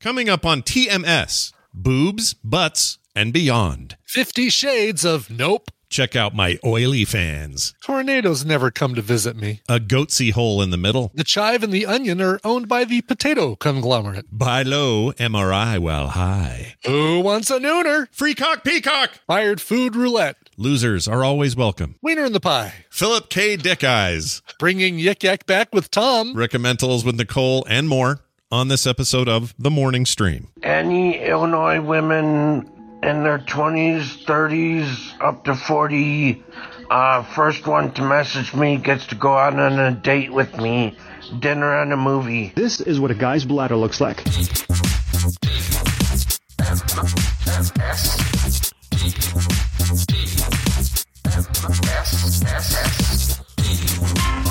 [0.00, 3.98] Coming up on TMS boobs, butts, and beyond.
[4.06, 5.70] Fifty Shades of Nope.
[5.90, 7.74] Check out my oily fans.
[7.82, 9.60] Tornadoes never come to visit me.
[9.68, 11.10] A goatse hole in the middle.
[11.14, 14.24] The chive and the onion are owned by the potato conglomerate.
[14.32, 16.76] Buy low, MRI while high.
[16.86, 18.08] Who wants a nooner?
[18.10, 19.10] Free cock peacock.
[19.26, 20.48] Fired food roulette.
[20.56, 21.96] Losers are always welcome.
[22.00, 22.72] Wiener in the pie.
[22.88, 23.56] Philip K.
[23.56, 24.40] Dick Eyes.
[24.58, 26.34] Bringing Yik Yak back with Tom.
[26.34, 28.20] Recommendals with Nicole and more
[28.52, 30.48] on this episode of The Morning Stream.
[30.62, 32.68] Any Illinois women
[33.02, 36.42] in their 20s, 30s, up to 40,
[36.90, 40.96] uh, first one to message me gets to go out on a date with me,
[41.38, 42.52] dinner and a movie.
[42.56, 44.24] This is what a guy's bladder looks like.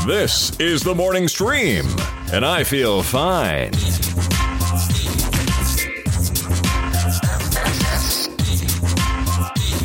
[0.08, 1.86] This is the morning stream,
[2.32, 3.72] and I feel fine.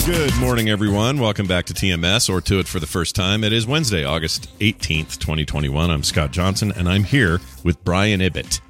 [0.07, 1.19] Good morning, everyone.
[1.19, 3.43] Welcome back to TMS or to it for the first time.
[3.43, 5.91] It is Wednesday, August 18th, 2021.
[5.91, 8.61] I'm Scott Johnson, and I'm here with Brian Ibbott.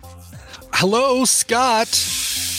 [0.72, 1.88] Hello, Scott.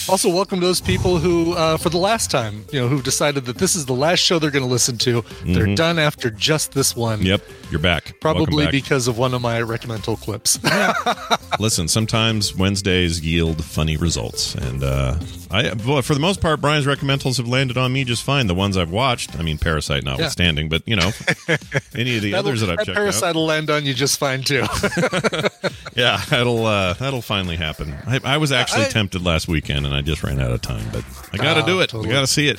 [0.08, 3.46] Also, welcome to those people who, uh, for the last time, you know, who decided
[3.46, 5.24] that this is the last show they're going to listen to.
[5.46, 7.22] They're done after just this one.
[7.24, 7.42] Yep,
[7.76, 8.18] you're back.
[8.22, 8.72] Probably back.
[8.72, 10.58] because of one of my recommendal clips.
[11.60, 15.20] Listen, sometimes Wednesdays yield funny results, and uh,
[15.52, 18.48] I, well, for the most part, Brian's recommendals have landed on me just fine.
[18.48, 21.12] The ones I've watched, I mean, Parasite notwithstanding, but you know,
[21.94, 24.20] any of the others that I've that checked parasite out, will land on you just
[24.20, 24.64] fine too.
[25.98, 27.94] yeah, that'll uh, that'll finally happen.
[28.08, 30.86] I, I was actually I- tempted last weekend, and I just ran out of time,
[30.94, 31.04] but
[31.34, 31.90] I got to Oh, do it.
[31.90, 32.10] totally.
[32.10, 32.58] I got to see it.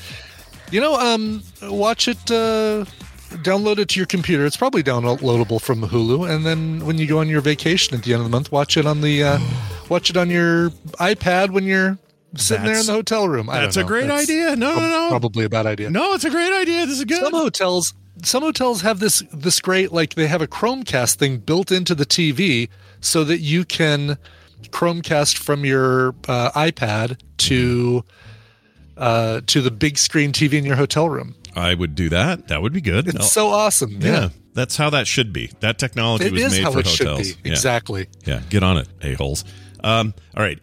[0.70, 2.30] you know, um, watch it.
[2.30, 2.84] Uh,
[3.30, 4.46] download it to your computer.
[4.46, 8.12] It's probably downloadable from Hulu, and then when you go on your vacation at the
[8.12, 9.38] end of the month, watch it on the uh,
[9.88, 10.70] watch it on your
[11.00, 11.98] iPad when you're
[12.36, 13.48] sitting there in the hotel room.
[13.48, 14.56] I don't That's a great That's idea.
[14.56, 15.90] No, no, no, Probably a bad idea.
[15.90, 16.14] no.
[16.14, 16.86] It's a great idea.
[16.86, 17.22] This is good.
[17.22, 21.70] Some hotels, some hotels have this this great like they have a Chromecast thing built
[21.72, 22.68] into the TV
[23.00, 24.18] so that you can
[24.70, 28.04] Chromecast from your uh, iPad to
[28.96, 31.34] uh, to the big screen TV in your hotel room.
[31.56, 32.48] I would do that.
[32.48, 33.08] That would be good.
[33.08, 33.24] It's No.
[33.24, 33.92] so awesome.
[34.00, 34.10] yeah.
[34.10, 35.50] Yeah, that's how that should be.
[35.60, 37.28] That technology it was is made for hotels.
[37.42, 37.52] Yeah.
[37.52, 38.06] Exactly.
[38.24, 39.44] Yeah, get on it, a holes.
[39.82, 40.58] Um, all right,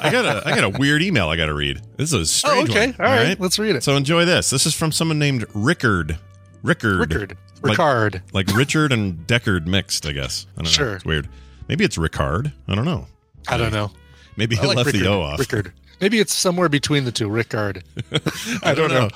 [0.00, 1.80] I got a I got a weird email I got to read.
[1.96, 2.86] This is a strange Oh, okay.
[2.92, 3.06] one.
[3.06, 3.38] All right.
[3.40, 3.82] Let's read it.
[3.82, 4.50] So enjoy this.
[4.50, 6.18] This is from someone named Rickard.
[6.62, 6.98] Rickard.
[7.00, 7.36] Rickard.
[7.62, 8.22] Like- Ricard.
[8.32, 10.46] Like Richard and Deckard mixed, I guess.
[10.52, 10.70] I don't know.
[10.70, 10.94] Sure.
[10.96, 11.28] It's weird.
[11.68, 12.52] Maybe it's Ricard.
[12.68, 13.06] I don't know.
[13.48, 13.90] I don't know.
[14.36, 15.02] Maybe he like left Rickard.
[15.02, 15.38] the O off.
[15.38, 15.72] Rickard.
[16.00, 17.30] Maybe it's somewhere between the two.
[17.30, 17.84] Rickard.
[18.64, 19.08] I don't know.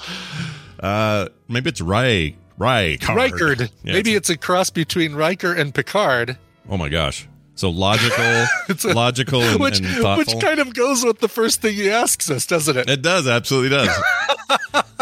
[0.80, 2.36] Uh, maybe it's Ray.
[2.58, 2.96] Ray.
[2.98, 3.70] Rikard.
[3.82, 6.38] Yeah, Maybe it's, it's a cross between Riker and Picard.
[6.68, 7.28] oh my gosh.
[7.54, 8.16] So logical,
[8.68, 10.34] It's a- logical, and, which, and thoughtful.
[10.34, 12.90] which kind of goes with the first thing he asks us, doesn't it?
[12.90, 13.88] It does, absolutely does.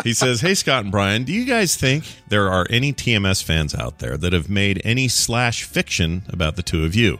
[0.04, 3.74] he says, Hey, Scott and Brian, do you guys think there are any TMS fans
[3.74, 7.18] out there that have made any slash fiction about the two of you?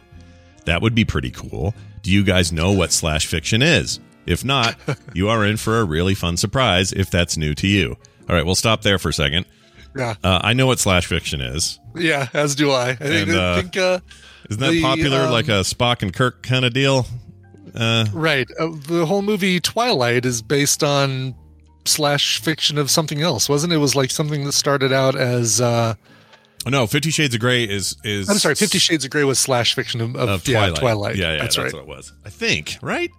[0.65, 1.73] That would be pretty cool.
[2.01, 3.99] Do you guys know what slash fiction is?
[4.25, 4.77] If not,
[5.13, 7.97] you are in for a really fun surprise if that's new to you.
[8.29, 9.45] All right, we'll stop there for a second.
[9.97, 11.79] Yeah, Uh, I know what slash fiction is.
[11.95, 12.27] yeah.
[12.33, 12.89] As do I.
[12.89, 13.29] I think.
[13.29, 13.99] And, I uh, think uh,
[14.49, 17.05] Isn't that The, popular, um, like a Spock and Kirk kind of deal?
[17.73, 18.49] Uh, right.
[18.59, 21.33] Uh, the whole movie Twilight is based on
[21.85, 23.77] slash fiction of something else, wasn't it?
[23.77, 25.61] It was like something that started out as.
[25.61, 25.95] Uh,
[26.67, 28.27] no, Fifty Shades of Grey is is.
[28.29, 30.79] I'm sorry, Fifty Shades of Grey was slash fiction of, of, of yeah, Twilight.
[30.79, 31.15] Twilight.
[31.15, 31.85] Yeah, yeah, that's, that's, right.
[31.85, 32.11] what it was.
[32.25, 33.11] I think right.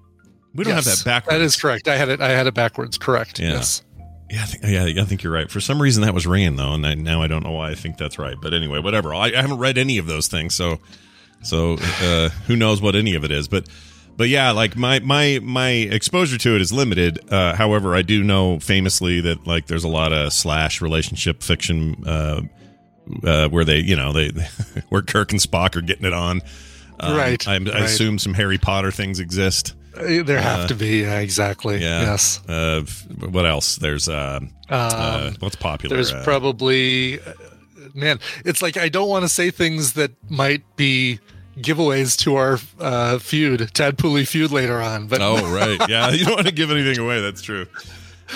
[0.54, 1.38] We don't Yes, have that backwards.
[1.38, 1.86] That is correct.
[1.88, 2.20] I had it.
[2.20, 2.98] I had it backwards.
[2.98, 3.38] Correct.
[3.38, 3.52] Yeah.
[3.52, 3.82] Yes.
[4.28, 5.50] Yeah, I think, yeah, I think you're right.
[5.50, 7.74] For some reason, that was ringing though, and I, now I don't know why I
[7.74, 8.36] think that's right.
[8.40, 9.14] But anyway, whatever.
[9.14, 10.78] I, I haven't read any of those things, so
[11.42, 13.68] So uh, who knows what any of it is, but
[14.16, 17.20] but yeah, like my my my exposure to it is limited.
[17.32, 22.02] Uh, however, I do know famously that like there's a lot of slash relationship fiction
[22.04, 22.40] uh,
[23.22, 24.30] uh, where they you know they
[24.88, 26.40] where Kirk and Spock are getting it on.
[26.98, 27.82] Um, Right, I, I right.
[27.82, 29.74] assume some Harry Potter things exist.
[29.96, 31.78] Uh, There have to be, yeah, exactly.
[31.78, 32.02] Yeah.
[32.02, 32.40] Yes.
[32.48, 32.82] Uh,
[33.30, 33.76] what else?
[33.76, 35.96] There's uh, uh, what's popular?
[35.96, 37.32] There's Uh, probably, uh,
[37.94, 41.20] man, it's like I don't want to say things that might be
[41.58, 45.06] giveaways to our uh, feud, Tad Pooley feud later on.
[45.06, 46.10] But Oh right, yeah.
[46.10, 47.20] You don't want to give anything away.
[47.20, 47.66] That's true.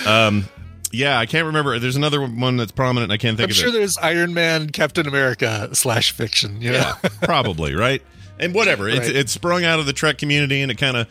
[0.06, 0.44] Um,
[0.92, 1.78] yeah, I can't remember.
[1.78, 3.12] There's another one that's prominent.
[3.12, 3.60] I can't think of it.
[3.60, 3.78] I'm of sure it.
[3.78, 6.60] there's Iron Man, Captain America slash fiction.
[6.62, 8.02] You know, Yeah, probably right.
[8.38, 9.14] And whatever, it's Right.
[9.16, 11.06] it's sprung out of the Trek community, and it kind of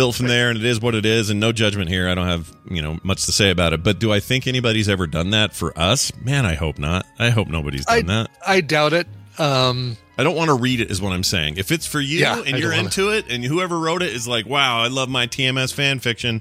[0.00, 0.48] built from there.
[0.48, 1.28] And it is what it is.
[1.28, 2.08] And no judgment here.
[2.08, 3.82] I don't have you know much to say about it.
[3.84, 6.10] But do I think anybody's ever done that for us?
[6.24, 7.04] Man, I hope not.
[7.18, 8.30] I hope nobody's done I that.
[8.46, 9.06] I doubt it.
[9.38, 11.56] Um, I don't want to read it, is what I'm saying.
[11.58, 14.12] If it's for you Yeah, and you're don't wanna- into it, and whoever wrote it
[14.14, 16.40] is like, wow, I love my TMS fan fiction.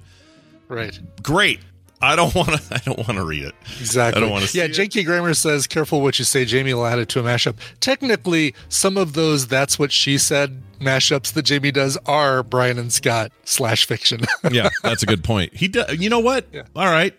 [0.70, 0.98] right.
[1.22, 1.60] Great.
[2.02, 2.62] I don't want to.
[2.76, 3.56] I don't want to read it.
[3.80, 4.18] Exactly.
[4.18, 4.58] I don't want to.
[4.58, 4.74] Yeah, see it.
[4.74, 5.04] J.K.
[5.04, 7.58] Grammer says, "Careful what you say." Jamie will add it to a mashup.
[7.80, 12.92] Technically, some of those "That's what she said" mashups that Jamie does are Brian and
[12.94, 14.22] Scott slash fiction.
[14.52, 15.54] yeah, that's a good point.
[15.56, 15.98] He does.
[16.00, 16.48] You know what?
[16.54, 16.64] Yeah.
[16.76, 17.14] All right.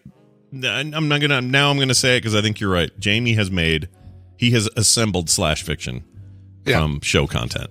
[0.52, 1.40] I'm not gonna.
[1.42, 2.90] Now I'm gonna say it because I think you're right.
[2.98, 3.88] Jamie has made.
[4.36, 6.02] He has assembled slash fiction
[6.64, 6.80] Yeah.
[6.80, 7.68] from show content.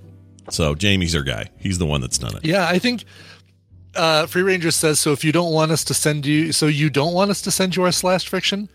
[0.51, 1.49] So Jamie's our guy.
[1.57, 2.45] He's the one that's done it.
[2.45, 3.03] yeah, I think
[3.95, 5.11] uh, Free Ranger says so.
[5.11, 7.75] If you don't want us to send you, so you don't want us to send
[7.75, 8.69] you our slash fiction.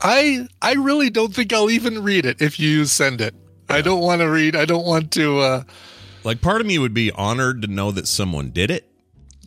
[0.00, 3.34] I I really don't think I'll even read it if you send it.
[3.68, 4.54] I don't want to read.
[4.56, 5.38] I don't want to.
[5.40, 5.62] uh
[6.24, 8.88] Like part of me would be honored to know that someone did it.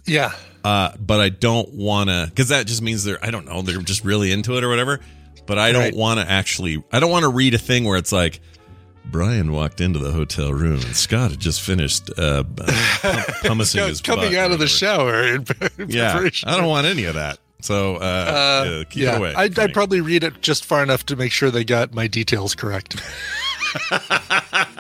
[0.06, 0.32] Yeah,
[0.64, 3.82] Uh, but I don't want to because that just means they're I don't know they're
[3.82, 5.00] just really into it or whatever.
[5.46, 5.96] But I don't Right.
[5.96, 8.40] want to actually I don't want to read a thing where it's like
[9.06, 12.68] Brian walked into the hotel room and Scott had just finished uh, pum-
[13.42, 15.24] pummicing his coming out of the shower.
[15.34, 15.46] In
[15.88, 16.30] Yeah.
[16.46, 17.40] I don't want any of that.
[17.62, 19.34] So uh, uh, keep yeah, it away.
[19.36, 22.56] I'd, I'd probably read it just far enough to make sure they got my details
[22.56, 23.02] correct.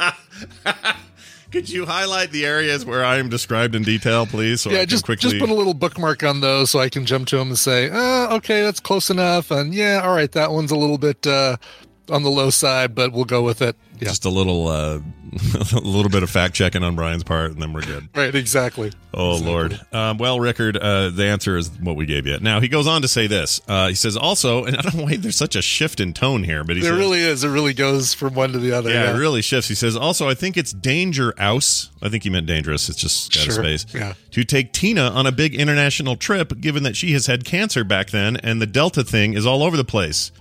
[1.51, 4.61] Could you highlight the areas where I am described in detail, please?
[4.61, 5.31] So yeah, just quickly.
[5.31, 7.89] just put a little bookmark on those so I can jump to them and say,
[7.89, 11.57] uh, okay, that's close enough, and yeah, all right, that one's a little bit uh,
[12.11, 13.75] on the low side, but we'll go with it.
[13.99, 14.99] Yeah, Just a little, uh,
[15.73, 18.07] a little bit of fact checking on Brian's part, and then we're good.
[18.15, 18.91] right, exactly.
[19.13, 19.79] Oh Lord.
[19.91, 22.39] Um, well, Rickard, uh, the answer is what we gave you.
[22.39, 23.59] Now he goes on to say this.
[23.67, 26.43] Uh, he says also, and I don't know why there's such a shift in tone
[26.43, 27.43] here, but he There says, really is.
[27.43, 28.89] It really goes from one to the other.
[28.91, 29.67] yeah, it really shifts.
[29.67, 31.89] He says also, I think it's danger ouse.
[32.01, 32.87] I think he meant dangerous.
[32.89, 33.63] It's just got a Sure.
[33.63, 33.85] space.
[33.93, 34.13] Yeah.
[34.31, 38.11] To take Tina on a big international trip, given that she has had cancer back
[38.11, 40.31] then, and the Delta thing is all over the place.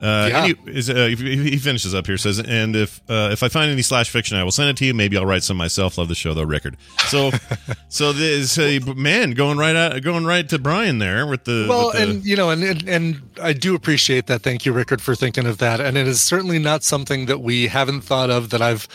[0.00, 0.46] Uh, Yeah.
[0.46, 3.70] he, is, uh, he he finishes up here says, and if uh, if I find
[3.70, 4.94] any slash fiction, I will send it to you.
[4.94, 5.98] Maybe I'll write some myself.
[5.98, 6.76] Love the show though, Rickard.
[7.08, 7.30] So,
[7.88, 11.86] so this uh, man going right out, going right to Brian there with the well
[11.88, 15.00] with the- and you know and, and and i do appreciate that thank you rickard
[15.00, 18.50] for thinking of that and it is certainly not something that we haven't thought of
[18.50, 18.86] that i've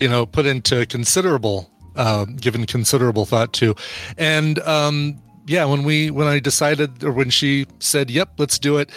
[0.00, 3.74] you know put into considerable uh, given considerable thought to
[4.18, 5.16] and um
[5.46, 8.90] yeah when we when i decided or when she said yep let's do it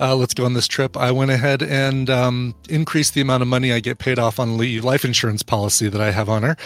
[0.00, 0.96] uh, let's go on this trip.
[0.96, 4.58] I went ahead and um, increased the amount of money I get paid off on
[4.58, 6.56] the life insurance policy that I have on her.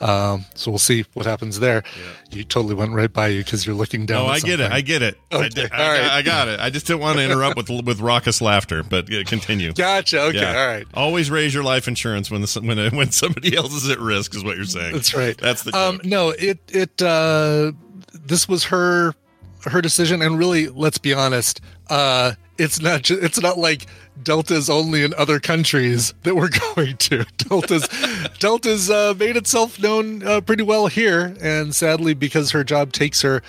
[0.00, 1.82] Um, so we'll see what happens there.
[2.30, 4.22] You totally went right by you because you're looking down.
[4.22, 4.70] Oh, I get it.
[4.70, 5.18] I get it.
[5.30, 6.10] I, did- I, all right.
[6.10, 6.58] I got it.
[6.60, 9.72] I just didn't want to interrupt with with raucous laughter, but continue.
[9.72, 10.20] Gotcha.
[10.24, 10.40] Okay.
[10.40, 10.60] Yeah.
[10.60, 10.86] All right.
[10.94, 14.42] Always raise your life insurance when the, when when somebody else is at risk, is
[14.44, 14.92] what you're saying.
[14.94, 15.38] That's right.
[15.38, 16.30] That's the um, no.
[16.30, 17.72] It it uh,
[18.12, 19.14] this was her
[19.62, 21.60] her decision, and really, let's be honest.
[21.88, 23.10] Uh, it's not.
[23.10, 23.86] It's not like
[24.22, 27.24] Delta's only in other countries that we're going to.
[27.36, 27.88] Delta's
[28.38, 33.22] Delta's uh, made itself known uh, pretty well here, and sadly, because her job takes
[33.22, 33.42] her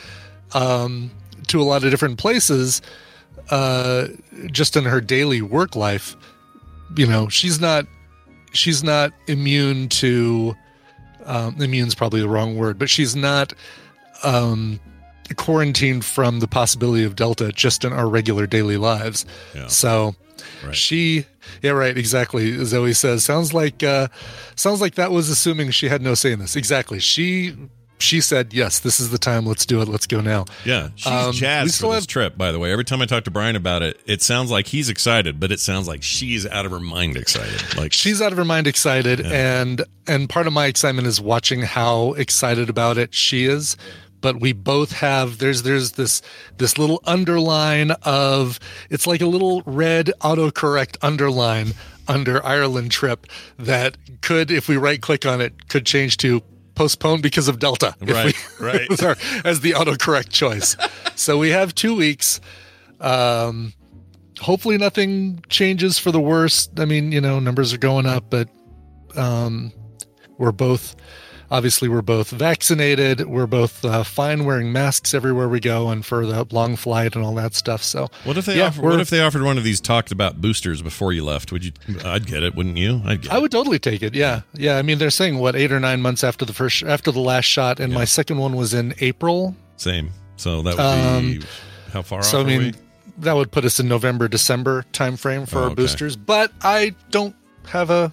[0.53, 1.12] um,
[1.47, 2.81] to a lot of different places,
[3.50, 4.07] uh,
[4.51, 6.15] just in her daily work life,
[6.95, 7.85] you know, she's not
[8.53, 10.55] she's not immune to
[11.25, 13.53] um, immune's probably the wrong word, but she's not
[14.24, 14.79] um,
[15.36, 19.25] quarantined from the possibility of Delta just in our regular daily lives.
[19.53, 19.67] Yeah.
[19.67, 20.15] So
[20.63, 20.75] Right.
[20.75, 21.25] she,
[21.62, 22.63] yeah, right, exactly.
[22.65, 24.08] Zoe says, sounds like, uh,
[24.55, 26.55] sounds like that was assuming she had no say in this.
[26.55, 27.00] Exactly.
[27.00, 27.55] She,
[28.00, 29.46] she said, yes, this is the time.
[29.46, 29.88] Let's do it.
[29.88, 30.46] Let's go now.
[30.65, 32.38] Yeah, she's Um, we jazzed still for this have- trip.
[32.38, 34.89] By the way, every time I talk to Brian about it, it sounds like he's
[34.89, 37.77] excited, but it sounds like she's out of her mind excited.
[37.77, 41.62] Like she's out of her mind excited and and part of my excitement is watching
[41.62, 43.75] how excited about it she is
[44.25, 46.24] but we both have there's there's this
[46.58, 51.74] this little underline of it's like a little red autocorrect underline
[52.08, 53.27] under Ireland trip
[53.60, 56.41] that could, if we right click on it, could change to
[56.74, 57.94] postpone because of Delta.
[58.01, 58.88] Right, we- right.
[58.91, 60.75] as, our- as the autocorrect choice.
[61.15, 62.41] so we have two weeks.
[63.00, 63.74] Um,
[64.41, 66.67] hopefully nothing changes for the worse.
[66.79, 68.50] I mean, you know, numbers are going up, but
[69.15, 69.72] um,
[70.39, 70.96] we're both
[71.52, 73.25] obviously we're both vaccinated.
[73.28, 77.24] We're both uh, fine wearing masks everywhere we go, and for the long flight and
[77.24, 77.84] all that stuff.
[77.84, 80.42] So What if they Yeah, offer, What if they offered one of these talked about
[80.42, 81.52] boosters before you left?
[81.52, 81.72] Would you?
[82.04, 83.02] I'd get it, wouldn't you?
[83.06, 84.16] I'd get I would totally take it.
[84.16, 84.78] Yeah, yeah.
[84.78, 87.46] I mean, they're saying what eight or nine months after the first after the last
[87.46, 89.56] shot, and my second one was in April.
[89.78, 90.10] Same.
[90.38, 91.44] So that would be Um,
[91.94, 92.74] how far So I mean, we?
[93.20, 95.75] that would put us in November, December timeframe for Oh, our okay.
[95.75, 96.16] boosters.
[96.18, 97.36] But I don't
[97.68, 98.12] have a,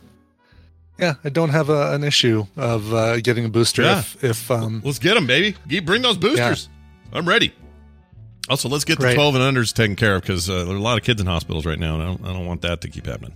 [0.98, 3.98] yeah, I don't have a, an issue of uh, getting a booster Yeah.
[4.00, 5.56] if if um, Let's get them, baby.
[5.68, 6.68] Get- Bring those boosters.
[7.12, 7.52] I'm ready.
[8.48, 9.14] Also, let's get the Great.
[9.14, 11.26] 12 and unders taken care of because uh, there are a lot of kids in
[11.26, 13.34] hospitals right now, and I don't, I don't want that to keep happening.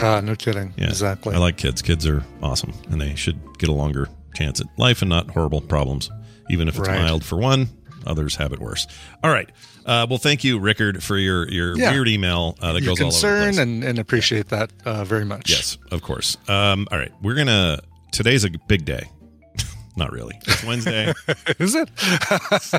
[0.00, 1.34] ah, no kidding, Yeah, exactly.
[1.34, 1.80] I like kids.
[1.82, 5.60] Kids are awesome, and they should get a longer chance at life and not horrible
[5.62, 6.10] problems.
[6.50, 7.00] Even if it's Right.
[7.00, 7.68] mild for one,
[8.06, 8.86] others have it worse.
[9.22, 9.50] All right.
[9.84, 11.90] Uh, well, thank you, Rickard, for your your Yeah.
[11.92, 13.58] weird email uh, that Your goes all over the concern place.
[13.58, 15.50] and, and appreciate that uh, very much.
[15.50, 16.36] Yes, of course.
[16.48, 17.80] Um, all right, we're gonna.
[18.12, 19.08] Today's a big day.
[19.96, 20.38] Not really.
[20.46, 21.12] It's Wednesday.
[21.58, 21.88] is it?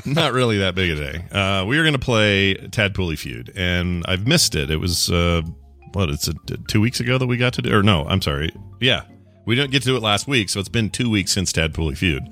[0.06, 1.24] Not really that big a day.
[1.30, 4.70] Uh, we are gonna play Tadpooley Feud, and I've missed it.
[4.70, 5.42] It was uh,
[5.92, 6.08] what?
[6.08, 6.34] It's a,
[6.68, 7.74] two weeks ago that we got to do.
[7.76, 8.50] Or no, I'm sorry.
[8.80, 9.02] Yeah,
[9.44, 11.96] we didn't get to do it last week, so it's been two weeks since Tadpooley
[11.98, 12.22] Feud,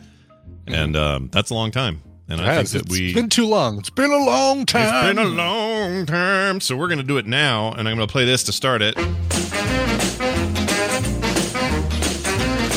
[0.66, 2.00] and um, that's a long time.
[2.29, 3.79] And I think Yes, that it's we been too long.
[3.79, 5.07] It's been a long time.
[5.09, 6.61] It's been a long time.
[6.61, 8.81] So we're going to do it now, and I'm going to play this to start
[8.81, 8.97] it.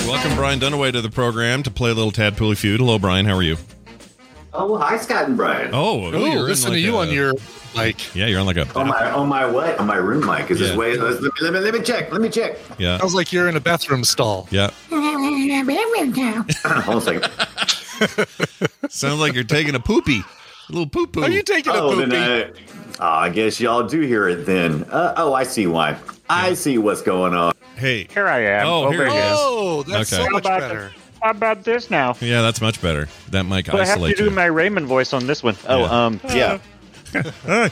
[0.08, 2.80] Welcome, Brian Dunaway, to the program to play a little Tadpooley Feud.
[2.80, 3.25] Hello, Brian.
[3.25, 3.58] How are you?
[4.58, 5.72] Oh, hi, Scott and Brian.
[5.74, 7.34] Oh, Oh, you're in listen like to you a- on your
[7.76, 8.16] like.
[8.16, 8.68] Yeah, you're on like a.
[8.78, 9.78] On my on my what?
[9.80, 10.50] On my room mic.
[10.50, 10.68] Is Yeah.
[10.68, 10.98] this way?
[10.98, 12.12] Let me, let me let me check.
[12.12, 12.58] Let me check.
[12.78, 14.48] Yeah, Sounds like you're in a bathroom stall.
[14.52, 14.70] yeah.
[14.90, 15.02] Hold
[16.88, 17.30] on a second.
[18.90, 20.20] Sounds like you're taking a poopy,
[20.70, 21.24] a little poo poo.
[21.24, 22.16] Are you taking a Oh, poopy?
[22.16, 22.52] I,
[23.00, 24.86] oh, I guess y'all do hear it then.
[24.90, 25.98] Uh, oh, I see why.
[26.30, 27.54] I see what's going on.
[27.76, 28.68] Hey, Here I am.
[28.68, 29.34] Oh, here over he is.
[29.38, 30.24] Oh, that's Okay.
[30.24, 30.94] so much How about better.
[31.25, 32.15] How about this now?
[32.22, 33.08] yeah, that's much better.
[33.32, 34.29] That mic But I have to isolate do you.
[34.29, 35.55] my Raymond voice on this one.
[35.67, 36.05] Oh, Yeah.
[36.05, 36.60] um, yeah.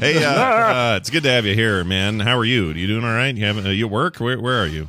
[0.00, 2.18] hey, uh, uh, it's good to have you here, man.
[2.18, 2.70] How are you?
[2.70, 3.34] You doing all right?
[3.34, 4.16] You have uh, you at work?
[4.16, 4.88] Where, where are you?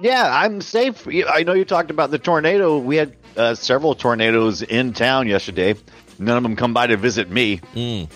[0.00, 1.06] Yeah, I'm safe.
[1.06, 2.78] You- I know you talked about the tornado.
[2.78, 5.76] We had uh, several tornadoes in town yesterday.
[6.18, 7.60] None of them come by to visit me.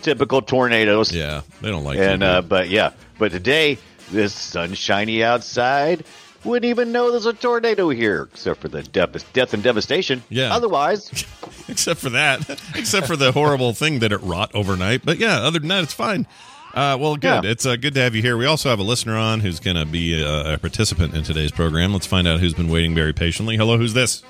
[0.03, 1.11] Typical tornadoes.
[1.13, 1.15] Mm.
[1.15, 2.27] Yeah, they don't like And you.
[2.29, 3.79] uh, but yeah, but today
[4.11, 6.05] this sunshiny outside.
[6.45, 10.23] Wouldn't even know there's a tornado here, except for the death, death and devastation.
[10.29, 10.55] Yeah.
[10.55, 11.11] Otherwise,
[11.69, 15.05] except for that, except for the horrible thing that it wrought overnight.
[15.05, 16.27] But yeah, other than that, it's fine.
[16.75, 17.45] Uh, well, good.
[17.45, 17.51] Yeah.
[17.51, 18.37] It's uh, good to have you here.
[18.37, 21.53] We also have a listener on who's going to be uh, a participant in today's
[21.53, 21.93] program.
[21.93, 23.57] Let's find out who's been waiting very patiently.
[23.57, 24.25] Hello, who's this?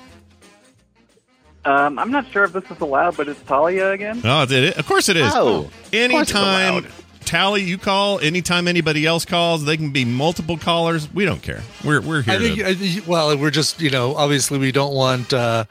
[1.65, 4.21] Um, I'm not sure if this is allowed, but it's Talia again.
[4.23, 5.33] Oh, it, it, of course it is.
[5.33, 6.91] Oh, of course it's anytime allowed.
[7.25, 8.19] Tally, you call.
[8.19, 11.11] Anytime anybody else calls, they can be multiple callers.
[11.13, 11.61] We don't care.
[11.83, 12.35] We're we're here.
[12.35, 15.65] I think, to, I think, well, we're just, you know, obviously we don't want, uh,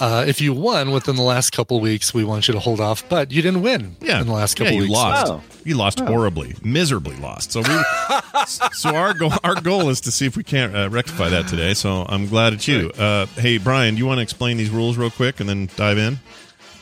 [0.00, 3.08] uh, if you won within the last couple weeks, we want you to hold off,
[3.08, 4.92] but you didn't win yeah, in the last couple yeah, you weeks.
[4.92, 5.32] lost.
[5.32, 5.42] Oh.
[5.64, 7.52] You lost horribly, miserably lost.
[7.52, 7.78] So we,
[8.72, 11.74] so our goal, our goal is to see if we can't uh, rectify that today.
[11.74, 12.90] So I'm glad it's you.
[12.90, 15.98] Uh, hey, Brian, do you want to explain these rules real quick and then dive
[15.98, 16.18] in?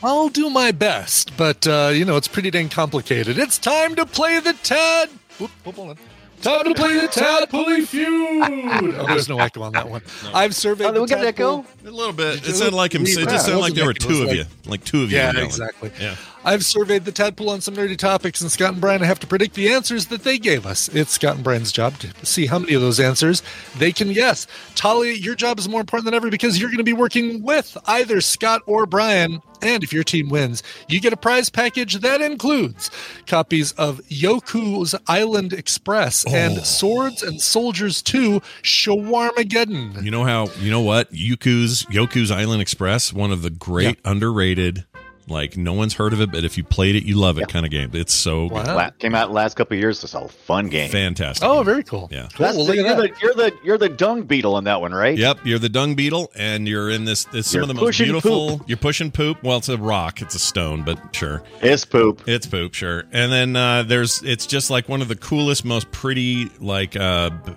[0.05, 3.39] I'll do my best, but, uh, you know, it's pretty dang complicated.
[3.39, 5.09] It's time to play the Tad.
[5.39, 5.97] Whoop, whoop, hold on.
[6.41, 8.93] Time to play the Tadpooley Feud.
[8.99, 10.03] Oh, there's no echo on that one.
[10.31, 11.89] I've surveyed Oh, the we got that Tadpool- go?
[11.89, 12.47] A little bit.
[12.47, 13.01] It sounded like him.
[13.01, 15.17] It just sounded like there were two of you, like- like two of you.
[15.17, 15.91] Yeah, exactly.
[15.99, 16.15] Yeah.
[16.45, 19.55] I've surveyed the tadpole on some nerdy topics, and Scott and Brian have to predict
[19.55, 20.87] the answers that they gave us.
[20.89, 23.41] It's Scott and Brian's job to see how many of those answers
[23.79, 24.45] they can guess.
[24.75, 27.75] Talia, your job is more important than ever because you're going to be working with
[27.87, 29.41] either Scott or Brian.
[29.63, 32.91] And if your team wins, you get a prize package that includes
[33.25, 36.63] copies of Yoku's Island Express and oh.
[36.63, 40.03] Swords and Soldiers 2 Shawarmageddon.
[40.03, 44.85] You know how you know what Yoku's Yoku's Island Express, one of the great underrated,
[45.27, 47.65] like no one's heard of it, but if you played it, you love it kind
[47.65, 47.89] of game.
[47.93, 48.67] It's so good.
[48.67, 50.03] La- came out last couple of years.
[50.03, 50.89] It's a fun game.
[50.89, 51.47] fantastic.
[51.47, 52.07] Oh, very cool.
[52.11, 52.27] Yeah.
[52.35, 52.45] Cool.
[52.45, 55.17] Well, the, you're, the, you're the you're the dung beetle in that one, right?
[55.17, 57.25] Yep, you're the dung beetle, and you're in this.
[57.33, 58.57] It's some You're of the most beautiful.
[58.59, 58.69] poop.
[58.69, 59.41] You're pushing poop.
[59.43, 60.21] Well, it's a rock.
[60.21, 62.21] It's a stone, but sure, It's poop.
[62.27, 62.73] it's poop.
[62.73, 63.03] Sure.
[63.11, 64.21] And then uh, there's.
[64.23, 66.49] It's just like one of the coolest, most pretty.
[66.59, 67.53] Like, uh, b-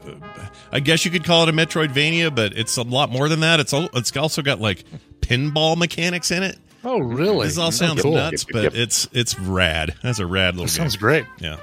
[0.72, 3.60] I guess you could call it a Metroidvania, but it's a lot more than that.
[3.60, 4.84] It's al- it's also got like
[5.20, 6.56] pinball mechanics in it.
[6.90, 7.46] Oh, really?
[7.48, 8.14] This all Oh, sounds cool.
[8.14, 8.72] nuts, Yep, but yep.
[8.74, 9.94] it's it's rad.
[10.02, 10.84] That's a rad little That game.
[10.84, 11.26] sounds great.
[11.38, 11.56] Yeah.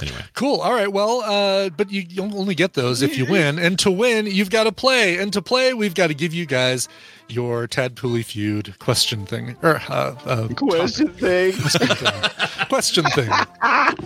[0.00, 0.60] Anyway, Cool.
[0.60, 0.90] All right.
[0.90, 3.58] Well, uh, but you, you only get those if you win.
[3.58, 5.18] And to win, you've got to play.
[5.18, 6.88] And to play, we've got to give you guys
[7.28, 11.52] your Tadpooley feud question thing or uh, uh, Question thing.
[11.60, 12.30] question thing.
[12.68, 13.30] question thing.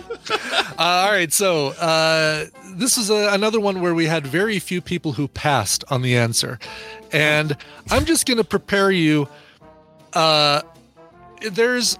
[0.77, 1.31] Uh, all right.
[1.31, 5.83] So uh, this is a, another one where we had very few people who passed
[5.89, 6.59] on the answer,
[7.13, 7.55] and
[7.91, 9.29] I'm just going to prepare you.
[10.15, 10.61] Uh,
[11.51, 11.97] there's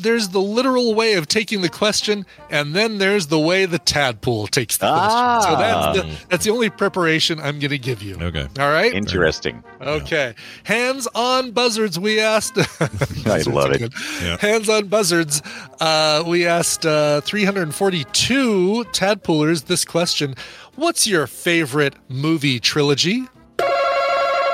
[0.00, 4.46] there's the literal way of taking the question, and then there's the way the tadpole
[4.46, 5.42] takes the question.
[5.42, 8.16] So that's the, that's the only preparation I'm going to give you.
[8.20, 8.48] okay.
[8.58, 8.92] All right.
[8.92, 9.62] Interesting.
[9.80, 10.34] Okay.
[10.64, 12.58] Hands on buzzards, we asked.
[13.26, 13.92] I love it.
[14.22, 14.36] Yeah.
[14.38, 15.42] Hands on buzzards.
[15.80, 20.34] Uh, we asked uh, 342 tadpoolers this question
[20.74, 23.26] What's your favorite movie trilogy?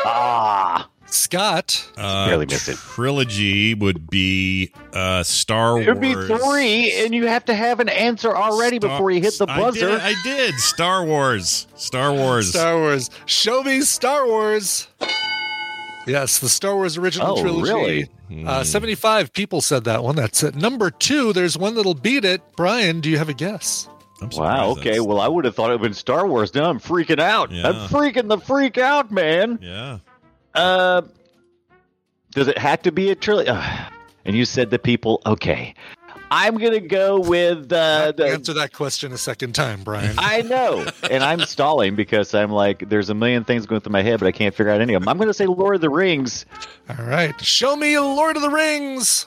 [0.07, 1.89] Ah, Scott.
[1.97, 2.77] Uh, Barely missed it.
[2.77, 5.87] Trilogy would be uh, Star Wars.
[5.87, 9.21] it would be three, and you have to have an answer already Star- before you
[9.21, 9.89] hit the I buzzer.
[9.89, 10.55] did, I did.
[10.57, 11.67] Star Wars.
[11.77, 12.51] Star Wars.
[12.51, 13.11] Star Wars.
[13.27, 14.89] Show me Star Wars.
[16.07, 17.73] Yes, the Star Wars original Oh, trilogy.
[17.73, 18.03] really?
[18.29, 18.47] Hmm.
[18.49, 20.17] Uh, 75 people said that one.
[20.17, 20.55] That's it.
[20.55, 22.43] Number two, there's one that'll beat it.
[22.57, 23.89] Brian, do you have a guess?
[24.21, 24.71] I'm Wow.
[24.73, 24.83] Okay.
[24.91, 26.55] that's- Well, I would have thought it would have been Star Wars.
[26.55, 27.51] Now I'm freaking out.
[27.51, 27.69] Yeah.
[27.69, 29.59] I'm freaking the freak out, man.
[29.63, 29.99] Yeah.
[30.55, 31.03] Uh,
[32.33, 33.51] does it have to be a trilogy?
[34.25, 35.21] and you said the people.
[35.27, 35.75] Okay,
[36.31, 38.27] I'm gonna go with uh, the.
[38.29, 40.15] Answer that question a second time, Brian.
[40.19, 44.03] I know, and I'm stalling because I'm like, there's a million things going through my
[44.03, 45.09] head, but I can't figure out any of them.
[45.09, 46.47] I'm gonna say Lord of the Rings.
[46.89, 47.39] All right.
[47.41, 49.27] Show me Lord of the Rings.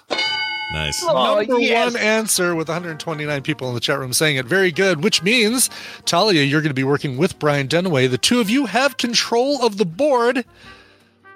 [0.74, 1.02] Nice.
[1.02, 1.94] Oh, Number yes.
[1.94, 4.46] one answer with 129 people in the chat room saying it.
[4.46, 5.70] Very good, which means,
[6.04, 8.10] Talia, you're going to be working with Brian Dunaway.
[8.12, 10.44] The two of you have control of the board.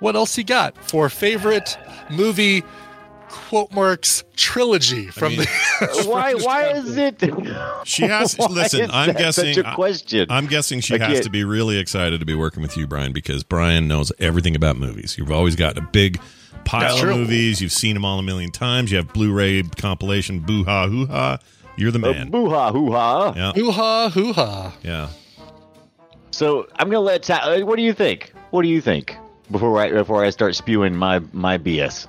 [0.02, 1.78] What else you got for favorite
[2.10, 2.64] movie
[3.30, 6.34] quote marks trilogy from mean, the Why?
[6.34, 7.22] Why is it?
[7.86, 8.36] She has.
[8.36, 9.54] Why listen, is I'm guessing.
[9.54, 10.28] Such a question.
[10.30, 13.44] I'm guessing she has to be really excited to be working with you, Brian, because
[13.44, 15.18] Brian knows everything about movies.
[15.18, 16.20] You've always got a big
[16.66, 17.62] pile of movies.
[17.62, 18.92] You've seen them all a million times.
[18.92, 20.40] You have Blu-ray compilation.
[20.40, 21.38] Boo ha hoo ha.
[21.76, 22.30] You're the Uh, man.
[22.32, 23.34] Boo ha hoo ha.
[23.36, 23.52] Yeah.
[23.54, 24.74] hoo ha hoo ha.
[24.84, 25.10] Yeah.
[26.32, 27.22] So I'm gonna let.
[27.24, 28.34] Ta- uh, what do you think?
[28.50, 29.16] What do you think
[29.52, 32.08] before I before I start spewing my my BS?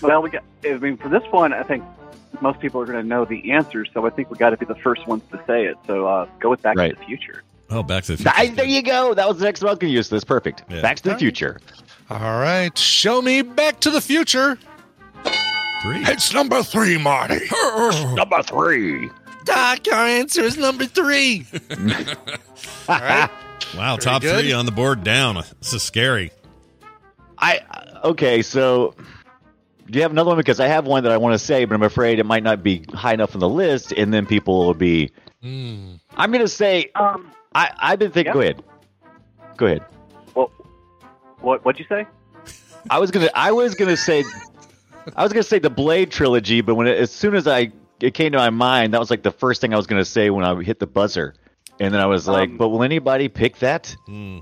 [0.00, 0.42] Well, we got.
[0.64, 1.84] I mean, for this one, I think
[2.40, 4.66] most people are going to know the answer, so I think we got to be
[4.66, 5.76] the first ones to say it.
[5.86, 6.92] So uh, go with Back Right.
[6.94, 7.42] to the Future.
[7.70, 8.32] Oh, Back to the Future.
[8.34, 9.14] I, there you go.
[9.14, 10.08] That was the next one I was gonna use.
[10.08, 10.62] That's perfect.
[10.70, 10.80] Yeah.
[10.82, 11.60] Back to the Future.
[12.10, 12.76] All right.
[12.76, 14.58] Show me Back to the Future.
[15.82, 16.02] Three.
[16.06, 17.40] It's number three, Marty.
[18.14, 19.10] Number three.
[19.44, 21.46] Doc, our answer is number three.
[22.88, 23.30] All right.
[23.76, 24.40] Wow, top good.
[24.40, 25.42] three on the board down.
[25.60, 26.30] This is scary.
[27.38, 27.60] I
[28.04, 28.42] okay.
[28.42, 28.94] So
[29.90, 30.36] do you have another one?
[30.36, 32.62] Because I have one that I want to say, but I'm afraid it might not
[32.62, 35.10] be high enough on the list, and then people will be.
[35.42, 35.94] Hmm.
[36.16, 36.90] I'm gonna say.
[36.94, 38.30] Um, I I've been thinking.
[38.30, 38.34] Yeah.
[38.34, 38.64] Go ahead.
[39.56, 39.84] Go ahead.
[40.34, 40.52] well,
[41.40, 42.06] what what'd you say?
[42.90, 43.30] I was gonna.
[43.34, 44.24] I was gonna say.
[45.16, 48.14] I was gonna say the Blade trilogy, but when it, as soon as I it
[48.14, 50.44] came to my mind, that was like the first thing I was gonna say when
[50.44, 51.34] I hit the buzzer,
[51.80, 54.38] and then I was like, Um, "But will anybody pick that?" Hmm.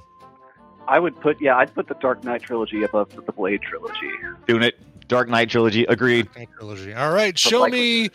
[0.89, 4.11] I would put yeah, I'd put the Dark Knight trilogy above the Blade trilogy.
[4.47, 4.79] Doing it.
[5.09, 5.85] Dark Knight trilogy.
[5.85, 6.29] Agreed.
[6.59, 6.95] Trilogy.
[6.95, 7.37] All right.
[7.39, 8.11] Show likely- me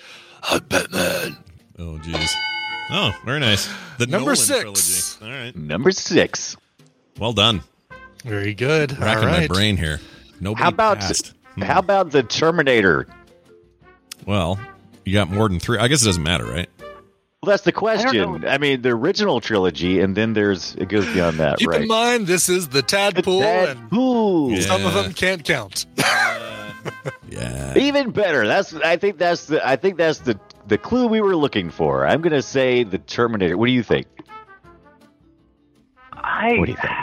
[0.51, 1.37] a Batman.
[1.77, 2.31] Oh, jeez.
[2.89, 3.67] Oh, very nice.
[3.97, 5.17] The Number Nolan six.
[5.19, 5.33] trilogy.
[5.37, 5.55] All right.
[5.55, 6.55] Number six.
[7.19, 7.61] Well done.
[8.23, 8.93] Very good.
[8.93, 9.99] All Racking my brain here.
[10.39, 11.33] Nobody How about passed.
[11.55, 11.61] Hmm.
[11.63, 13.07] how about the Terminator?
[14.25, 14.59] Well,
[15.05, 15.77] you got more than three.
[15.77, 16.69] I guess it doesn't matter, right?
[16.79, 18.41] Well, that's the question.
[18.41, 18.47] know.
[18.47, 21.57] I, mean, the original trilogy, and then there's it goes beyond that, right?
[21.59, 21.81] Keep right?
[21.83, 23.79] in mind, this is the tadpole, and
[24.51, 24.61] Yeah.
[24.61, 25.85] some of them can't count.
[27.27, 27.75] Yeah.
[27.77, 28.45] even better.
[28.47, 32.05] That's I think that's the I think that's the the clue we were looking for.
[32.05, 33.57] I'm gonna say the Terminator.
[33.57, 34.05] What do you think?
[36.13, 36.93] I What do you think?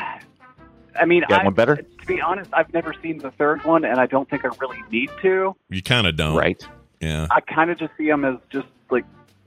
[1.01, 1.77] I mean, Got I, one better?
[1.77, 4.83] To be honest, I've never seen the third one, and I don't think I really
[4.91, 5.57] need to.
[5.69, 6.37] You kind of don't.
[6.37, 6.65] Right.
[7.03, 7.27] Yeah.
[7.31, 9.05] I kind of just see them as just like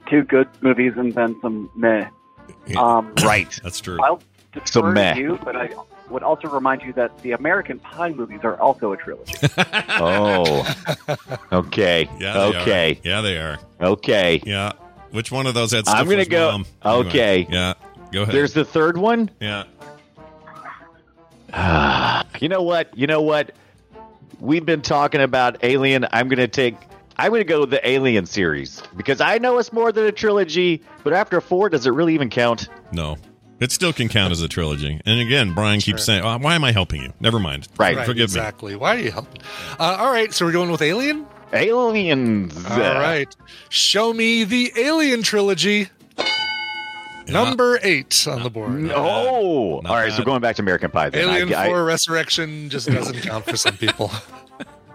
[0.10, 2.08] two good movies and then some meh.
[2.68, 2.80] Yeah.
[2.80, 3.60] Um, Right.
[3.64, 3.98] That's true.
[4.04, 4.22] I'll
[4.54, 5.14] defer So meh.
[5.16, 5.70] to you, but I
[6.10, 9.34] would also remind you that the American Pie movies are also a trilogy.
[9.98, 10.64] Oh.
[11.52, 12.08] Okay.
[12.20, 12.44] Yeah.
[12.44, 12.92] Okay.
[13.04, 13.08] Are.
[13.08, 13.58] Yeah, they are.
[13.82, 14.42] Okay.
[14.46, 14.74] Yeah.
[15.12, 16.66] Which one of those had I'm gonna go- mom?
[16.84, 17.48] Anyway, okay.
[17.50, 17.74] Yeah.
[18.12, 18.36] Go ahead.
[18.36, 19.30] There's the third one.
[19.40, 19.64] yeah.
[22.42, 22.96] You know what?
[22.98, 23.52] You know what?
[24.42, 26.06] We've been talking about Alien.
[26.12, 26.76] I'm going to take.
[27.18, 30.12] I'm going to go with the Alien series because I know it's more than a
[30.12, 30.82] trilogy.
[31.04, 32.68] But after four, does it really even count?
[32.92, 33.18] No.
[33.60, 35.00] It still can count as a trilogy.
[35.06, 37.70] And again, Brian keeps saying, oh, "Why am I helping you?" Never mind.
[37.78, 37.96] Right.
[37.96, 38.76] Right, Forgive exactly.
[38.76, 39.42] Why are you helping?
[39.80, 41.26] Uh, all right, so we're going with Alien.
[41.54, 42.54] Aliens.
[42.66, 43.34] All right.
[43.70, 45.88] Show me the Alien trilogy.
[47.28, 48.92] Number eight on the board.
[48.94, 50.12] Oh, Not all right.
[50.14, 51.10] So going back to American Pie.
[51.10, 51.30] Then.
[51.30, 54.12] Alien I, I- 4 Resurrection just doesn't count for some people.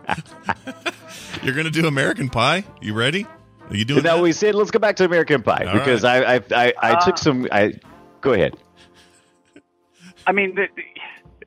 [1.43, 2.65] You're gonna do American Pie?
[2.81, 3.27] You ready?
[3.71, 4.23] Are you doing no, that?
[4.23, 6.99] we said let's go back to American Pie All because I, I, I, I Ah.
[7.05, 7.47] took some.
[7.51, 7.75] I
[8.21, 8.55] go ahead.
[10.27, 10.83] I mean, the, the,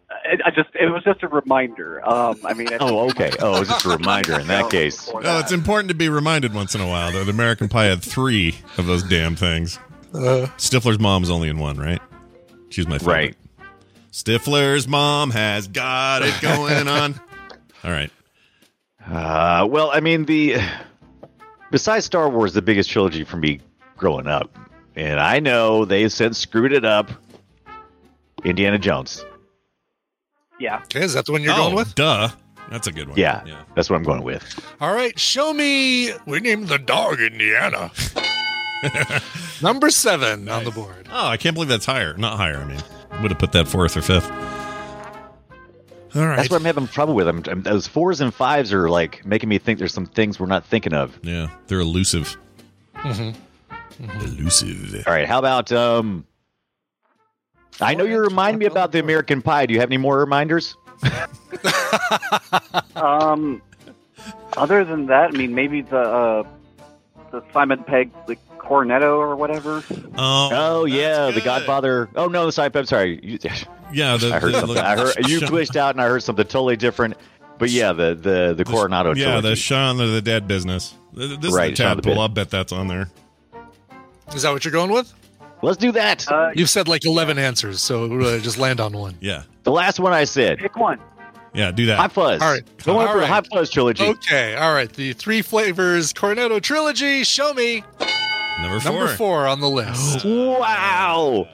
[0.10, 2.08] I- I just it was just a reminder.
[2.08, 3.32] Um, I mean, I Oh, okay.
[3.40, 5.12] Oh, it's just a reminder in that case.
[5.14, 8.56] No, it's important to be reminded once in a while that American Pie had three
[8.78, 9.78] of those damn things.
[10.14, 12.02] Uh, Stifler's mom's only in one, right?
[12.70, 13.14] She's my favorite.
[13.14, 13.36] Right.
[14.12, 17.20] Stifler's mom has got it going on.
[17.84, 18.12] All right.
[19.10, 20.58] Uh, well, I mean the
[21.72, 23.60] besides Star Wars, the biggest trilogy for me
[23.98, 24.58] growing up,
[24.96, 27.10] and I know they since screwed it up.
[28.44, 29.24] Indiana Jones.
[30.60, 30.80] yeah.
[30.84, 31.96] okay, is that the one you're oh, going with?
[31.96, 32.30] Duh.
[32.70, 33.18] That's a good one.
[33.18, 33.62] Yeah, Yeah.
[33.76, 34.44] that's what I'm going with.
[34.82, 36.12] All right, show me.
[36.26, 37.92] We named the dog Indiana.
[39.62, 41.08] Number seven on the board.
[41.12, 42.16] Oh, I can't believe that's higher.
[42.18, 42.82] Not higher, I mean.
[43.22, 44.30] Would have put that fourth or fifth.
[46.16, 46.38] All right.
[46.38, 47.28] That's what I'm having trouble with.
[47.28, 50.46] I'm, I'm- those fours and fives are like making me think there's some things we're
[50.48, 51.18] not thinking of.
[51.24, 52.38] yeah, they're elusive.
[52.96, 53.32] Mm-hmm.
[54.22, 55.04] Elusive.
[55.08, 56.26] All right, how about um?
[57.82, 59.66] I know you remind me about the American Pie.
[59.66, 60.76] Do you have any more reminders?
[62.96, 63.62] Um,
[64.58, 66.44] other than that, I mean, maybe the uh,
[67.32, 69.84] the Simon Pegg, the Cornetto or whatever.
[70.18, 71.42] Oh, Oh yeah, that's the.
[71.42, 72.10] Godfather.
[72.16, 73.40] Oh no, sorry, I'm sorry.
[73.94, 74.76] You, Yeah, the, I heard the- something.
[74.76, 77.16] the- I heard you Sean- glitched out, and I heard something totally different.
[77.60, 79.56] But yeah, the the the Cornetto Yeah, the trilogy.
[79.62, 80.94] Shaun of the Dead business.
[81.16, 82.22] Th- This Right, is the Shaun of the tadpole.
[82.22, 83.10] I'll bet that's on there.
[84.34, 85.14] Is that what you're going with?
[85.62, 86.30] Let's do that.
[86.30, 89.16] Uh, You've said like 11 answers, so uh, just land on one.
[89.22, 89.44] Yeah.
[89.64, 90.58] the last one I said.
[90.58, 91.00] pick one.
[91.54, 92.00] Yeah, do that.
[92.00, 92.42] Hot Fuzz.
[92.42, 92.64] All right.
[92.84, 93.30] Going All for the right.
[93.30, 94.04] Hot Fuzz trilogy.
[94.04, 94.92] Okay, all right.
[94.92, 97.24] The three flavors Cornetto trilogy.
[97.24, 97.84] Show me
[98.62, 98.92] Number four.
[98.92, 100.26] number four on the list.
[100.26, 101.48] Wow.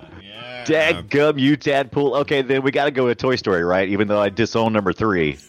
[0.65, 2.15] Dadgum, you tadpole.
[2.17, 3.87] Okay, then we got to go with Toy Story, right?
[3.89, 5.37] Even though I disown number three.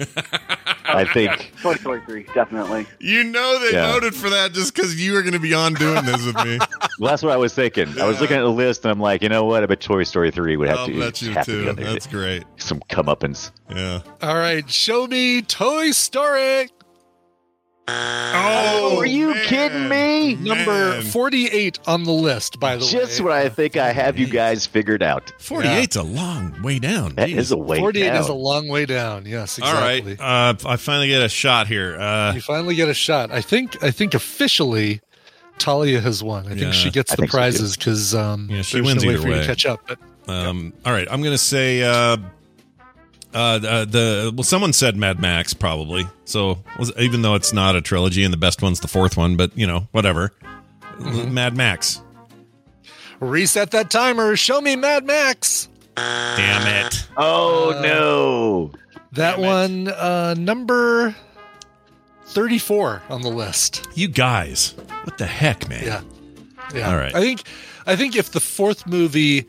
[0.93, 1.53] I think.
[1.63, 2.87] Toy Story three, definitely.
[2.99, 3.93] You know they Yeah.
[3.93, 6.59] voted for that just because you were going to be on doing this with me.
[6.99, 7.99] Well, that's what I was thinking.
[8.01, 9.63] I was looking at the list and I'm like, you know what?
[9.63, 11.63] I bet Toy Story 3 would have I'll to bet you have to too.
[11.63, 11.85] be on there.
[11.93, 12.43] That's great.
[12.57, 13.53] Some comeuppance.
[13.71, 14.01] Yeah.
[14.21, 16.69] All right, show me Toy Story.
[17.93, 19.45] Oh, are you man.
[19.47, 20.35] kidding me?
[20.37, 23.01] Number 48 on the list, by the Just way.
[23.01, 25.33] Just what I think I have you guys figured out.
[25.39, 27.15] 48's a long way down.
[27.17, 27.37] That Jeez.
[27.37, 28.17] is a way 48 down.
[28.17, 29.27] is a long way down.
[29.27, 29.99] Yes, All right.
[30.07, 30.17] exactly.
[30.25, 31.99] Uh, I finally get a shot here.
[31.99, 33.31] Uh, You finally get a shot.
[33.31, 35.01] I think I think officially
[35.59, 36.47] Talia has won.
[36.47, 36.57] I Yeah.
[36.57, 37.41] think she gets the think so, too.
[37.41, 39.41] prizes because um, Yeah, she wins no way either for you way.
[39.41, 39.81] to catch up.
[39.87, 39.99] But
[40.29, 42.17] Um, All right, I'm going to say uh,
[43.35, 46.07] uh, the, the well, someone said Mad Max probably.
[46.25, 46.59] So
[46.99, 49.67] even though it's not a trilogy and the best one's the fourth one, but you
[49.67, 50.33] know whatever.
[50.99, 51.33] Mm-hmm.
[51.35, 52.03] Mad Max.
[53.21, 54.37] reset that timer.
[54.37, 55.69] Show me Mad Max.
[55.97, 57.07] Damn it!
[57.17, 58.71] Oh, Uh, no.
[59.13, 61.15] That Damn one, uh, number
[62.27, 63.87] 34 on the list.
[63.95, 65.85] You guys, what the heck, man?
[65.85, 66.01] Yeah.
[66.75, 66.91] Yeah.
[66.91, 67.15] All right.
[67.15, 67.43] I think
[67.87, 69.47] I think if the fourth movie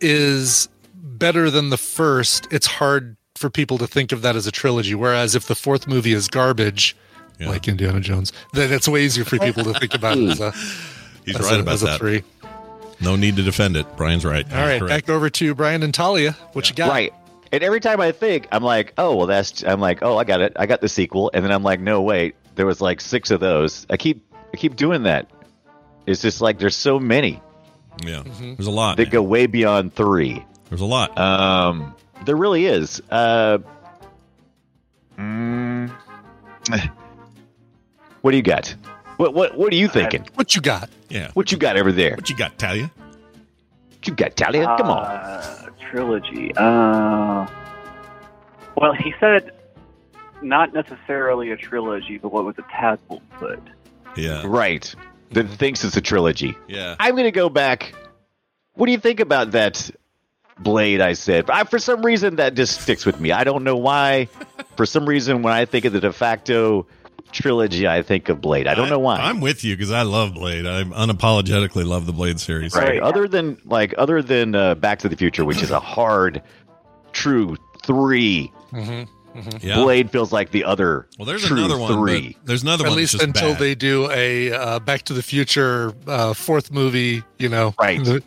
[0.00, 4.52] is better than the first, it's hard for people to think of that as a
[4.52, 4.94] trilogy.
[4.94, 6.94] Whereas if the fourth movie is garbage,
[7.38, 7.48] Yeah.
[7.48, 10.52] like Indiana Jones, then it's way easier for people to think about it as a,
[11.24, 11.98] He's as right a, about as a that.
[11.98, 12.22] three.
[13.00, 13.86] No need to defend it.
[13.96, 14.44] Brian's right.
[14.52, 15.06] All right, Correct.
[15.06, 16.32] back over to Brian and Talia.
[16.52, 16.90] What you got?
[16.90, 17.14] Right.
[17.50, 20.40] And every time I think, I'm like, oh, well, that's, I'm like, oh, I got
[20.42, 20.52] it.
[20.56, 21.30] I got the sequel.
[21.34, 23.86] And then I'm like, no, wait, there was like six of those.
[23.90, 24.22] I keep,
[24.52, 25.30] I keep doing that.
[26.06, 27.40] It's just like, there's so many
[28.04, 28.54] Yeah, Mm-hmm.
[28.54, 28.98] there's a lot.
[28.98, 29.12] that man.
[29.12, 30.44] go way beyond three.
[30.68, 31.18] There's a lot.
[31.18, 33.02] Um, there really is.
[33.10, 33.58] Uh,
[35.18, 35.90] mm,
[38.20, 38.74] what do you got?
[39.16, 40.26] What what what are you thinking?
[40.34, 40.88] What you got?
[41.08, 41.30] yeah.
[41.34, 42.14] What you got over there?
[42.16, 42.90] What you got, Talia?
[42.94, 44.64] What you got, Talia?
[44.78, 45.04] Come on.
[45.04, 46.52] Uh, trilogy.
[46.56, 47.46] Uh,
[48.76, 49.52] well, he said
[50.42, 53.62] not necessarily a trilogy, but what was a tadpole foot?
[54.16, 54.42] Yeah.
[54.46, 54.94] Right.
[55.32, 56.56] That thinks it's a trilogy.
[56.66, 56.96] Yeah.
[56.98, 57.94] I'm going to go back.
[58.74, 59.90] What do you think about that
[60.60, 61.50] blade I said?
[61.50, 63.32] I, for some reason, that just sticks with me.
[63.32, 64.28] I don't know why.
[64.76, 66.86] for some reason, when I think of the de facto
[67.32, 68.66] trilogy, I think of Blade.
[68.66, 69.16] I don't know why.
[69.20, 70.66] I'm with you because I love Blade.
[70.66, 72.74] I unapologetically love the Blade series.
[72.74, 72.88] right.
[72.88, 73.00] Right.
[73.00, 76.42] Other than like other than uh, Back to the Future, which is a hard,
[77.12, 78.52] true three.
[79.60, 79.76] Yeah.
[79.76, 81.06] Blade feels like the other.
[81.18, 81.92] Well, there's true another one.
[81.94, 82.36] Three.
[82.44, 82.98] There's another At one.
[82.98, 83.60] At least just until bad.
[83.60, 88.02] they do a uh, Back to the Future uh, fourth movie, you know, Right.
[88.04, 88.22] the-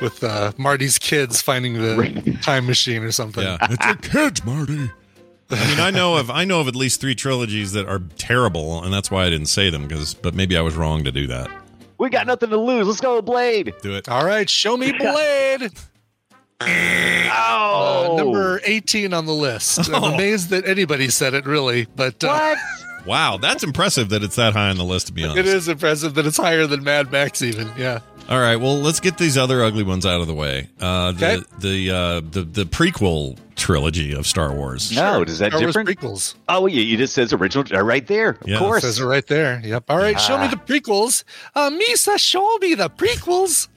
[0.00, 3.42] with uh, Marty's kids finding the time machine or something.
[3.44, 3.58] Yeah.
[3.62, 4.90] it's your kids, Marty.
[5.50, 8.82] I mean, I know of I know of at least three trilogies that are terrible,
[8.84, 9.88] and that's why I didn't say them.
[9.88, 11.50] Because, but maybe I was wrong to do that.
[11.98, 12.86] We got nothing to lose.
[12.86, 13.72] Let's go with Blade.
[13.82, 14.08] Do it.
[14.08, 15.70] All right, show me Blade.
[16.60, 19.88] Oh, Uh, number 18 on the list.
[19.88, 20.14] I'm Oh.
[20.14, 21.86] amazed that anybody said it, really.
[21.96, 22.56] But uh.
[23.06, 25.06] Wow, that's impressive that it's that high on the list.
[25.06, 27.70] To be honest, it is impressive that it's higher than Mad Max, even.
[27.76, 28.00] Yeah.
[28.28, 30.68] All right, well, let's get these other ugly ones out of the way.
[30.78, 31.44] Uh, the Okay.
[31.60, 34.92] the, uh, the the prequel trilogy of Star Wars.
[34.94, 35.98] No, does that Star Wars different?
[35.98, 36.34] prequels.
[36.48, 38.30] Oh, yeah, you just says original uh, right there.
[38.42, 38.58] Of Yeah.
[38.58, 38.82] course.
[38.82, 39.62] Says it right there.
[39.64, 39.84] Yep.
[39.88, 40.50] All right, show me Ah.
[40.50, 41.24] the prequels.
[41.54, 43.68] Uh, Misa, show me the prequels.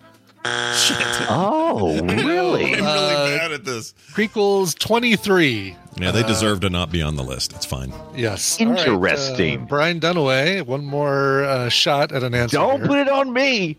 [0.76, 0.98] Shit.
[1.30, 2.66] Oh, really?
[2.76, 3.94] I'm really Uh, bad at this.
[4.14, 5.76] Prequels 23.
[5.98, 7.54] Yeah, they deserve to not be on the list.
[7.54, 7.94] It's fine.
[8.18, 8.60] Yes.
[8.60, 9.66] All right, uh, Interesting.
[9.66, 12.58] Brian Dunaway, one more uh, shot at an answer.
[12.58, 12.88] Don't here.
[12.88, 13.78] put it on me.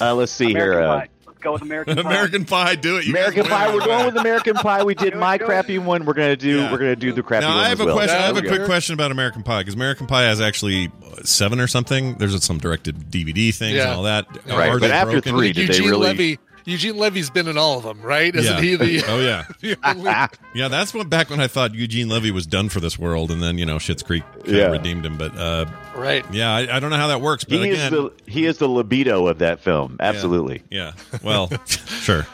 [0.00, 0.82] Uh, let's see American here.
[0.82, 1.08] Uh, Pie.
[1.26, 2.00] Let's go with American Pie.
[2.02, 3.04] American Pie, do it.
[3.06, 3.74] You American Pie.
[3.74, 4.84] We're going with American Pie.
[4.84, 6.04] We did my crappy one.
[6.04, 6.60] We're gonna do.
[6.60, 6.72] Yeah.
[6.72, 7.96] We're gonna do the crappy Now one I have as a well.
[7.96, 8.16] question.
[8.16, 11.22] I have a There quick question about American Pie because American Pie has actually uh,
[11.24, 12.14] seven or something.
[12.18, 13.88] There's some directed DVD things Yeah.
[13.88, 14.26] and all that.
[14.46, 15.32] Right, Are but they after broken?
[15.36, 16.06] three, did they Eugene really?
[16.08, 16.38] Levy.
[16.64, 18.34] Eugene Levy's been in all of them, right?
[18.34, 18.60] Isn't Yeah.
[18.60, 20.10] he the, Oh yeah, the only-
[20.54, 20.68] yeah.
[20.68, 23.58] That's what back when I thought Eugene Levy was done for this world, and then
[23.58, 24.66] you know Schitt's Creek kinda Yeah.
[24.70, 25.16] redeemed him.
[25.18, 26.24] But uh, right?
[26.32, 27.44] yeah, I, I don't know how that works.
[27.44, 29.96] But He is again, the he is the libido of that film.
[30.00, 30.62] Absolutely.
[30.70, 30.92] yeah.
[31.22, 32.26] Well, sure.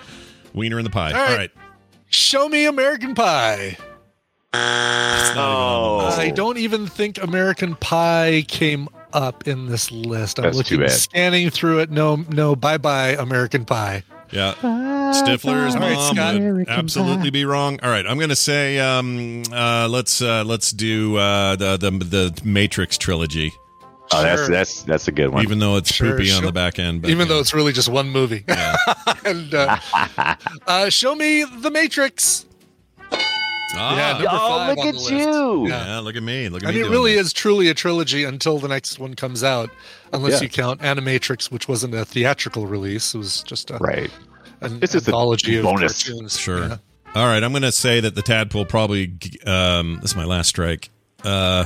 [0.55, 1.13] Wiener in the pie.
[1.13, 1.31] All right.
[1.31, 1.51] All right.
[2.11, 3.77] Show me American Pie.
[4.55, 6.21] It's not even on the Oh.
[6.21, 10.39] I don't even think American Pie came up in this list.
[10.39, 10.91] I'm That's too looking, bad.
[10.93, 11.91] scanning through it.
[11.91, 12.57] No, no.
[12.57, 14.03] Bye, bye, American Pie.
[14.31, 14.55] Yeah.
[14.61, 16.41] Stifler's All right, mom Scott.
[16.41, 17.79] would absolutely be wrong.
[17.83, 21.91] All right, I'm going to say um, uh, let's uh, let's do uh, the, the
[21.91, 23.53] the Matrix trilogy,
[24.13, 24.49] Oh, that's Sure.
[24.51, 25.43] that's that's a good one.
[25.43, 27.03] even though it's Sure, poopy on the back end.
[27.03, 27.35] But, even yeah.
[27.35, 28.45] though it's really just one movie.
[29.25, 29.77] and uh,
[30.67, 32.47] uh, show me The Matrix.
[33.75, 33.97] Ah.
[33.97, 35.69] Yeah, number oh, five look on at the you.
[35.69, 35.87] Yeah.
[35.87, 36.49] Yeah, look at me.
[36.49, 36.79] Look at I me.
[36.79, 37.27] mean, it really this.
[37.27, 39.71] is truly a trilogy until the next one comes out,
[40.13, 40.43] unless Yeah.
[40.43, 43.15] you count Animatrix, which wasn't a theatrical release.
[43.15, 44.11] It was just a, Right.
[44.63, 46.05] an This is a anthology of bonus.
[46.05, 46.39] cartoons.
[46.39, 46.61] Sure.
[46.69, 46.77] Yeah.
[47.15, 49.13] All right, I'm going to say that the Tadpole probably.
[49.47, 50.91] Um, this is my last strike.
[51.25, 51.65] Uh,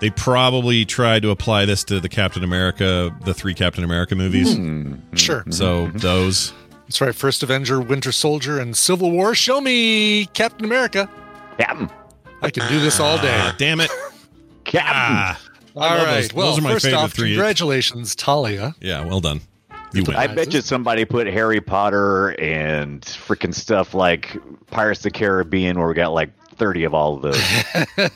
[0.00, 4.54] they probably tried to apply this to the Captain America, the three Captain America movies.
[4.54, 4.94] Hmm.
[5.14, 5.44] Sure.
[5.50, 5.98] So Mm-hmm.
[5.98, 6.52] those.
[6.86, 7.14] That's right.
[7.14, 9.34] First Avenger, Winter Soldier, and Civil War.
[9.34, 11.08] Show me Captain America.
[11.58, 11.88] Captain.
[12.42, 13.34] I can do this all day.
[13.34, 13.90] Ah, damn it.
[14.64, 14.92] Captain.
[14.94, 15.40] Ah.
[15.76, 16.34] all love those.
[16.34, 17.30] Well, Those are my first favorite off, three.
[17.30, 18.74] congratulations, Talia.
[18.80, 19.40] Yeah, well done.
[19.94, 20.16] You win.
[20.16, 25.78] I bet you somebody put Harry Potter and freaking stuff like Pirates of the Caribbean,
[25.78, 27.40] where we got like thirty of all of those.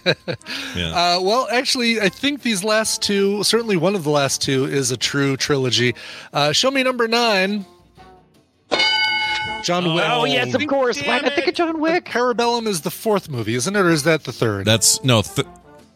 [0.76, 0.90] yeah.
[1.16, 4.90] Uh, well, actually, I think these last two, certainly one of the last two, is
[4.90, 5.94] a true trilogy.
[6.32, 7.64] Uh, show me number nine.
[9.62, 10.04] John Wick.
[10.06, 11.00] oh yes, of course.
[11.02, 12.04] Why did I think of John Wick?
[12.06, 14.64] Parabellum is the fourth movie, isn't it, or is that the third?
[14.64, 15.22] That's no.
[15.22, 15.46] Th-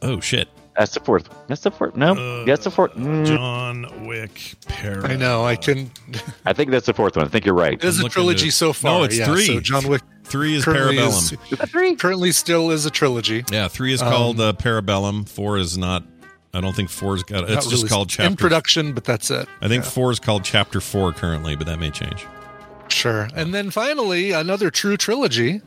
[0.03, 0.48] oh shit.
[0.77, 1.29] That's the fourth.
[1.48, 1.96] That's the fourth.
[1.96, 2.92] No, that's the fourth.
[2.94, 4.55] Mm, John Wick.
[4.66, 5.07] Para.
[5.07, 5.44] I know.
[5.44, 5.90] I can.
[6.46, 7.27] I think that's the fourth one.
[7.27, 7.75] I think you're right.
[7.75, 8.98] It is a trilogy to- so far.
[9.01, 9.46] No, it's yeah, three.
[9.46, 11.33] So John Wick Three is Parabellum.
[11.53, 11.94] is Three.
[11.96, 13.44] currently still is a trilogy.
[13.53, 15.29] Yeah, three is Um, called uh, Parabellum.
[15.29, 16.05] Four is not.
[16.55, 17.51] I don't think four's got.
[17.51, 18.37] It's just really called in chapter.
[18.37, 19.46] production, but that's it.
[19.61, 22.25] I think four is called Chapter Four currently, but that may change.
[22.92, 23.28] Sure.
[23.35, 25.61] And then finally, another true trilogy.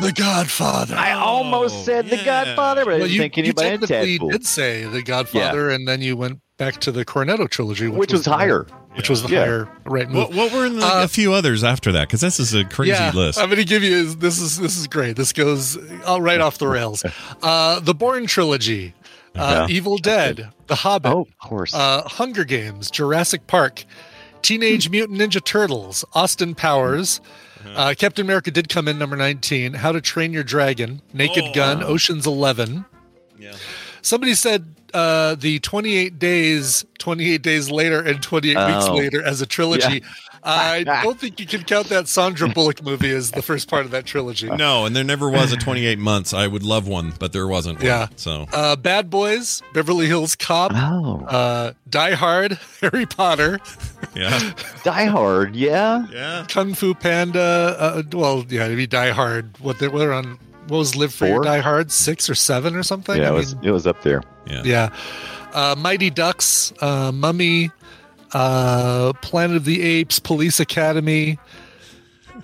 [0.00, 0.96] The Godfather.
[0.96, 2.16] I almost said The.
[2.24, 5.86] Godfather, but I didn't you, think anybody in technically Tadpole, did say The Godfather, and
[5.86, 8.66] then you went back to the Cornetto trilogy, which, which was the- higher.
[8.94, 9.40] which was the Yeah.
[9.44, 10.28] higher right move.
[10.28, 12.08] What, what were in the, Uh, a few others after that?
[12.08, 13.38] Because this is a crazy yeah, list.
[13.38, 15.14] I'm going to give you this is this is great.
[15.16, 17.04] This goes all right off the rails.
[17.42, 18.94] Uh, the Bourne trilogy,
[19.36, 19.74] uh, Okay.
[19.74, 21.74] Evil Dead, The Hobbit, Oh, of course.
[21.74, 23.84] uh, Hunger Games, Jurassic Park,
[24.42, 27.20] Teenage Mutant Ninja Turtles, Austin Powers.
[27.64, 29.74] Uh, Captain America did come in number 19.
[29.74, 31.52] How to Train Your Dragon, Naked Oh.
[31.54, 32.84] Gun, Ocean's 11.
[33.38, 33.54] Yeah.
[34.02, 38.94] Somebody said uh, the 28 days, 28 days later, and 28 weeks Oh.
[38.94, 40.02] later as a trilogy.
[40.44, 43.92] I don't think you can count that Sandra Bullock movie as the first part of
[43.92, 44.48] that trilogy.
[44.48, 46.34] No, and there never was a 28 months.
[46.34, 47.78] I would love one, but there wasn't.
[47.78, 48.08] One, Yeah.
[48.16, 53.60] So Uh, Bad Boys, Beverly Hills Cop, oh, uh, Die Hard, Harry Potter,
[54.14, 54.52] yeah,
[54.84, 55.54] Die Hard.
[55.54, 56.06] Yeah.
[56.12, 56.46] yeah.
[56.48, 57.76] Kung Fu Panda.
[57.78, 59.58] Uh, well, yeah, maybe Die Hard.
[59.60, 60.38] What they were on?
[60.68, 61.44] What was Live Free or Four?
[61.44, 61.90] Die Hard?
[61.90, 63.16] Six or seven or something?
[63.16, 64.22] Yeah, I it was mean, it was up there.
[64.46, 64.62] Yeah.
[64.64, 64.96] yeah.
[65.52, 67.70] Uh, Mighty Ducks, uh, Mummy,
[68.34, 71.38] uh, Planet of the Apes, Police Academy.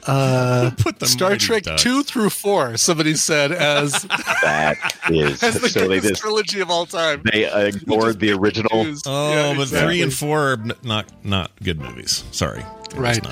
[0.06, 1.82] Uh, Put the Star Trek Ducks.
[1.82, 2.76] two through four.
[2.76, 3.92] Somebody said as
[4.42, 4.76] That
[5.10, 7.22] is as the so they greatest just trilogy of all time.
[7.32, 8.84] they ignored the original.
[8.84, 9.06] Used.
[9.08, 9.86] Oh, Yeah, but exactly.
[9.94, 12.22] three and four are not not good movies.
[12.30, 12.64] Sorry.
[12.90, 13.26] They're Right.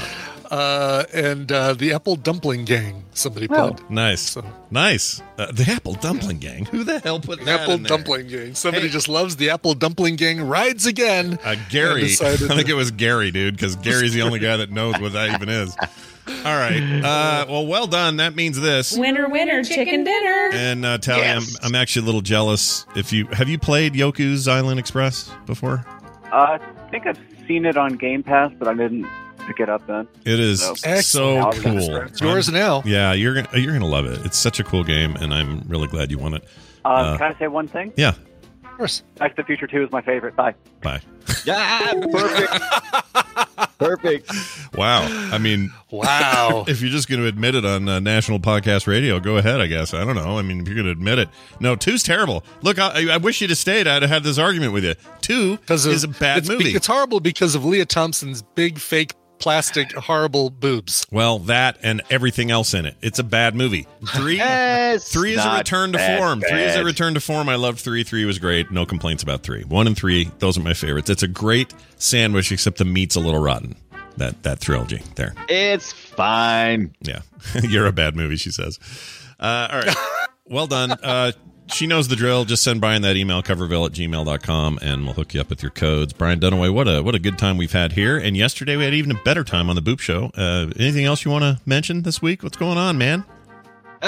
[0.48, 0.58] Just not.
[0.58, 3.04] uh, and uh, the Apple Dumpling Gang.
[3.12, 4.36] Somebody put Nice,
[4.70, 5.22] nice.
[5.38, 6.66] Uh, the Apple Dumpling Gang.
[6.66, 7.96] Who the hell put the that Apple in there?
[7.96, 8.54] Dumpling Gang.
[8.54, 8.92] Somebody Hey.
[8.92, 10.42] just loves the Apple Dumpling Gang.
[10.42, 11.38] Rides again.
[11.44, 12.04] Uh, Gary.
[12.22, 15.34] I think it was Gary, dude, because Gary's the only guy that knows what that
[15.34, 15.74] even is.
[16.28, 16.82] All right.
[17.04, 18.16] Uh, well, well done.
[18.16, 18.96] That means this.
[18.98, 20.50] Winner, winner, chicken dinner.
[20.52, 21.56] And uh, Tally, Yes.
[21.62, 22.84] I'm, I'm actually a little jealous.
[22.96, 25.84] If you have you played Yoku's Island Express before?
[26.32, 29.06] Uh, I think I've seen it on Game Pass, but I didn't
[29.46, 30.06] pick it up then.
[30.24, 31.96] It is So- so cool.
[32.02, 32.82] It's yours I'm- now.
[32.84, 34.24] Yeah, you're gonna you're gonna love it.
[34.26, 36.44] It's such a cool game, and I'm really glad you won it.
[36.84, 37.92] Uh, Uh, can I say one thing?
[37.96, 38.14] Yeah.
[38.64, 39.02] Of course.
[39.18, 40.36] Back to the Future 2 is my favorite.
[40.36, 40.54] Bye.
[40.82, 41.00] Bye.
[41.46, 42.62] Yeah, perfect.
[43.78, 44.30] perfect.
[44.74, 45.02] Wow.
[45.32, 46.64] I mean, Wow.
[46.68, 49.60] if you're just going to admit it on uh, national podcast radio, go ahead.
[49.60, 50.38] I guess I don't know.
[50.38, 51.28] I mean, if you're going to admit it,
[51.58, 52.44] no, two's terrible.
[52.62, 53.86] Look, I, I wish you'd have stayed.
[53.86, 54.94] I'd have had this argument with you.
[55.22, 56.70] Two Because is a bad it's, movie.
[56.74, 61.06] It's horrible because of Lea Thompson's big fake plastic horrible boobs.
[61.10, 62.96] well, that and everything else in it.
[63.02, 63.86] It's a bad movie.
[64.14, 64.36] Three.
[64.36, 66.40] Yes, Three is a return to bad, form.
[66.40, 67.48] Three is a return to form.
[67.48, 68.02] I loved three.
[68.04, 68.70] Three was great.
[68.70, 69.64] No complaints about three.
[69.64, 71.10] One and three, those are my favorites.
[71.10, 73.76] It's a great sandwich, except the meat's a little rotten.
[74.16, 75.34] That that trilogy there.
[75.48, 76.94] It's fine.
[77.02, 77.20] Yeah,
[77.62, 78.36] you're a bad movie.
[78.36, 78.78] She says.
[79.38, 79.96] Uh, all right,
[80.46, 80.92] well done.
[80.92, 81.32] Uh,
[81.68, 82.44] she knows the drill.
[82.44, 85.70] Just send Brian that email, coverville at gmail.com, and we'll hook you up with your
[85.70, 86.12] codes.
[86.12, 88.16] Brian Dunaway, what a what a good time we've had here.
[88.16, 90.30] And yesterday we had even a better time on the Boop Show.
[90.34, 92.42] Uh, anything else you want to mention this week?
[92.42, 93.24] What's going on, man?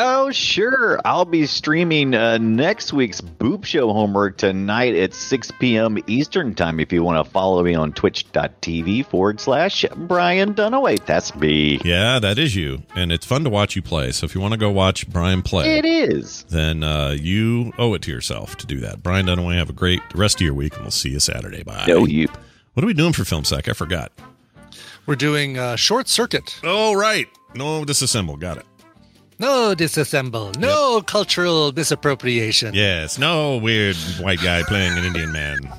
[0.01, 1.01] Oh, sure.
[1.05, 5.99] I'll be streaming uh, next week's Boop Show homework tonight at 6 p.m.
[6.07, 6.79] Eastern Time.
[6.79, 11.05] If you want to follow me on twitch.tv forward slash Brian Dunaway.
[11.05, 11.81] That's me.
[11.85, 14.13] Yeah, that is you, and it's fun to watch you play.
[14.13, 16.45] So if you want to go watch Brian play, It is.
[16.45, 19.03] then uh, you owe it to yourself to do that.
[19.03, 21.65] Brian Dunaway, have a great rest of your week, and we'll see you Saturday.
[21.65, 21.87] Bye.
[21.89, 22.29] No, you.
[22.75, 23.69] What are we doing for Film Sack?
[23.69, 24.13] I forgot.
[25.07, 26.61] We're doing uh, Short Circuit.
[26.63, 27.27] Oh, right.
[27.57, 28.39] No disassemble.
[28.39, 28.67] Got it.
[29.39, 30.57] No disassemble.
[30.59, 32.75] No cultural misappropriation.
[32.75, 33.19] Yes.
[33.19, 35.59] No weird white guy playing an Indian man.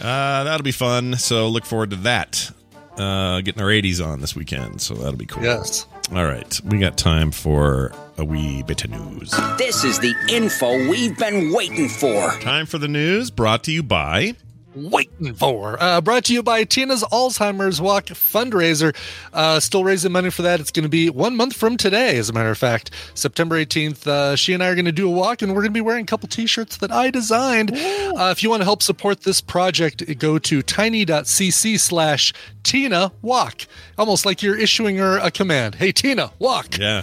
[0.00, 1.16] Uh, that'll be fun.
[1.16, 2.52] So look forward to that.
[2.96, 4.80] Uh, getting our 80s on this weekend.
[4.80, 5.42] So that'll be cool.
[5.42, 5.86] Yes.
[6.12, 6.60] All right.
[6.64, 9.32] We got time for a wee bit of news.
[9.58, 12.30] This is the info we've been waiting for.
[12.40, 14.34] Time for the news brought to you by.
[14.78, 15.82] Waiting for.
[15.82, 18.94] Uh, brought to you by Tina's Alzheimer's Walk fundraiser.
[19.32, 20.60] Uh, still raising money for that.
[20.60, 22.92] It's going to be one month from today, as a matter of fact.
[23.14, 25.72] September 18th, uh, she and I are going to do a walk, and we're going
[25.72, 27.72] to be wearing a couple t shirts that I designed.
[27.72, 33.66] Uh, if you want to help support this project, go to tiny.cc slash Tina Walk.
[33.96, 35.74] Almost like you're issuing her a command.
[35.74, 36.78] Hey, Tina, walk.
[36.78, 37.02] Yeah.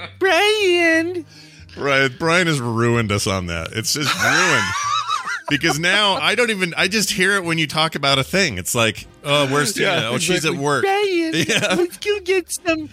[0.00, 0.10] walk.
[0.18, 1.26] Brian.
[1.76, 2.10] Right.
[2.18, 3.72] Brian has ruined us on that.
[3.72, 4.64] It's just ruined.
[5.48, 8.58] because now I don't even, I just hear it when you talk about a thing.
[8.58, 9.86] It's like, oh, where's Tina?
[9.86, 10.84] Yeah, oh, she's at work.
[10.84, 11.74] Brian, Yeah.
[11.76, 12.88] let's go get some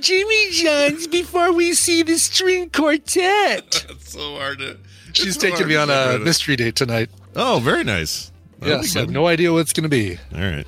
[0.00, 3.86] Jimmy John's before we see the string quartet.
[3.90, 4.78] It's so hard to.
[5.12, 7.10] She's so taking me on a mystery date tonight.
[7.36, 8.30] Oh, very nice.
[8.58, 10.18] That'll Yes, I have no idea what it's going to be.
[10.34, 10.66] All right.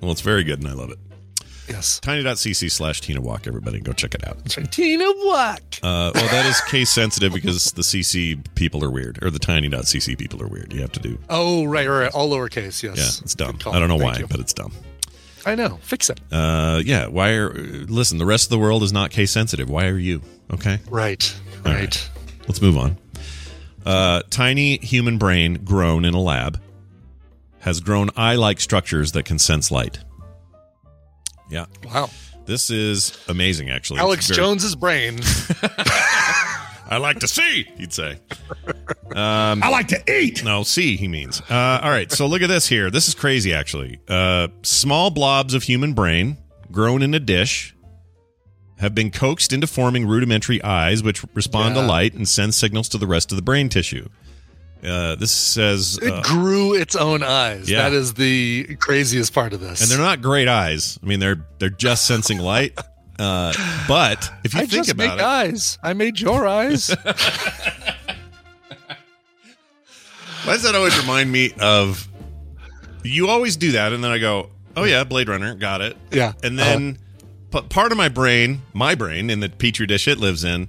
[0.00, 0.98] Well, it's very good, and I love it.
[1.72, 1.98] Yes.
[2.00, 3.80] Tiny.cc slash Tina Walk, everybody.
[3.80, 4.44] Go check it out.
[4.70, 5.62] Tina Walk.
[5.82, 10.18] Uh, well, that is case sensitive because the CC people are weird, or the tiny.cc
[10.18, 10.72] people are weird.
[10.72, 11.18] You have to do.
[11.30, 12.12] Oh, right, right, right.
[12.14, 12.82] All lowercase.
[12.82, 12.96] Yes.
[12.98, 13.58] Yeah, it's dumb.
[13.66, 14.26] I don't know Thank why, you.
[14.26, 14.72] but it's dumb.
[15.46, 15.78] I know.
[15.82, 16.20] Fix it.
[16.30, 17.06] Uh, yeah.
[17.06, 17.52] Why are.
[17.54, 19.68] Listen, the rest of the world is not case sensitive.
[19.70, 20.20] Why are you?
[20.52, 20.78] Okay.
[20.90, 21.34] Right.
[21.64, 22.08] All Right.
[22.46, 22.98] Let's move on.
[23.86, 26.60] Uh, tiny human brain grown in a lab
[27.60, 30.00] has grown eye like structures that can sense light.
[31.52, 31.66] Yeah.
[31.84, 32.08] Wow.
[32.46, 34.00] This is amazing, actually.
[34.00, 35.20] Alex very- Jones's brain.
[36.88, 38.18] I like to see, he'd say.
[39.14, 40.42] Um, I like to eat.
[40.44, 41.40] No, see, he means.
[41.48, 42.90] Uh, all right, so look at this here.
[42.90, 44.00] This is crazy, actually.
[44.08, 46.38] Uh, small blobs of human brain
[46.70, 47.74] grown in a dish
[48.78, 52.98] have been coaxed into forming rudimentary eyes, which respond to light and send signals to
[52.98, 54.08] the rest of the brain tissue.
[54.84, 57.70] Uh, this says, It uh, grew its own eyes.
[57.70, 57.82] Yeah.
[57.82, 59.80] That is the craziest part of this.
[59.80, 60.98] and they're not great eyes.
[61.02, 62.76] I mean, they're they're just sensing light.
[63.18, 63.52] Uh,
[63.86, 65.78] but if you I think just about make it, eyes.
[65.82, 66.88] I made your eyes.
[70.44, 72.08] Why does that always remind me of?
[73.04, 76.32] You always do that, and then I go, "Oh yeah, Blade Runner, got it." Yeah.
[76.42, 76.98] and then
[77.52, 80.68] p- part of my brain, my brain in the petri dish it lives in,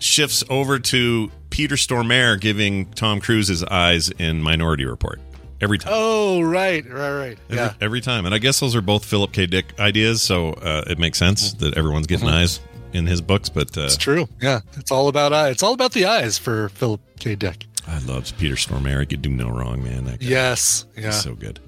[0.00, 5.20] shifts over to Peter Stormare giving Tom Cruise his eyes in Minority Report
[5.60, 5.92] every time.
[5.92, 7.38] oh, right, right, right.
[7.50, 7.74] Every, Yeah.
[7.80, 9.46] every time, and I guess those are both Philip K.
[9.46, 12.60] Dick ideas, so uh, it makes sense that everyone's getting eyes
[12.92, 13.48] in his books.
[13.48, 14.28] But uh, It's true.
[14.40, 14.60] Yeah.
[14.76, 15.48] It's all about eye.
[15.48, 17.34] It's all about the eyes for Philip K.
[17.34, 17.66] Dick.
[17.88, 19.00] I love Peter Stormare.
[19.00, 20.16] He could do no wrong, man.
[20.20, 20.84] Yes.
[20.96, 21.06] Yeah.
[21.06, 21.58] He's so good.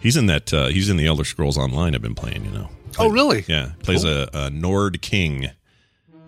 [0.00, 0.54] He's in that.
[0.54, 1.94] Uh, he's in the Elder Scrolls Online.
[1.94, 2.46] I've been playing.
[2.46, 2.70] You know.
[2.98, 3.44] oh, really?
[3.46, 4.24] Yeah, plays Cool.
[4.32, 5.50] a, a Nord king,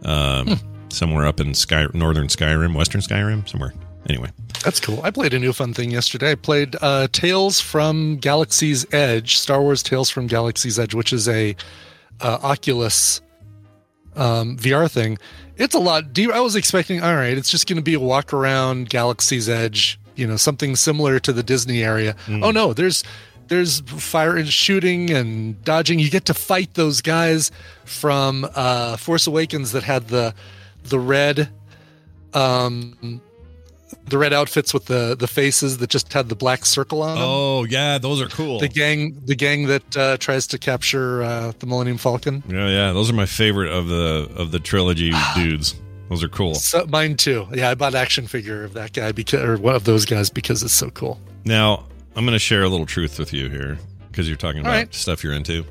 [0.05, 0.59] um,
[0.95, 3.73] somewhere up in Sky, northern Skyrim, western Skyrim, somewhere.
[4.09, 4.31] Anyway,
[4.63, 5.01] That's cool.
[5.03, 6.33] I played a new fun thing yesterday.
[6.33, 11.27] I played uh, Tales from Galaxy's Edge, Star Wars Tales from Galaxy's Edge, which is
[11.27, 11.57] a
[12.21, 13.23] uh, Oculus
[14.15, 15.19] um, VR thing.
[15.57, 16.35] It's a lot deeper.
[16.35, 19.99] I was expecting, all right, it's just going to be a walk around Galaxy's Edge,
[20.17, 22.15] you know, something similar to the Disney area.
[22.29, 23.05] Oh no, there's
[23.49, 25.99] there's fire and shooting and dodging.
[25.99, 27.51] You get to fight those guys
[27.85, 30.35] from uh, Force Awakens that had the
[30.85, 31.49] the red
[32.33, 33.21] um
[34.07, 37.25] the red outfits with the the faces that just had the black circle on them.
[37.27, 38.59] oh yeah, those are cool.
[38.59, 42.43] The gang, the gang that uh, tries to capture uh, the Millennium Falcon.
[42.49, 45.75] yeah, yeah, those are my favorite of the of the trilogy dudes.
[46.11, 46.55] Those are cool.
[46.55, 47.49] So, mine too.
[47.53, 50.63] Yeah, I bought action figure of that guy because, or one of those guys because
[50.63, 51.19] it's so cool.
[51.45, 53.79] Now I'm going to share a little truth with you here
[54.11, 54.95] because you're talking about right.
[54.95, 55.65] stuff you're into.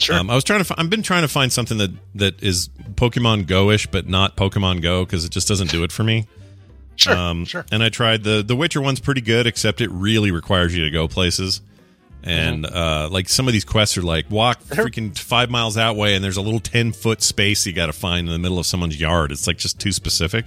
[0.00, 0.16] Sure.
[0.16, 0.64] Um, I was trying to.
[0.64, 4.80] fi- I've been trying to find something that that is Pokemon Go-ish, but not Pokemon
[4.82, 6.26] Go because it just doesn't do it for me.
[6.96, 7.14] Sure.
[7.14, 7.64] Um, sure.
[7.70, 10.90] And I tried the the Witcher one's pretty good, except it really requires you to
[10.90, 11.60] go places.
[12.22, 12.76] And Mm-hmm.
[12.76, 16.22] uh, like some of these quests are like walk freaking five miles that way, and
[16.24, 18.98] there's a little ten foot space you got to find in the middle of someone's
[19.00, 19.32] yard.
[19.32, 20.44] It's like just too specific.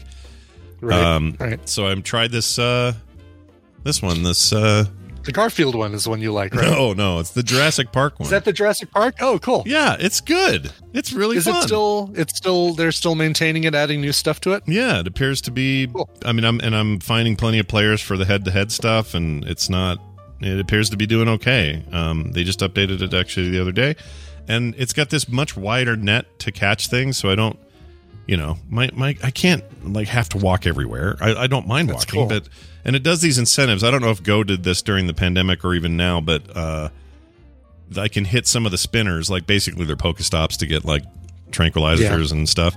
[0.81, 1.01] Right.
[1.01, 1.67] Um, right.
[1.69, 2.93] So I'm tried this uh,
[3.83, 4.21] this one.
[4.23, 4.85] This uh,
[5.23, 6.69] The Garfield one is the one you like, right?
[6.69, 8.25] no, no, it's the Jurassic Park one.
[8.25, 9.15] Is that the Jurassic Park?
[9.21, 9.63] Oh, cool.
[9.65, 10.71] yeah, it's good.
[10.93, 11.55] It's really Is fun.
[11.55, 12.11] it still?
[12.15, 12.73] It's still.
[12.73, 14.63] They're still maintaining it, adding new stuff to it.
[14.67, 15.89] Yeah, it appears to be.
[16.25, 19.69] I mean, I'm and I'm finding plenty of players for the head-to-head stuff, and it's
[19.69, 19.97] not.
[20.41, 21.83] It appears to be doing okay.
[21.93, 23.95] Um, they just updated it actually the other day,
[24.49, 27.17] and it's got this much wider net to catch things.
[27.17, 27.57] So I don't,
[28.27, 29.63] you know, my my I can't
[29.93, 31.17] like have to walk everywhere.
[31.19, 32.27] I, I don't mind That's walking, cool.
[32.27, 32.49] but
[32.85, 33.83] and it does these incentives.
[33.83, 36.89] I don't know if Go did this during the pandemic or even now, but uh,
[37.97, 41.03] I can hit some of the spinners, like basically they're Pokestops to get like
[41.51, 42.75] tranquilizers and stuff.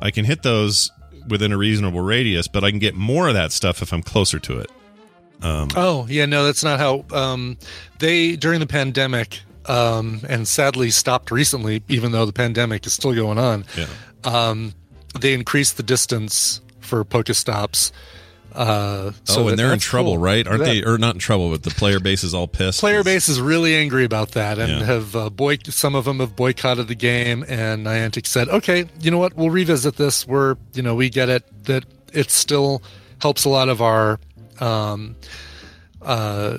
[0.00, 0.90] I can hit those
[1.28, 4.38] within a reasonable radius, but I can get more of that stuff if I'm closer
[4.40, 4.70] to it.
[5.42, 7.56] Um, Oh yeah, no, that's not how um,
[7.98, 13.14] they during the pandemic, um, and sadly stopped recently, even though the pandemic is still
[13.14, 13.64] going on.
[13.76, 13.86] Yeah.
[14.24, 14.72] Um,
[15.20, 17.92] they increased the distance for Pokestops.
[18.52, 20.18] Uh, so oh, and they're in trouble, cool.
[20.18, 20.46] right?
[20.46, 20.74] Aren't Yeah.
[20.74, 20.84] they?
[20.84, 22.78] Or not in trouble, but the player base is all pissed.
[22.78, 24.84] Player base is really angry about that, and Yeah.
[24.86, 25.58] have uh, boy.
[25.68, 29.34] Some of them have boycotted the game, and Niantic said, "Okay, you know what?
[29.36, 30.24] We'll revisit this.
[30.28, 32.80] We're, you know, we get it that it still
[33.20, 34.20] helps a lot of our
[34.60, 35.16] um,
[36.02, 36.58] uh,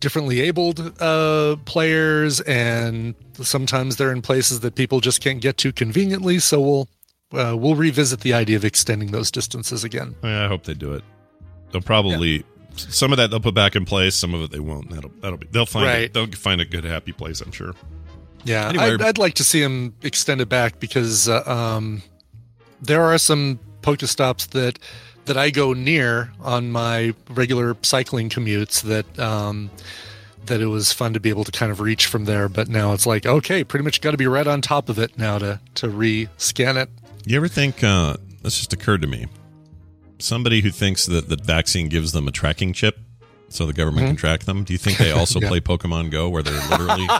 [0.00, 5.72] differently abled uh, players, and sometimes they're in places that people just can't get to
[5.72, 6.40] conveniently.
[6.40, 6.88] So we'll
[7.32, 10.14] uh, we'll revisit the idea of extending those distances again.
[10.22, 11.02] Yeah, I hope they do it.
[11.70, 14.14] They'll probably some of that they'll put back in place.
[14.14, 14.90] Some of it they won't.
[14.90, 15.46] That'll that'll be.
[15.50, 16.02] They'll find Right.
[16.04, 16.14] it.
[16.14, 17.40] They'll find a good happy place.
[17.40, 17.74] I'm sure.
[18.44, 22.02] Yeah, Anyway- I'd, I'd like to see them extend it back because uh, um,
[22.80, 24.78] there are some Pokestops that
[25.26, 29.70] that I go near on my regular cycling commutes that um,
[30.46, 32.48] that it was fun to be able to kind of reach from there.
[32.48, 35.16] But now it's like, okay, pretty much got to be right on top of it
[35.16, 36.88] now to to re-scan it.
[37.24, 37.82] You ever think?
[37.84, 39.26] Uh, this just occurred to me.
[40.18, 42.98] Somebody who thinks that the vaccine gives them a tracking chip,
[43.48, 44.20] so the government can Mhm.
[44.20, 44.64] track them.
[44.64, 45.48] Do you think they also Yeah.
[45.48, 47.06] play Pokemon Go, where they're literally?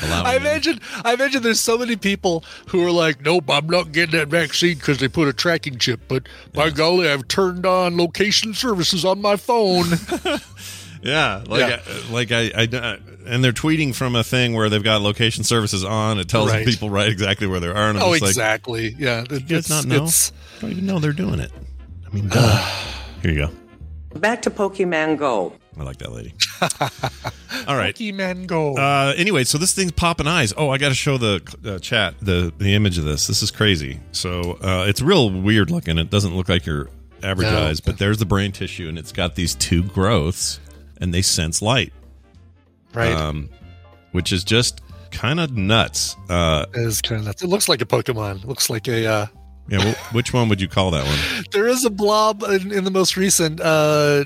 [0.00, 4.16] I imagine, I imagine there's so many people who are like, "Nope, I'm not getting
[4.18, 8.54] that vaccine because they put a tracking chip." But by golly, I've turned on location
[8.54, 9.86] services on my phone.
[11.00, 11.78] Yeah, like Yeah.
[11.86, 12.96] I, like I, I, uh,
[13.28, 16.18] and they're tweeting from a thing where they've got location services on.
[16.18, 16.66] It tells Right.
[16.66, 17.88] people right exactly where they are.
[17.90, 18.94] And I'm oh, just like, exactly.
[18.98, 20.04] yeah, it- you it's not know?
[20.04, 21.52] it's don't even know they're doing it.
[22.10, 22.64] I mean, duh.
[23.22, 23.50] Here you go.
[24.18, 25.52] Back to Pokemon Go.
[25.78, 26.34] I like that lady.
[27.68, 27.94] All right.
[27.94, 28.74] Pokemon Go.
[28.76, 30.52] Uh, anyway, so this thing's popping eyes.
[30.56, 33.26] Oh, I got to show the uh, chat the the image of this.
[33.26, 34.00] This is crazy.
[34.12, 35.98] So uh, it's real weird looking.
[35.98, 36.88] It doesn't look like your
[37.22, 37.66] average No.
[37.66, 40.58] eyes, but there's the brain tissue, and it's got these two growths,
[41.00, 41.92] and they sense light.
[42.94, 43.12] Right.
[43.12, 43.48] Um,
[44.12, 44.80] which is just
[45.10, 46.16] kind of nuts.
[46.28, 47.42] Uh, It is kind of nuts.
[47.42, 48.42] It looks like a Pokemon.
[48.42, 49.06] It looks like a.
[49.06, 49.26] Uh,
[49.68, 49.92] yeah.
[49.92, 51.44] wh- which one would you call that one?
[51.52, 54.24] there is a blob in, in the most recent uh,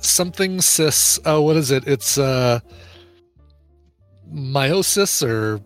[0.00, 1.18] something cis.
[1.26, 1.86] Oh, what is it?
[1.86, 2.60] It's uh,
[4.32, 5.60] meiosis or.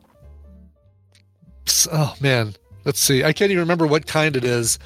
[1.93, 3.23] Oh man, let's see.
[3.25, 4.79] I can't even remember what kind it is.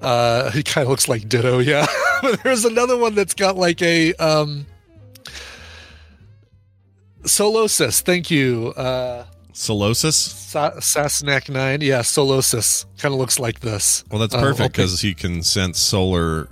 [0.00, 1.58] Uh, he kind of looks like Ditto.
[1.58, 1.86] Yeah.
[2.44, 4.66] There's another one that's got like a um.
[7.28, 8.68] Solosis, thank you.
[8.76, 10.14] Uh, Solosis.
[10.14, 14.04] Sa- Sasnak nine, yeah, Solosis kind of looks like this.
[14.10, 16.48] Well, that's Uh, perfect because he can sense solar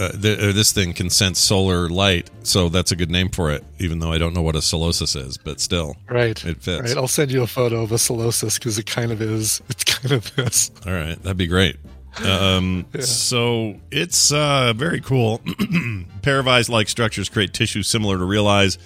[0.00, 3.64] uh, th- this thing can sense solar light, so that's a good name for it.
[3.80, 6.42] Even though I don't know what a solosis is, but still, Right.
[6.44, 6.90] it fits.
[6.90, 6.96] Right.
[6.96, 9.60] I'll send you a photo of a solosis because it kind of is.
[9.70, 10.70] It's kind of this.
[10.86, 11.76] All right, that'd be great.
[12.24, 15.40] Um, So it's uh, very cool.
[16.22, 18.78] Pair of eyes-like structures create tissue similar to real eyes,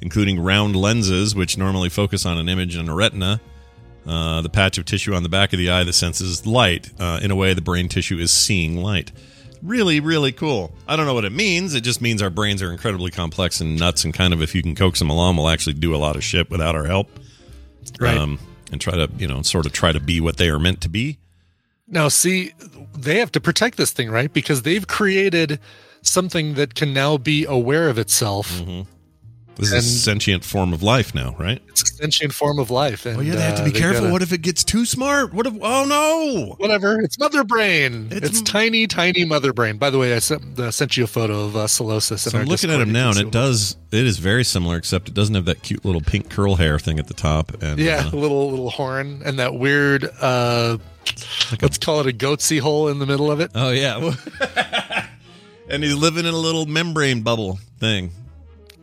[0.00, 3.40] including round lenses, which normally focus on an image in a retina.
[4.06, 6.90] Uh, the patch of tissue on the back of the eye that senses light.
[7.00, 9.10] Uh, in a way, the brain tissue is seeing light.
[9.62, 10.72] Really, really cool.
[10.86, 11.74] I don't know what it means.
[11.74, 14.62] It just means our brains are incredibly complex and nuts, and kind of if you
[14.62, 17.10] can coax them along, we'll actually do a lot of shit without our help.
[17.98, 18.16] Right.
[18.16, 18.38] Um,
[18.70, 20.88] and try to, you know, sort of try to be what they are meant to
[20.88, 21.18] be.
[21.88, 22.52] Now, see,
[22.96, 24.32] they have to protect this thing, right?
[24.32, 25.60] Because they've created
[26.02, 28.52] something that can now be aware of itself.
[28.60, 28.90] Mm-hmm.
[29.56, 31.62] This is a sentient form of life now, right?
[31.68, 33.06] It's a sentient form of life.
[33.06, 34.00] And, Oh yeah, they have to uh, be they've careful.
[34.02, 35.32] gotta- What if it gets too smart?
[35.32, 35.54] What if?
[35.62, 36.54] Oh no!
[36.58, 37.00] Whatever.
[37.00, 38.08] It's mother brain.
[38.10, 39.78] It's, tiny, tiny mother brain.
[39.78, 42.18] By the way, I sent, uh, sent you a photo of uh, Solosis.
[42.30, 43.76] So I'm looking at him now, and it does.
[43.92, 46.98] It is very similar, except it doesn't have that cute little pink curl hair thing
[46.98, 47.62] at the top.
[47.62, 50.04] And Yeah, uh, a little little horn and that weird.
[50.20, 50.78] uh
[51.62, 53.52] Let's call it a goatse hole in the middle of it.
[53.54, 54.12] oh yeah,
[55.70, 58.10] and he's living in a little membrane bubble thing.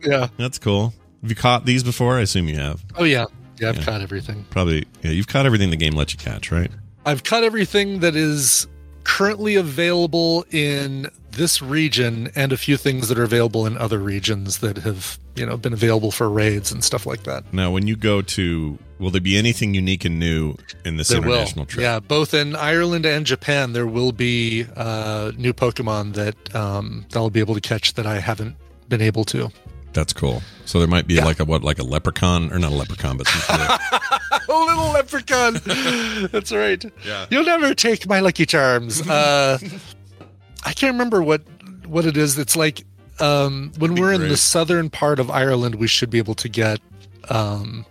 [0.04, 0.28] Yeah.
[0.36, 0.92] That's cool.
[1.22, 2.18] Have you caught these before?
[2.18, 2.84] I assume you have.
[2.96, 3.24] Oh yeah.
[3.60, 3.84] Yeah, I've Yeah.
[3.84, 4.44] caught everything.
[4.50, 4.84] Probably.
[5.02, 6.70] Yeah, you've caught everything the game lets you catch, right?
[7.06, 8.66] I've caught everything that is
[9.04, 14.58] currently available in this region and a few things that are available in other regions
[14.58, 17.44] that have, you know, been available for raids and stuff like that.
[17.52, 21.20] Now, when you go to, will there be anything unique and new in this there
[21.20, 21.32] will.
[21.32, 21.82] international trip?
[21.82, 27.18] Yeah, both in Ireland and Japan, there will be uh, new Pokemon that um, that
[27.18, 28.56] I'll be able to catch that I haven't
[28.88, 29.50] been able to.
[29.94, 30.42] That's cool.
[30.66, 33.26] So there might be like a what, like a leprechaun or not a leprechaun, but
[33.28, 33.60] some
[34.48, 35.60] a little leprechaun.
[36.32, 36.84] That's right.
[37.06, 37.26] Yeah.
[37.30, 39.00] You'll never take my Lucky Charms.
[39.08, 39.58] Uh,
[40.64, 41.42] I can't remember what
[41.86, 42.36] what it is.
[42.38, 42.84] It's like
[43.20, 46.80] um, when we're in the southern part of Ireland, we should be able to get
[47.30, 47.86] um,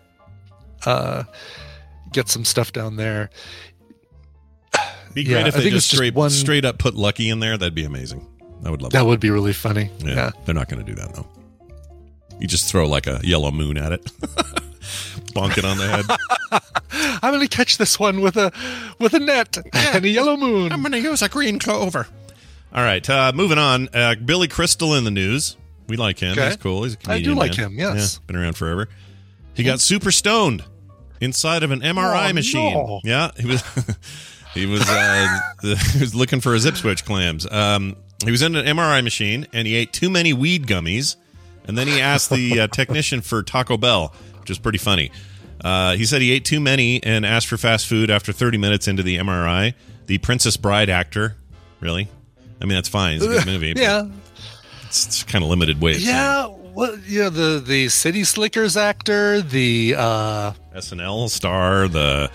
[0.86, 1.24] uh,
[2.12, 3.30] get some stuff down there.
[5.14, 7.30] be Yeah, if I they think just it's just straight one- straight up put Lucky
[7.30, 7.58] in there.
[7.58, 8.28] That'd be amazing.
[8.66, 9.06] I would love That that.
[9.06, 9.90] would be really funny.
[10.00, 10.32] Yeah, Yeah.
[10.46, 11.28] they're not going to do that though.
[12.40, 14.04] You just throw like a yellow moon at it,
[15.34, 16.60] bonk it on the head.
[17.24, 18.52] I'm going to catch this one with a
[19.00, 20.72] with a net and a yellow moon.
[20.72, 22.08] I'm going to use a green clover.
[22.74, 23.88] All right, uh, moving on.
[23.94, 25.56] Uh, Billy Crystal in the news.
[25.88, 26.32] We like him.
[26.34, 26.48] Okay.
[26.48, 26.84] He's cool.
[26.84, 27.72] He's a I do like man.
[27.72, 28.20] him, yes.
[28.22, 28.90] Yeah, been around forever.
[29.54, 30.64] He got super stoned
[31.22, 32.74] inside of an MRI Oh, machine.
[32.74, 33.00] no.
[33.04, 33.62] Yeah, he was.
[34.54, 34.82] he was.
[34.88, 37.50] Uh, he was looking for his Ipswich clams.
[37.52, 41.18] Um, he was in an MRI machine and he ate too many weed gummies,
[41.66, 45.12] and then he asked the uh, technician for Taco Bell, which is pretty funny.
[45.64, 48.88] Uh, he said he ate too many and asked for fast food after 30 minutes
[48.88, 49.74] into the MRI.
[50.08, 51.38] The Princess Bride actor,
[51.80, 52.10] really?
[52.62, 53.18] I mean, that's fine.
[53.18, 53.74] It's a good movie.
[53.78, 54.08] yeah,
[54.84, 55.94] it's, it's kind of limited way.
[55.94, 56.48] Saying yeah.
[56.48, 57.00] What?
[57.08, 62.32] Yeah, the the City Slickers actor, the uh, SNL star, the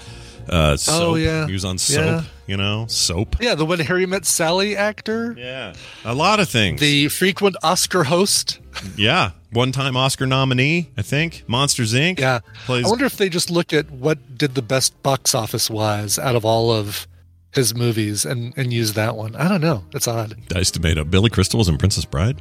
[0.49, 1.03] uh, soap.
[1.03, 1.47] Oh, yeah.
[1.47, 2.05] he was on soap.
[2.05, 2.23] Yeah.
[2.49, 3.37] You know, soap.
[3.41, 5.75] yeah, the when Harry Met Sally actor, Yeah,
[6.05, 6.81] a lot of things.
[6.81, 8.59] the frequent Oscar host.
[8.97, 11.45] yeah, one-time Oscar nominee, I think.
[11.47, 12.19] Monsters Inc.
[12.19, 12.87] Yeah, plays.
[12.87, 16.37] I wonder if they just look at what did the best box office wise out
[16.37, 17.07] of all of
[17.53, 19.37] his movies and and use that one.
[19.37, 19.85] I don't know.
[19.93, 20.35] It's odd.
[20.49, 21.05] Dice tomato.
[21.05, 22.41] Billy Crystal was in Princess Bride.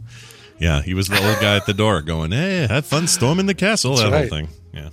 [0.58, 3.54] yeah, he was the old guy at the door going, "Hey, have fun storming the
[3.54, 4.28] castle." That's that right.
[4.30, 4.48] whole thing.
[4.72, 4.88] Yeah.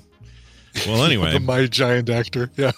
[0.85, 2.49] Well, anyway, the My Giant actor.
[2.57, 2.71] Yeah.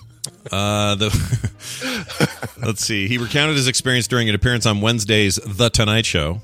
[0.51, 3.07] Uh, the let's see.
[3.07, 6.41] He recounted his experience during an appearance on Wednesday's The Tonight Show.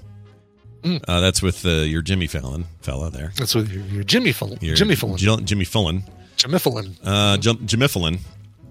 [0.82, 1.04] Mm.
[1.08, 3.34] Uh, that's with uh, your Jimmy Fallon fella there.
[3.38, 4.58] That's with your, your Jimmy Fallon.
[4.62, 5.18] Your Jimmy Fallon.
[5.18, 6.04] Jimmy Fallon.
[6.38, 6.96] Jimmy Fallon.
[7.04, 8.20] Uh, Jim- Jimmy Fallon.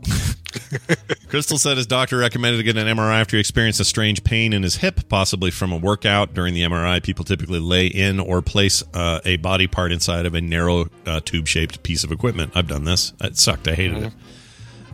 [1.28, 4.52] Crystal said his doctor recommended to get an MRI after he experienced a strange pain
[4.52, 6.32] in his hip, possibly from a workout.
[6.32, 10.34] During the MRI, people typically lay in or place uh, a body part inside of
[10.34, 12.52] a narrow uh, tube shaped piece of equipment.
[12.54, 13.12] I've done this.
[13.20, 13.68] It sucked.
[13.68, 14.12] I hated it.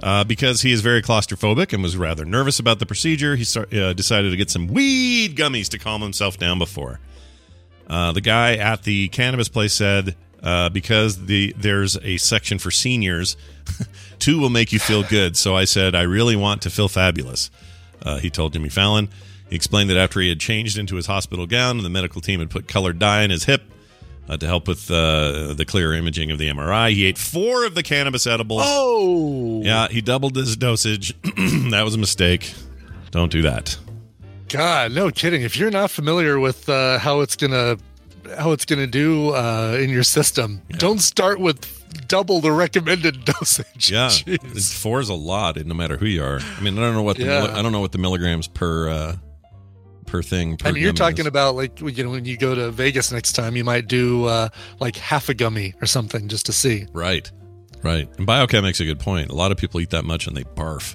[0.03, 3.73] Uh, because he is very claustrophobic and was rather nervous about the procedure, he start,
[3.73, 6.99] uh, decided to get some weed gummies to calm himself down before.
[7.87, 12.73] Uh, the guy at the cannabis place said, uh, because the there's a section for
[12.73, 13.37] seniors,
[14.19, 15.37] two will make you feel good.
[15.37, 17.51] So I said, I really want to feel fabulous.
[18.05, 19.09] Uh, he told Jimmy Fallon.
[19.49, 22.51] He explained that after he had changed into his hospital gown, the medical team had
[22.51, 23.63] put colored dye in his hip
[24.29, 26.93] uh, to help with uh, the clear imaging of the MRI.
[26.93, 28.63] He ate four of the cannabis edibles.
[28.65, 29.63] Oh.
[29.63, 31.15] Yeah, he doubled his dosage.
[31.71, 32.55] that was a mistake.
[33.11, 33.79] Don't do that.
[34.49, 35.43] God, no kidding.
[35.43, 37.77] If you're not familiar with uh, how it's gonna
[38.37, 43.91] how it's gonna do uh, in your system, don't start with double the recommended dosage.
[43.91, 44.75] Yeah, Jeez.
[44.75, 46.41] four is a lot, no matter who you are.
[46.41, 47.53] I mean, I don't know what the Yeah.
[47.55, 49.17] I don't know what the milligrams per uh,
[50.13, 50.57] per thing.
[50.59, 53.11] Per I mean, you're talking is- about like you know when you go to Vegas
[53.11, 54.49] next time, you might do uh,
[54.79, 56.87] like half a gummy or something just to see.
[56.93, 57.29] right,
[57.83, 58.09] right.
[58.19, 59.31] And Biochem makes a good point.
[59.31, 60.95] A lot of people eat that much and they barf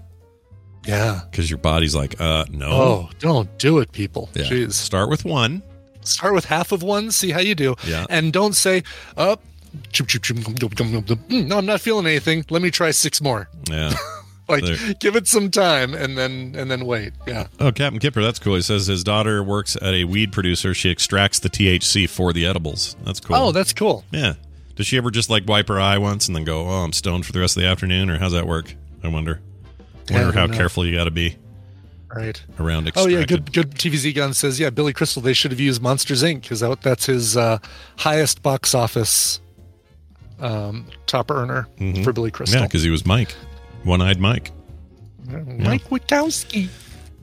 [0.86, 1.22] Yeah.
[1.30, 2.70] because your body's like, uh, no.
[2.72, 4.30] Oh, don't do it, people.
[4.36, 4.44] Yeah.
[4.44, 4.74] Jeez.
[4.74, 5.64] Start with one.
[6.02, 7.76] Start with half of one, see how you do.
[7.86, 8.06] Yeah.
[8.10, 8.84] And don't say,
[9.18, 9.42] up.
[11.30, 12.46] no, I'm not feeling anything.
[12.50, 13.50] Let me try six more.
[13.70, 13.94] Yeah.
[14.50, 14.94] Like, There.
[15.00, 17.14] give it some time and then and then wait.
[17.28, 17.48] Yeah.
[17.60, 18.56] Oh, Captain Kipper, that's cool.
[18.56, 20.74] He says his daughter works at a weed producer.
[20.74, 22.96] She extracts the THC for the edibles.
[23.04, 23.36] That's cool.
[23.36, 24.06] Oh, that's cool.
[24.12, 24.34] yeah.
[24.76, 27.26] Does she ever just like wipe her eye once and then go, "Oh, I'm stoned
[27.26, 28.74] for the rest of the afternoon," or how's that work?
[29.04, 29.42] I wonder.
[30.10, 30.58] I Wonder how don't know.
[30.58, 31.36] careful you got to be
[32.16, 32.42] Right.
[32.60, 35.22] around Oh yeah, good good TVZ gun says yeah, Billy Crystal.
[35.22, 36.44] They should have used Monsters Inc.
[36.44, 37.58] because that, that's his uh,
[37.98, 39.42] highest box office
[40.40, 42.04] um, top earner Mhm.
[42.04, 42.60] for Billy Crystal.
[42.62, 43.36] Yeah, because he was Mike,
[43.88, 44.52] one-eyed Mike.
[45.26, 46.70] Mike Witowski.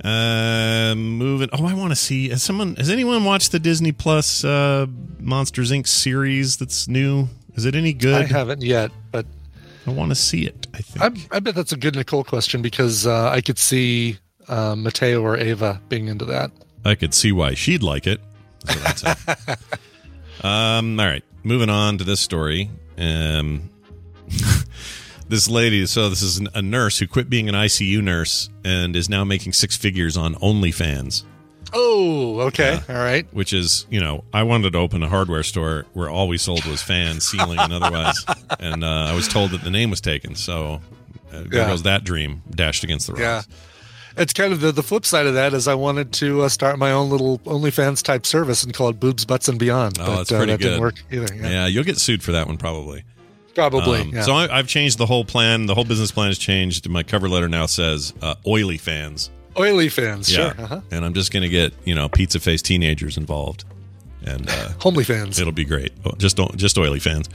[0.02, 1.48] Uh, moving.
[1.52, 2.28] Oh, I want to see.
[2.28, 2.76] Has someone?
[2.76, 4.86] Has anyone watched the Disney Plus uh,
[5.18, 5.86] Monsters Inc.
[5.86, 7.28] series that's new?
[7.54, 8.14] Is it any good?
[8.14, 9.24] I haven't yet, but
[9.86, 10.66] I want to see it.
[10.74, 11.32] I think.
[11.32, 15.22] I, I bet that's a good Nicole question because uh, I could see uh, Mateo
[15.22, 16.50] or Ava being into that.
[16.84, 18.20] I could see why she'd like it.
[18.68, 19.58] So that's it.
[20.44, 22.70] um, all right, moving on to this story.
[22.98, 23.70] Um,
[25.28, 29.08] this lady, so this is a nurse who quit being an ICU nurse and is
[29.08, 31.24] now making six figures on OnlyFans.
[31.72, 33.26] Oh, okay, all right.
[33.34, 36.64] Which is, you know, I wanted to open a hardware store where all we sold
[36.66, 38.24] was fans, ceiling, and otherwise.
[38.60, 40.34] And uh, I was told that the name was taken.
[40.36, 40.80] So
[41.32, 41.66] uh, there Yeah.
[41.68, 43.20] goes that dream dashed against the rocks.
[43.22, 43.42] Yeah.
[44.16, 46.78] It's kind of the, the flip side of that is I wanted to uh, start
[46.78, 49.98] my own little OnlyFans type service and call it Boobs, Butts, and Beyond.
[50.00, 50.64] Oh, but that's uh, pretty that good.
[50.68, 51.34] didn't work either.
[51.34, 51.48] Yeah.
[51.50, 51.66] Yeah.
[51.66, 53.02] you'll get sued for that one probably.
[53.54, 54.00] Probably.
[54.00, 54.22] Um, yeah.
[54.22, 55.66] So I, I've changed the whole plan.
[55.66, 56.88] The whole business plan has changed.
[56.88, 60.64] My cover letter now says uh, "oily fans." Oily fans, Yeah, sure.
[60.64, 60.80] Uh-huh.
[60.90, 63.64] and I'm just going to get you know pizza face teenagers involved,
[64.24, 65.38] and uh, Homely fans.
[65.38, 65.92] It'll be great.
[66.18, 67.28] Just don't, just oily fans.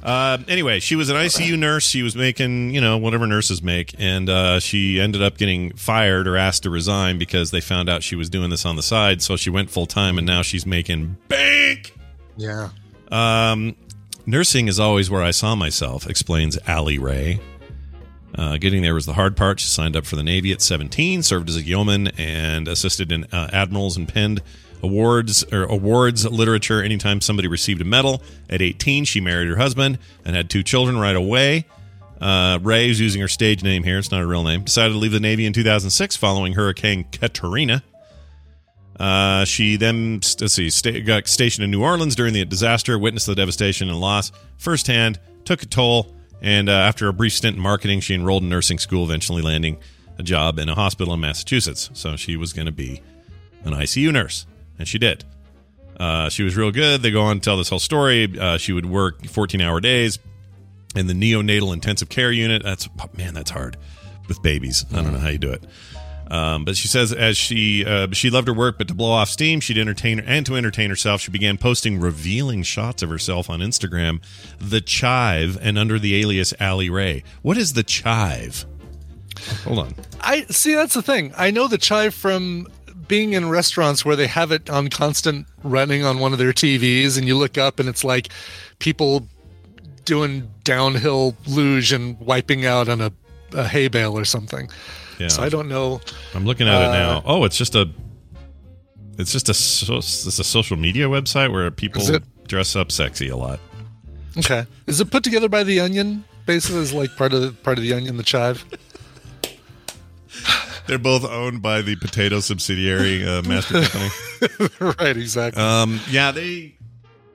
[0.00, 1.84] Uh, anyway, she was an ICU nurse.
[1.84, 6.28] She was making, you know, whatever nurses make, and uh, she ended up getting fired
[6.28, 9.20] or asked to resign because they found out she was doing this on the side.
[9.22, 11.92] So she went full time, and now she's making bank.
[12.36, 12.68] Yeah.
[13.10, 13.74] Um,
[14.28, 17.40] nursing is always where I saw myself, explains Allie Ray.
[18.34, 19.58] Uh, getting there was the hard part.
[19.58, 23.24] She signed up for the Navy at 17, served as a yeoman, and assisted in
[23.32, 24.42] uh, admirals and penned
[24.82, 28.22] awards or awards literature anytime somebody received a medal.
[28.50, 31.64] At 18, she married her husband and had two children right away.
[32.20, 34.98] Uh, Ray, who's using her stage name here, it's not a real name, decided to
[34.98, 37.82] leave the Navy in 2006 following Hurricane Katrina.
[38.98, 43.26] Uh, she then let's see, sta- got stationed in New Orleans during the disaster, witnessed
[43.26, 47.62] the devastation and loss firsthand, took a toll, and uh, after a brief stint in
[47.62, 49.78] marketing, she enrolled in nursing school, eventually landing
[50.18, 51.90] a job in a hospital in Massachusetts.
[51.92, 53.00] So she was going to be
[53.64, 54.46] an ICU nurse,
[54.78, 55.24] and she did.
[55.98, 57.02] Uh, she was real good.
[57.02, 58.38] They go on to tell this whole story.
[58.38, 60.18] Uh, she would work 14 hour days
[60.94, 62.62] in the neonatal intensive care unit.
[62.62, 63.76] That's man, that's hard
[64.28, 64.84] with babies.
[64.92, 65.64] I don't know how you do it.
[66.30, 69.30] Um, but she says as she uh, she loved her work, but to blow off
[69.30, 73.60] steam, she'd entertain and to entertain herself, she began posting revealing shots of herself on
[73.60, 74.20] Instagram,
[74.58, 77.24] the Chive, and under the alias Allie Ray.
[77.42, 78.66] What is the Chive?
[79.64, 79.94] Hold on.
[80.20, 80.74] I see.
[80.74, 81.32] That's the thing.
[81.36, 82.66] I know the chive from
[83.06, 87.16] being in restaurants where they have it on constant running on one of their TVs,
[87.16, 88.28] and you look up and it's like
[88.78, 89.26] people
[90.04, 93.12] doing downhill luge and wiping out on a,
[93.52, 94.68] a hay bale or something.
[95.18, 95.28] Yeah.
[95.28, 96.00] So I don't know.
[96.34, 97.22] I'm looking at it Uh, now.
[97.24, 97.88] Oh, it's just a
[99.18, 102.22] it's just a so, it's a social media website where people it?
[102.46, 103.58] dress up sexy a lot.
[104.38, 106.24] Okay, is it put together by the Onion?
[106.46, 108.64] Basically, is like part of the, part of the Onion, the chive.
[110.86, 114.70] They're both owned by the potato subsidiary uh, master company.
[114.98, 115.62] right, exactly.
[115.62, 116.76] Um, yeah, they.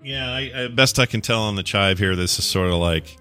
[0.02, 2.76] Yeah, I, I, best I can tell on the chive here, this is sort of
[2.76, 3.18] like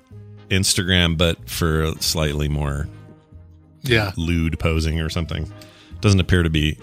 [0.49, 2.89] Instagram, but for slightly more
[3.83, 4.13] Yeah.
[4.17, 5.53] lewd posing or something.
[6.01, 6.79] Doesn't appear to be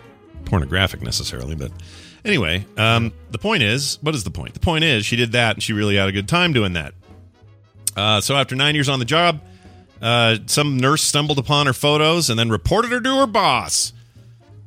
[0.46, 1.72] pornographic necessarily, but
[2.26, 4.54] anyway, um, the point is, what is the point?
[4.54, 6.94] The point is, she did that, and she really had a good time doing that.
[7.96, 9.42] Uh, so after nine years on the job,
[10.02, 13.92] uh, some nurse stumbled upon her photos and then reported her to her boss.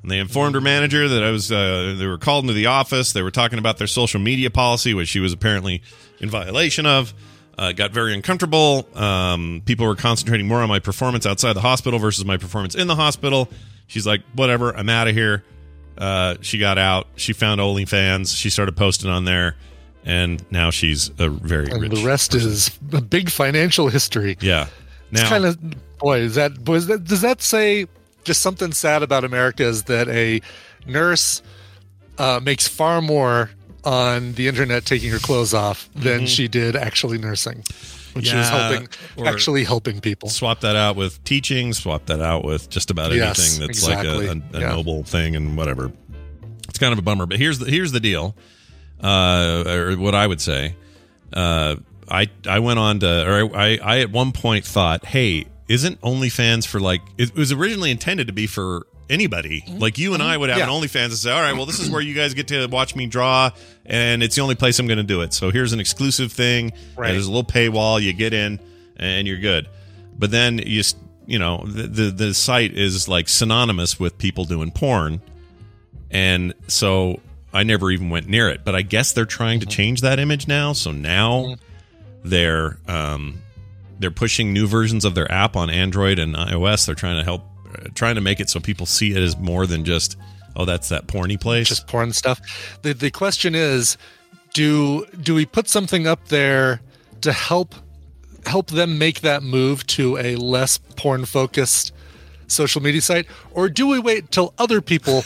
[0.02, 1.50] And they informed her manager that I was.
[1.52, 3.12] Uh, they were called into the office.
[3.12, 5.80] They were talking about their social media policy, which she was apparently
[6.18, 7.14] in violation of.
[7.58, 8.88] Uh, got very uncomfortable.
[8.94, 12.86] Um, people were concentrating more on my performance outside the hospital versus my performance in
[12.86, 13.48] the hospital.
[13.86, 15.44] She's like, "Whatever, I'm out of here."
[15.98, 17.06] Uh, she got out.
[17.16, 18.34] She found OnlyFans.
[18.36, 19.56] She started posting on there,
[20.04, 21.92] and now she's a very And rich.
[21.92, 24.38] the rest is a big financial history.
[24.40, 24.68] yeah.
[25.10, 25.58] Now, kind of
[25.98, 26.20] boy.
[26.20, 26.76] Is that boy?
[26.76, 27.86] Is that, does that say
[28.24, 29.62] just something sad about America?
[29.64, 30.40] Is that a
[30.86, 31.42] nurse
[32.16, 33.50] uh, makes far more
[33.84, 36.28] on the internet taking her clothes off than Mhm.
[36.28, 37.64] she did actually nursing,
[38.12, 38.88] when she was helping,
[39.26, 40.28] actually helping people.
[40.28, 41.72] Swap that out with teaching.
[41.72, 44.28] Swap that out with just about Yes, anything that's exactly.
[44.28, 44.68] like a, a, a Yeah.
[44.74, 45.90] noble thing and whatever.
[46.68, 48.36] It's kind of a bummer, but here's the here's the deal.
[49.02, 50.76] Uh, or what I would say.
[51.32, 51.76] Uh,
[52.08, 56.66] I I went on to, or I I at one point thought, hey, isn't OnlyFans
[56.66, 60.48] for like it was originally intended to be for anybody like you and I would
[60.48, 60.68] have Mm-hmm.
[60.70, 60.76] Yeah.
[60.76, 62.94] an OnlyFans and say, all right, well, this is where you guys get to watch
[62.96, 63.50] me draw,
[63.86, 65.32] and it's the only place I'm going to do it.
[65.34, 66.72] So here's an exclusive thing.
[66.96, 67.08] Right.
[67.08, 68.00] And there's a little paywall.
[68.00, 68.60] You get in,
[68.96, 69.68] and you're good.
[70.18, 70.82] But then you
[71.26, 75.20] you know the, the the site is like synonymous with people doing porn,
[76.10, 77.20] and so
[77.52, 78.64] I never even went near it.
[78.64, 80.72] But I guess they're trying to change that image now.
[80.72, 81.56] So now
[82.24, 83.40] they're um,
[83.98, 86.86] they're pushing new versions of their app on Android and iOS.
[86.86, 87.42] They're trying to help,
[87.94, 90.16] trying to make it so people see it as more than just
[90.56, 91.68] oh, that's that porny place.
[91.68, 92.40] just porn stuff.
[92.82, 93.96] The the question is,
[94.52, 96.80] do do we put something up there
[97.22, 97.74] to help
[98.46, 101.92] help them make that move to a less porn focused
[102.48, 105.24] social media site, or do we wait till other people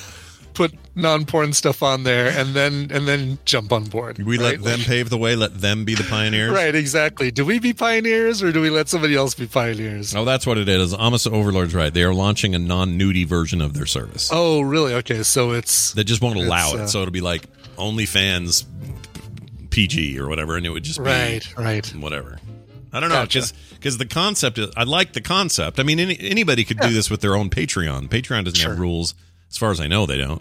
[0.97, 4.19] put non porn stuff on there and then and then jump on board?
[4.19, 4.59] we right?
[4.61, 5.37] let them pave the way.
[5.37, 6.53] Let them be the pioneers.
[6.53, 7.31] Right, exactly.
[7.31, 10.15] Do we be pioneers or do we let somebody else be pioneers?
[10.15, 10.95] Oh, that's what it is.
[10.95, 11.93] Amos Overlord's right.
[11.93, 14.95] They are launching a non-nudie version of their service Oh, really?
[14.95, 16.81] Okay, so it's they just won't allow it.
[16.81, 18.65] uh, So it'll be like OnlyFans
[19.71, 21.87] PG or whatever, and it would just be right, right.
[21.97, 22.39] whatever.
[22.93, 23.43] I don't know Gotcha.
[23.75, 25.79] because the concept is I like the concept.
[25.79, 28.09] I mean, any, anybody could do this with their own Patreon.
[28.09, 29.15] Patreon doesn't have rules,
[29.51, 30.07] as far as I know.
[30.07, 30.41] They don't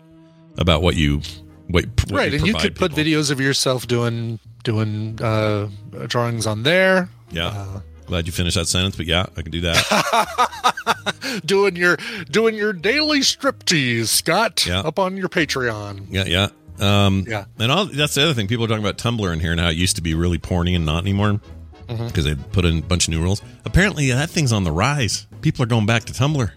[0.58, 1.22] about what you
[1.68, 5.68] what, what right, and you could put videos of yourself doing doing uh,
[6.08, 7.10] drawings on there.
[7.32, 11.41] Yeah, uh, glad you finished that sentence, but yeah, I can do that.
[11.45, 11.97] doing your
[12.30, 14.80] doing your daily striptease, Scott, Yeah.
[14.82, 16.08] up on your Patreon.
[16.10, 16.47] yeah, yeah.
[16.80, 17.45] Um, Yeah.
[17.58, 18.47] and all, that's the other thing.
[18.47, 20.76] People are talking about Tumblr in here and how it used to be really porny
[20.76, 21.39] and not anymore
[21.88, 23.41] because they put in a bunch of new rules.
[23.64, 25.26] Apparently, that thing's on the rise.
[25.41, 26.51] People are going back to Tumblr,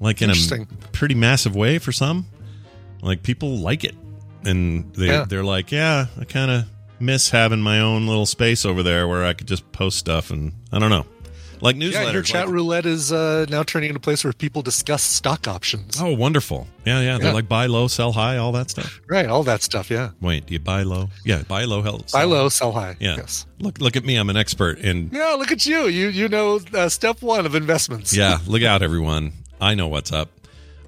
[0.00, 0.34] like in a
[0.92, 2.26] pretty massive way for some.
[3.02, 3.94] Like people like it,
[4.44, 5.24] and they Yeah.
[5.28, 6.64] they're like, yeah, I kind of
[6.98, 10.52] miss having my own little space over there where I could just post stuff, and
[10.70, 11.06] I don't know,
[11.62, 11.92] like newsletters.
[11.92, 15.02] Yeah, your chat like- roulette is uh, now turning into a place where people discuss
[15.02, 15.98] stock options.
[16.00, 16.66] oh, wonderful!
[16.84, 17.16] Yeah, yeah.
[17.16, 17.32] They're Yeah.
[17.32, 19.00] like buy low, sell high, all that stuff.
[19.08, 19.90] Right, all that stuff.
[19.90, 21.08] Yeah, Wait, do you buy low?
[21.24, 22.96] Yeah, buy low, hell, buy sell low, sell high.
[23.00, 23.16] Yeah.
[23.16, 23.46] Yes.
[23.60, 24.16] Look, look at me.
[24.16, 25.08] I'm an expert in.
[25.12, 25.86] Yeah, look at you.
[25.86, 28.14] You you know uh, step one of investments.
[28.14, 29.32] Yeah, look out, everyone.
[29.58, 30.28] I know what's up.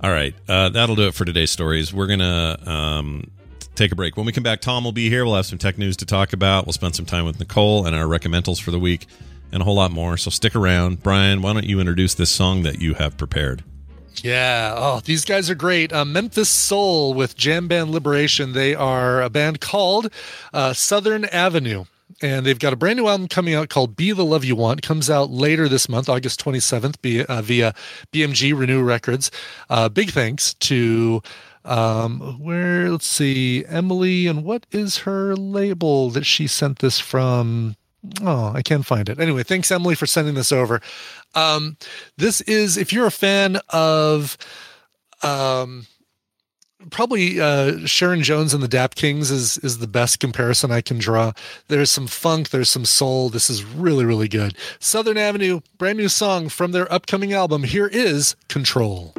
[0.03, 1.95] All right, uh, that'll do it for today's stories.
[1.95, 3.31] We're gonna um,
[3.77, 4.17] take a break.
[4.17, 5.25] When we come back, Tom will be here.
[5.25, 6.67] We'll have some tech news to talk about.
[6.67, 9.07] We'll spend some time with Nicole and our Reccamentals for the week,
[9.53, 10.17] and a whole lot more.
[10.17, 11.41] So stick around, Brian.
[11.41, 13.63] Why don't you introduce this song that you have prepared?
[14.23, 14.75] Yeah.
[14.77, 15.93] Oh, these guys are great.
[15.93, 18.53] Uh, Memphis Soul with Jam Band Liberation.
[18.53, 20.13] They are a band called
[20.53, 21.85] uh, Southern Avenue.
[22.23, 24.83] And they've got a brand new album coming out called Be the Love You Want.
[24.83, 27.75] Comes out later this month, August 27th, via, uh, via
[28.13, 29.31] BMG Renew Records.
[29.69, 31.21] Uh, big thanks to
[31.65, 37.77] um where let's see emily and what is her label that she sent this from
[38.23, 40.81] oh i can't find it anyway thanks emily for sending this over
[41.37, 41.77] um
[42.17, 44.37] this is if you're a fan of
[45.23, 45.87] um
[46.91, 50.99] probably uh sharon jones and the dap kings is is the best comparison i can
[50.99, 51.33] draw.
[51.69, 53.29] There's some funk there's some soul.
[53.29, 54.57] This is really really good.
[54.79, 57.63] Southern avenue brand new song from their upcoming album.
[57.65, 59.15] Here is control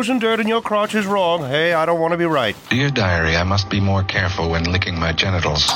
[0.00, 2.56] rubbing frozen dirt in your crotch is wrong, hey, I don't want to be right.
[2.70, 5.66] Dear diary, I must be more careful when licking my genitals.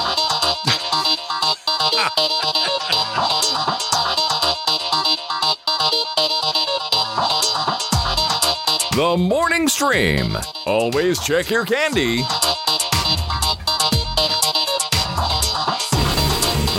[8.96, 10.38] The morning stream.
[10.66, 12.22] Always check your candy.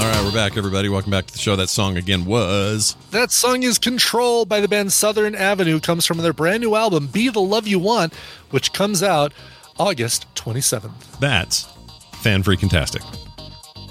[0.05, 0.87] All right, we're back, everybody.
[0.87, 1.55] Welcome back to the show.
[1.55, 2.95] That song again was.
[3.09, 7.07] That song is Control by the band Southern Avenue, comes from their brand new album,
[7.07, 8.13] Be the Love You Want,
[8.51, 9.33] which comes out
[9.79, 11.19] August 27th.
[11.19, 11.67] That's
[12.21, 13.01] fan freaking tastic.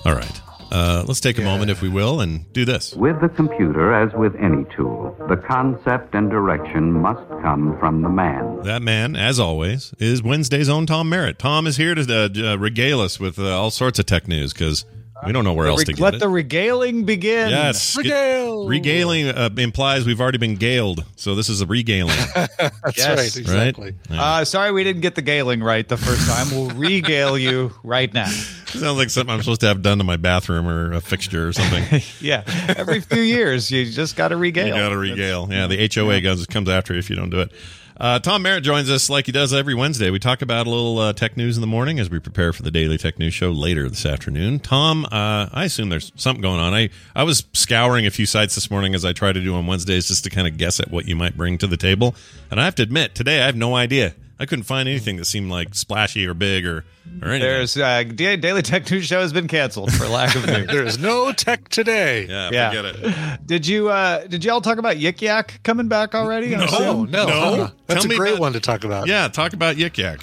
[0.05, 0.41] All right.
[0.71, 2.95] Uh, let's take a moment, if we will, and do this.
[2.95, 8.09] With the computer, as with any tool, the concept and direction must come from the
[8.09, 8.63] man.
[8.63, 11.41] That man, as always, is Wednesday's own Tom Merritt.
[11.41, 14.53] Tom is here to uh, uh, regale us with uh, all sorts of tech news
[14.53, 14.85] because
[15.27, 16.21] we don't know where else to get Let it.
[16.21, 17.51] the regaling begin.
[17.51, 17.97] Yes.
[17.97, 18.67] Regale.
[18.67, 22.17] Regaling uh, implies we've already been galed, so this is a regaling.
[22.35, 23.19] That's Yes.
[23.19, 23.95] right, exactly.
[24.11, 24.19] Right?
[24.19, 26.51] Uh, sorry we didn't get the galing right the first time.
[26.51, 28.27] We'll regale you right now.
[28.67, 31.53] Sounds like something I'm supposed to have done to my bathroom or a fixture or
[31.53, 32.03] something.
[32.21, 32.43] Yeah.
[32.77, 34.67] Every few years, you just got to regale.
[34.67, 35.47] You got to regale.
[35.51, 37.53] Yeah, the HOA goes comes after you if you don't do it.
[37.97, 40.11] Uh, Tom Merritt joins us like he does every Wednesday.
[40.11, 42.63] We talk about a little uh, tech news in the morning as we prepare for
[42.63, 44.59] the daily tech news show later this afternoon.
[44.59, 46.75] Tom, uh, I assume there's something going on.
[46.75, 49.69] I, I was scouring a few sites this morning as I try to do on
[49.69, 52.17] Wednesdays just to kind of guess at what you might bring to the table.
[52.51, 54.15] And I have to admit, today I have no idea.
[54.39, 56.79] I couldn't find anything that seemed like splashy or big or,
[57.23, 57.41] or anything.
[57.41, 60.67] There's uh, Da- Daily Tech News Show has been canceled for lack of news.
[60.73, 62.27] There is no tech today.
[62.27, 62.71] yeah, Yeah.
[62.71, 63.47] forget it.
[63.47, 66.49] Did you uh did y'all talk about Yik Yak coming back already?
[66.49, 66.67] No.
[66.69, 67.27] Oh, no.
[67.27, 67.71] No.
[67.87, 69.07] That's Tell a great about- one to talk about.
[69.07, 70.21] Yeah, talk about Yik Yak.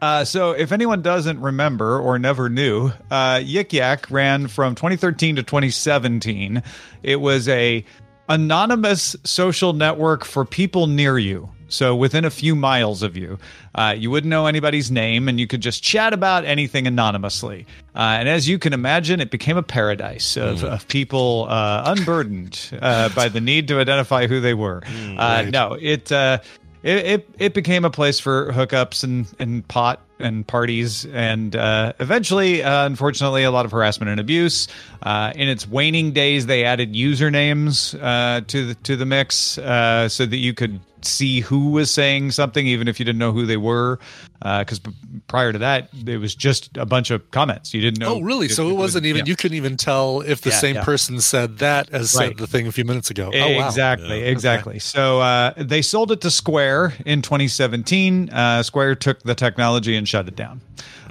[0.00, 5.36] Uh, so, if anyone doesn't remember or never knew, uh, Yik Yak ran from 2013
[5.36, 6.62] to 2017.
[7.02, 7.84] It was a
[8.28, 11.50] anonymous social network for people near you.
[11.68, 13.38] So, within a few miles of you,
[13.74, 17.66] uh, you wouldn't know anybody's name, and you could just chat about anything anonymously.
[17.94, 22.78] Uh, and as you can imagine, it became a paradise of, of people uh, unburdened
[22.80, 24.82] uh, by the need to identify who they were.
[25.18, 26.10] uh, no, it.
[26.10, 26.38] Uh,
[26.82, 31.92] it, it it became a place for hookups and and pot and parties and uh,
[32.00, 34.68] eventually uh, unfortunately a lot of harassment and abuse
[35.02, 40.08] uh, in its waning days they added usernames uh, to the to the mix uh,
[40.08, 43.46] so that you could see who was saying something even if you didn't know who
[43.46, 43.98] they were
[44.42, 44.80] Uh because
[45.26, 48.48] prior to that it was just a bunch of comments you didn't know Oh, really?
[48.48, 50.84] So it wasn't even, you couldn't even tell if the Yeah, same yeah.
[50.84, 52.28] person said that as Right.
[52.28, 53.30] said the thing a few minutes ago.
[53.34, 53.66] Oh, wow.
[53.66, 54.78] Exactly, exactly.
[54.78, 58.30] So uh, they sold it to Square in 2017.
[58.30, 60.60] Uh, Square took the technology and shut it down.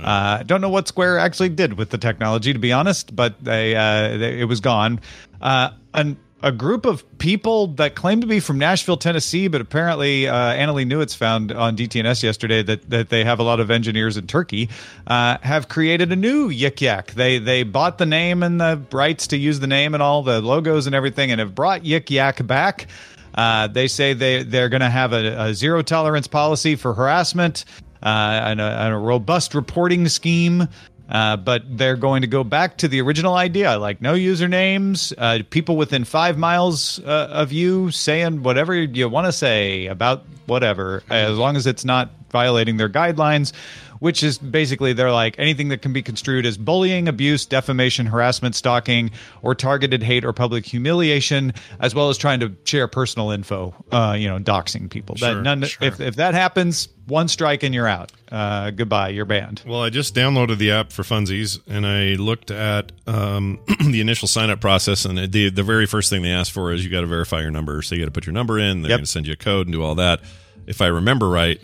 [0.04, 3.76] Uh, don't know what Square actually did with the technology, to be honest, but they,
[3.76, 5.00] uh, they it was gone.
[5.42, 10.28] Uh, an, a group of people that claim to be from Nashville, Tennessee, but apparently
[10.28, 14.18] uh, Annalee Newitz found on DTNS yesterday that, that they have a lot of engineers
[14.18, 14.70] in Turkey,
[15.08, 17.12] uh, have created a new Yik Yak.
[17.14, 20.40] They they bought the name and the rights to use the name and all the
[20.42, 22.88] logos and everything, and have brought Yik Yak back.
[23.34, 27.66] Uh, they say they they're going to have a, a zero tolerance policy for harassment
[28.04, 30.68] uh, and, a, and a robust reporting scheme.
[31.10, 35.42] Uh, but they're going to go back to the original idea, like no usernames, uh,
[35.50, 41.04] people within five miles uh, of you saying whatever you want to say about whatever,
[41.10, 43.54] as long as it's not violating their guidelines.
[44.00, 48.54] Which is basically they're like anything that can be construed as bullying, abuse, defamation, harassment,
[48.54, 49.10] stalking,
[49.42, 54.16] or targeted hate or public humiliation, as well as trying to share personal info, uh,
[54.16, 55.16] you know, doxing people.
[55.16, 55.88] Sure, that none, sure.
[55.88, 58.12] if if that happens, one strike and you're out.
[58.32, 59.64] Uh, goodbye, you're banned.
[59.66, 64.28] Well, I just downloaded the app for funsies, and I looked at um, the initial
[64.28, 67.02] sign up process, and the the very first thing they ask for is you got
[67.02, 67.82] to verify your number.
[67.82, 68.84] So you got to put your number in.
[68.84, 68.98] They're Yep.
[69.00, 70.20] going to send you a code and do all that.
[70.68, 71.60] If I remember right,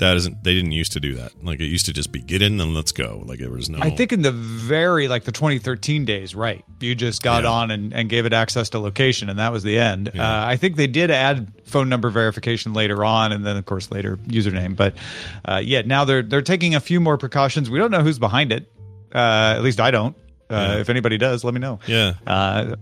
[0.00, 0.42] that isn't.
[0.42, 1.32] They didn't used to do that.
[1.44, 3.22] Like it used to just be get in and let's go.
[3.24, 3.78] Like there was no.
[3.80, 6.64] I think in the very like the 2013 days, right?
[6.80, 9.78] You just got on and, and gave it access to location, and that was the
[9.78, 10.08] end.
[10.08, 13.90] Uh, I think they did add phone number verification later on, and then of course
[13.90, 14.74] later username.
[14.76, 14.94] But
[15.44, 17.70] uh, yeah, now they're they're taking a few more precautions.
[17.70, 18.70] We don't know who's behind it.
[19.14, 20.16] Uh, at least I don't.
[20.48, 21.78] Uh, If anybody does, let me know.
[21.86, 22.14] Yeah.
[22.26, 22.74] Uh,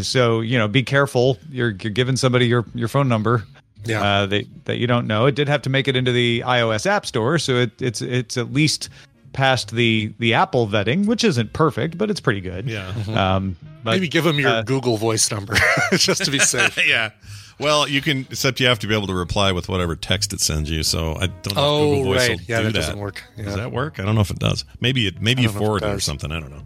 [0.00, 1.38] so you know, be careful.
[1.50, 3.44] You're you're giving somebody your your phone number.
[3.84, 4.02] Yeah.
[4.02, 5.26] Uh, that that you don't know.
[5.26, 8.36] It did have to make it into the iOS App Store, so it, it's it's
[8.36, 8.88] at least
[9.32, 12.68] past the the Apple vetting, which isn't perfect, but it's pretty good.
[12.68, 12.92] Yeah.
[13.08, 15.54] Um, but, Maybe give them your uh, Google Voice number
[15.94, 16.78] just to be safe.
[16.86, 17.10] yeah.
[17.58, 20.40] Well, you can, except you have to be able to reply with whatever text it
[20.40, 20.82] sends you.
[20.82, 22.38] So I don't know Oh, if Google Voice right.
[22.38, 23.22] will Yeah, do that doesn't work.
[23.36, 24.00] Does that work?
[24.00, 24.64] I don't know if it does.
[24.80, 25.20] Maybe it.
[25.20, 26.30] Maybe you don't know if it forward it or something.
[26.32, 26.62] I don't know.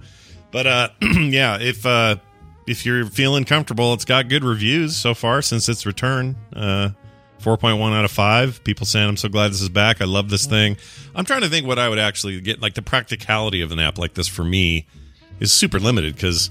[0.52, 2.16] But uh, yeah, if uh,
[2.66, 6.36] if you're feeling comfortable, it's got good reviews so far since its return.
[6.54, 6.90] Uh,
[7.40, 8.64] 4.1 out of 5.
[8.64, 10.00] People saying, I'm so glad this is back.
[10.00, 10.76] I love this thing.
[11.14, 12.60] I'm trying to think what I would actually get.
[12.60, 14.86] Like the practicality of an app like this for me
[15.38, 16.50] is super limited because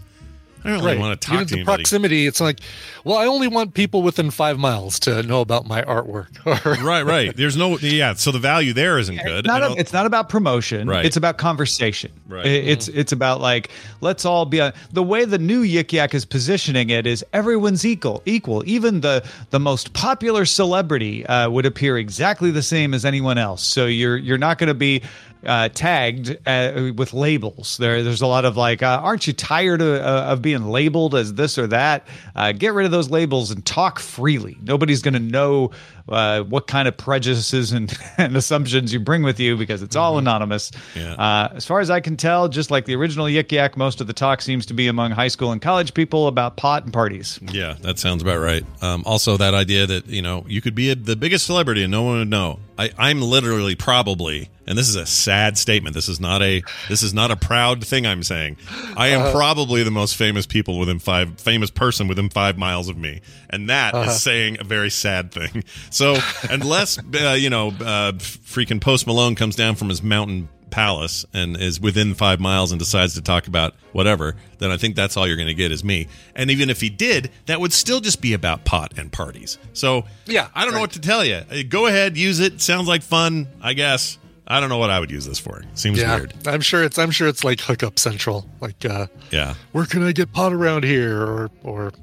[0.66, 0.99] I don't really Right.
[0.99, 1.76] want to talk Even to the anybody.
[1.78, 2.59] proximity, it's like,
[3.03, 6.28] well, I only want people within five miles to know about my artwork.
[6.84, 7.36] right, right.
[7.36, 8.13] There's no, yeah.
[8.16, 9.39] So the value there isn't good.
[9.39, 10.88] It's not, I a, don't- it's not about promotion.
[10.88, 11.05] Right.
[11.05, 12.11] It's about conversation.
[12.28, 12.45] Right.
[12.45, 13.70] I- It's it's about like
[14.01, 17.86] let's all be a, the way the new Yik Yak is positioning it is everyone's
[17.86, 18.24] equal.
[18.26, 18.63] Equal.
[18.66, 23.63] Even the the most popular celebrity uh, would appear exactly the same as anyone else.
[23.63, 25.01] So you're you're not going to be.
[25.46, 27.78] Uh, tagged uh, with labels.
[27.78, 31.14] There, there's a lot of like, uh, aren't you tired of, uh, of being labeled
[31.14, 32.08] as this or that?
[32.36, 34.58] Uh, get rid of those labels and talk freely.
[34.64, 35.72] Nobody's going to know
[36.08, 40.18] uh, what kind of prejudices and, and assumptions you bring with you because it's all
[40.18, 40.72] anonymous.
[40.95, 41.14] Yeah.
[41.14, 44.08] Uh, as far as I can tell, just like the original Yik Yak, most of
[44.08, 47.39] the talk seems to be among high school and college people about pot and parties.
[47.41, 48.64] Yeah, that sounds about right.
[48.82, 51.91] Um, also, that idea that you know you could be a, the biggest celebrity and
[51.91, 52.60] no one would know.
[52.78, 55.95] I, I'm literally probably, and this is a sad statement.
[55.95, 58.58] This is not a this is not a proud thing I'm saying.
[58.97, 59.32] I am Uh-huh.
[59.32, 63.70] probably the most famous people within five famous person within five miles of me, and
[63.70, 64.12] that is Uh-huh.
[64.12, 65.64] saying a very sad thing.
[65.96, 66.18] So
[66.50, 71.56] unless uh, you know, uh, freaking Post Malone comes down from his mountain palace and
[71.56, 75.26] is within five miles and decides to talk about whatever, then I think that's all
[75.26, 76.08] you're going to get is me.
[76.36, 79.58] And even if he did, that would still just be about pot and parties.
[79.72, 81.36] So Yeah, I don't know what to tell you.
[81.50, 82.60] Uh, Go ahead, use it.
[82.60, 84.18] Sounds like fun, I guess.
[84.46, 85.64] I don't know what I would use this for.
[85.76, 86.34] Seems yeah, weird.
[86.46, 88.46] I'm sure it's I'm sure it's like hookup central.
[88.60, 89.54] Like, uh, Yeah.
[89.72, 91.22] where can I get pot around here?
[91.22, 91.93] Or or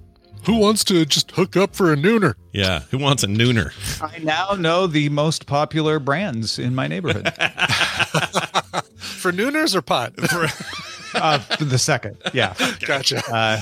[0.44, 2.34] who wants to just hook up for a nooner?
[2.52, 2.80] Yeah.
[2.90, 3.72] Who wants a nooner?
[4.02, 7.32] I now know the most popular brands in my neighborhood.
[8.96, 10.12] For nooners or pot?
[11.14, 12.54] uh, the second, yeah.
[12.84, 13.22] Gotcha.
[13.32, 13.60] Uh,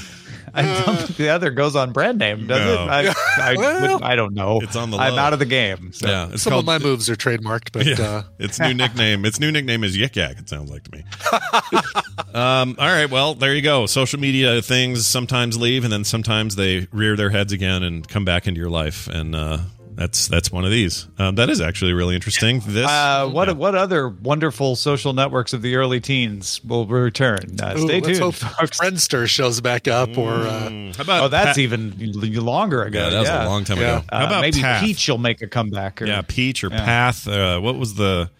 [0.54, 2.84] I don't think the other goes on brand name, does No.
[2.84, 2.88] it?
[2.88, 3.14] I,
[3.50, 4.60] I, Well, wouldn't- I don't know.
[4.62, 5.18] It's on the I'm low.
[5.18, 5.92] out of the game.
[5.92, 6.08] So.
[6.08, 6.30] Yeah.
[6.32, 8.00] It's Some called, of my moves are trademarked, but Yeah.
[8.00, 9.24] uh, its new nickname.
[9.26, 10.38] Its new nickname is Yik Yak.
[10.38, 11.04] It sounds like to me.
[12.34, 13.10] Um, all right.
[13.10, 13.86] Well, there you go.
[13.86, 18.24] Social media things sometimes leave, and then sometimes they rear their heads again and come
[18.24, 19.06] back into your life.
[19.08, 19.58] And uh,
[19.94, 21.06] that's that's one of these.
[21.18, 22.60] Um, that is actually really interesting.
[22.66, 22.86] This.
[22.88, 27.38] Uh, what what other wonderful social networks of the early teens will return?
[27.62, 28.78] Uh, ooh, stay let's tuned, hope folks.
[28.78, 31.94] Friendster shows back up, or uh, Mm, how about Oh, that's Pat- even
[32.44, 32.98] longer ago.
[33.04, 33.98] Yeah, that was a long time Yeah.
[33.98, 34.04] ago.
[34.10, 34.82] Uh, How about maybe Path?
[34.84, 36.00] Peach will make a comeback?
[36.00, 36.84] Or, Yeah, Peach or Yeah.
[36.84, 37.28] Path.
[37.28, 38.30] Uh, what was the?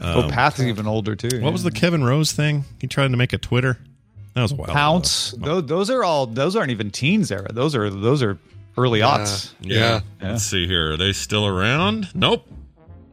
[0.00, 1.40] Oh, um, Path is even older too.
[1.42, 2.64] What was the Kevin Rose thing?
[2.80, 3.78] He tried to make a Twitter.
[4.34, 4.68] That was a while.
[4.68, 5.32] Pownce?
[5.38, 6.26] Those, those are all.
[6.26, 7.52] Those aren't even teens era.
[7.52, 8.38] Those are those are
[8.78, 9.52] early aughts.
[9.60, 10.00] Yeah.
[10.20, 10.30] Yeah.
[10.30, 10.92] Let's see here.
[10.92, 12.08] Are they still around?
[12.14, 12.46] Nope.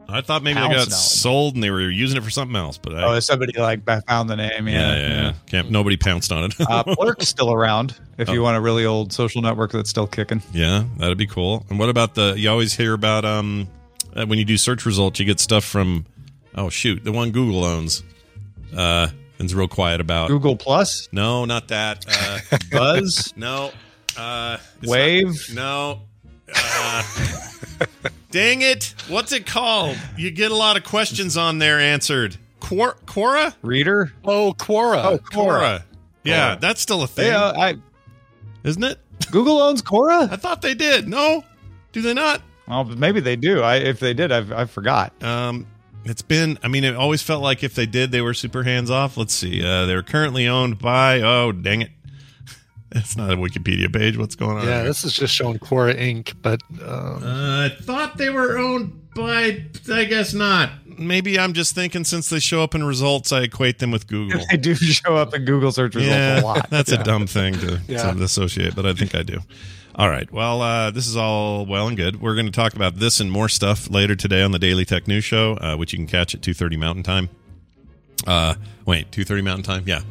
[0.10, 0.96] I thought maybe they got now.
[0.96, 4.30] sold and they were using it for something else, but I, Oh, somebody like found
[4.30, 4.70] the name.
[4.70, 5.34] yeah, Yeah, yeah, yeah.
[5.48, 6.56] Can't, nobody pounced on it.
[6.62, 7.94] uh, Plurk's still around.
[8.18, 8.44] If you Oh.
[8.44, 10.42] want a really old social network that's still kicking.
[10.54, 11.66] yeah, that'd be cool.
[11.70, 12.36] And what about the?
[12.38, 13.68] You always hear about um
[14.16, 16.06] uh, when you do search results, you get stuff from.
[16.58, 18.04] Oh shoot, the one Google owns.
[18.76, 19.08] Uh,
[19.40, 20.28] and's real quiet about.
[20.28, 22.06] Google Plus, No, not that.
[22.10, 23.72] Uh, Buzz, no.
[24.18, 25.54] Uh, Wave.
[25.54, 26.02] not- no.
[26.54, 27.04] Uh,
[28.32, 28.96] dang it!
[29.08, 29.98] What's it called?
[30.18, 32.38] You get a lot of questions on there answered.
[32.60, 32.96] Quora?
[33.06, 33.54] Quora?
[33.62, 34.12] Reader.
[34.26, 35.04] oh, Quora.
[35.06, 35.84] Oh, Quora.
[36.24, 36.60] Yeah, Quora.
[36.62, 37.76] that's still a thing, Yeah, I,
[38.64, 39.00] isn't it?
[39.32, 40.32] Google owns Quora.
[40.32, 41.08] I thought they did.
[41.08, 41.44] No,
[41.92, 42.42] do they not?
[42.68, 43.62] Well, maybe they do.
[43.62, 45.12] I if they did, I've, I forgot.
[45.24, 45.68] Um,
[46.10, 46.58] it's been.
[46.64, 49.18] I mean, it always felt like if they did, they were super hands off.
[49.18, 49.64] Let's see.
[49.64, 51.22] Uh, they're currently owned by.
[51.22, 51.92] Oh, dang it!
[52.92, 54.18] It's not a Wikipedia page.
[54.18, 54.66] What's going on?
[54.66, 54.86] Yeah, here?
[54.86, 59.66] this is just showing Quora Inc., but um, Uh, I thought they were owned by.
[59.92, 60.70] I guess not.
[60.98, 64.40] Maybe I'm just thinking since they show up in results, I equate them with Google.
[64.50, 66.70] They do show up in Google search results yeah, a lot.
[66.72, 67.02] that's Yeah.
[67.02, 68.14] a dumb thing to, Yeah.
[68.14, 69.40] to associate, but I think I do.
[69.98, 70.32] All right.
[70.32, 72.22] Well, uh, this is all well and good.
[72.22, 75.08] We're going to talk about this and more stuff later today on the Daily Tech
[75.08, 77.30] News Show, uh, which you can catch at 2.30 Mountain Time.
[78.28, 79.84] Uh, wait, 2.30 Mountain Time?
[79.88, 80.02] Yeah.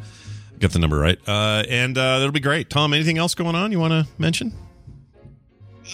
[0.59, 1.17] Got the number right.
[1.25, 2.69] Uh, and uh, that'll be great.
[2.69, 4.51] Tom, anything else going on you want to mention?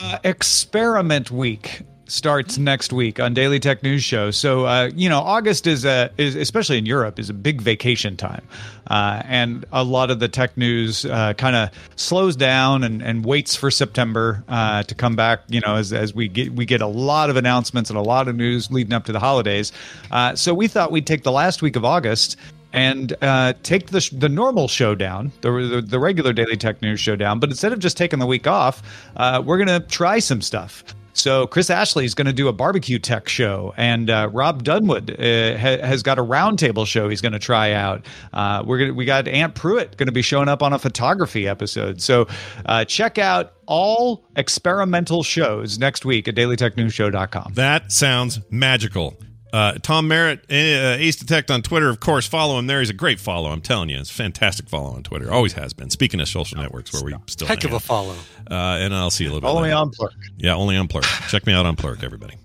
[0.02, 1.82] Uh, Experiment Week
[2.14, 4.30] starts next week on Daily Tech News Show.
[4.30, 8.16] So uh, you know, August is a is especially in Europe is a big vacation
[8.16, 8.48] time,
[8.88, 13.26] uh, and a lot of the tech news uh, kind of slows down and, and
[13.26, 15.42] waits for September uh, to come back.
[15.48, 18.28] You know, as as we get we get a lot of announcements and a lot
[18.28, 19.72] of news leading up to the holidays.
[20.12, 22.38] Uh, so we thought we'd take the last week of August
[22.74, 26.82] and uh, take the, sh- the normal show down, the, the, the regular Daily Tech
[26.82, 27.40] News show down.
[27.40, 28.82] But instead of just taking the week off,
[29.16, 30.84] uh, we're going to try some stuff.
[31.14, 35.12] So Chris Ashley is going to do a barbecue tech show, and uh, Rob Dunewood
[35.12, 38.06] uh, ha- has got a roundtable show he's going to try out.
[38.34, 41.48] Uh, we're gonna we got Ant Pruitt going to be showing up on a photography
[41.48, 42.02] episode.
[42.02, 42.28] So
[42.66, 47.54] uh, check out all experimental shows next week at dailytechnewsshow.com.
[47.56, 49.16] That sounds magical.
[49.54, 52.26] Uh, Tom Merritt, uh, Ace Detect on Twitter, of course.
[52.28, 52.80] Follow him there.
[52.80, 53.52] He's a great follow.
[53.52, 55.32] I'm telling you, it's a fantastic follow on Twitter.
[55.32, 55.92] Always has been.
[55.92, 57.84] Speaking of social networks, where we still Heck of a out.
[57.84, 58.16] follow.
[58.50, 59.56] Uh, and I'll see you a little bit.
[59.56, 60.14] Only on Plurk.
[60.38, 61.06] Yeah, only on Plurk.
[61.30, 62.36] Check me out on Plurk, everybody.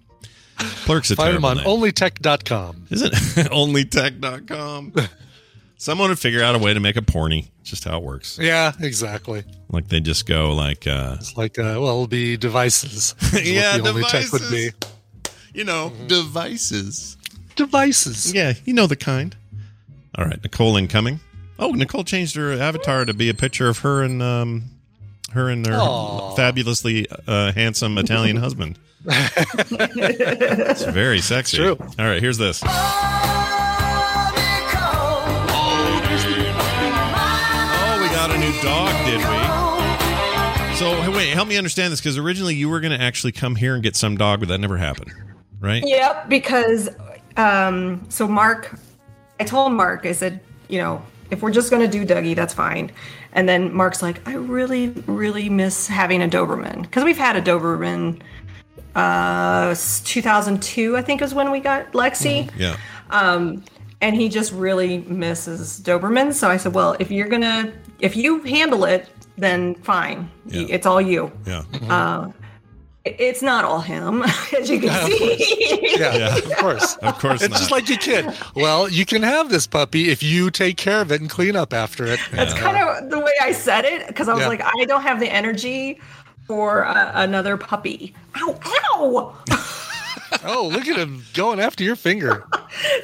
[0.58, 1.66] Plurk's a Find terrible on name.
[1.66, 2.86] onlytech.com.
[2.90, 3.16] Isn't it?
[3.52, 4.92] onlytech.com.
[5.78, 7.48] Someone would figure out a way to make a porny.
[7.62, 8.38] Just how it works.
[8.40, 9.44] Yeah, exactly.
[9.70, 13.14] Like they just go like, uh, It's like, uh, well, it'll be devices.
[13.42, 13.94] Yeah, the
[15.58, 17.16] you know, devices.
[17.56, 18.32] Devices.
[18.32, 19.34] Yeah, you know the kind.
[20.16, 21.18] All right, Nicole incoming.
[21.58, 24.62] Oh, Nicole changed her avatar to be a picture of her and um,
[25.32, 26.36] her and her Aw.
[26.36, 28.78] fabulously uh, handsome Italian husband.
[29.04, 31.56] It's very sexy.
[31.56, 31.76] true.
[31.80, 32.62] All right, here's this.
[37.10, 40.76] Oh, we got a new dog, did we?
[40.76, 43.74] So, wait, help me understand this because originally you were going to actually come here
[43.74, 45.12] and get some dog, but that never happened,
[45.60, 45.82] right?
[45.86, 46.88] Yep, because
[47.36, 48.78] um, so Mark,
[49.40, 52.54] I told Mark, I said, you know, if we're just going to do Dougie, that's
[52.54, 52.90] fine.
[53.32, 57.42] And then Mark's like, I really, really miss having a Doberman because we've had a
[57.42, 58.20] Doberman.
[58.94, 62.50] Uh, 2002, I think, is when we got Lexi.
[62.56, 62.76] Yeah.
[63.10, 63.62] Um,
[64.00, 66.32] and he just really misses Doberman.
[66.32, 70.30] So I said, well, if you're gonna, if you handle it, then fine.
[70.46, 70.66] Yeah.
[70.68, 71.30] It's all you.
[71.46, 71.62] Yeah.
[71.88, 72.30] Uh,
[73.18, 74.22] it's not all him,
[74.58, 75.94] as you can Yeah, of see.
[75.98, 76.36] Yeah, Yeah.
[76.36, 76.96] of course.
[76.96, 77.58] Of course It's not.
[77.58, 78.26] just like your kid.
[78.54, 81.72] Well, you can have this puppy if you take care of it and clean up
[81.72, 82.20] after it.
[82.32, 84.48] That's kind of the way I said it because I was Yeah.
[84.48, 86.00] like, I don't have the energy
[86.46, 88.14] for uh, another puppy.
[88.36, 88.58] Ow,
[88.94, 89.36] ow!
[90.44, 92.44] oh, look at him going after your finger.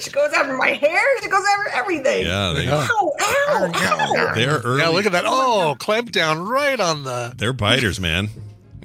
[0.00, 1.02] she goes after my hair.
[1.22, 2.26] She goes after everything.
[2.26, 2.86] Yeah, they, Yeah.
[2.90, 4.32] Ow, ow, ow.
[4.34, 4.80] they're early.
[4.80, 5.24] Yeah, look at that.
[5.26, 7.32] Oh, clamp down right on the.
[7.36, 8.28] They're biters, man.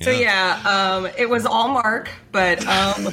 [0.01, 3.07] So yeah, um, it was all Mark, but um,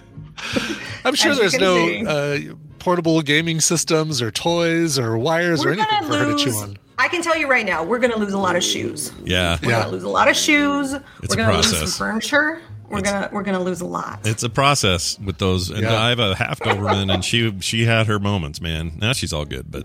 [1.04, 1.76] I'm sure there's no
[2.06, 2.38] uh,
[2.78, 6.52] portable gaming systems or toys or wires or we're anything gonna for her to chew
[6.56, 6.78] on.
[6.98, 9.12] I can tell you right now, we're gonna lose a lot of shoes.
[9.24, 9.58] Yeah.
[9.62, 9.80] We're Yeah.
[9.80, 10.92] gonna lose a lot of shoes.
[11.22, 12.60] It's we're a gonna lose some furniture.
[12.92, 14.20] We're gonna we're gonna lose a lot.
[14.24, 15.70] It's a process with those.
[15.70, 16.00] And Yeah.
[16.00, 18.92] I have a half Doberman, and she she had her moments, man.
[19.00, 19.84] Now she's all good, but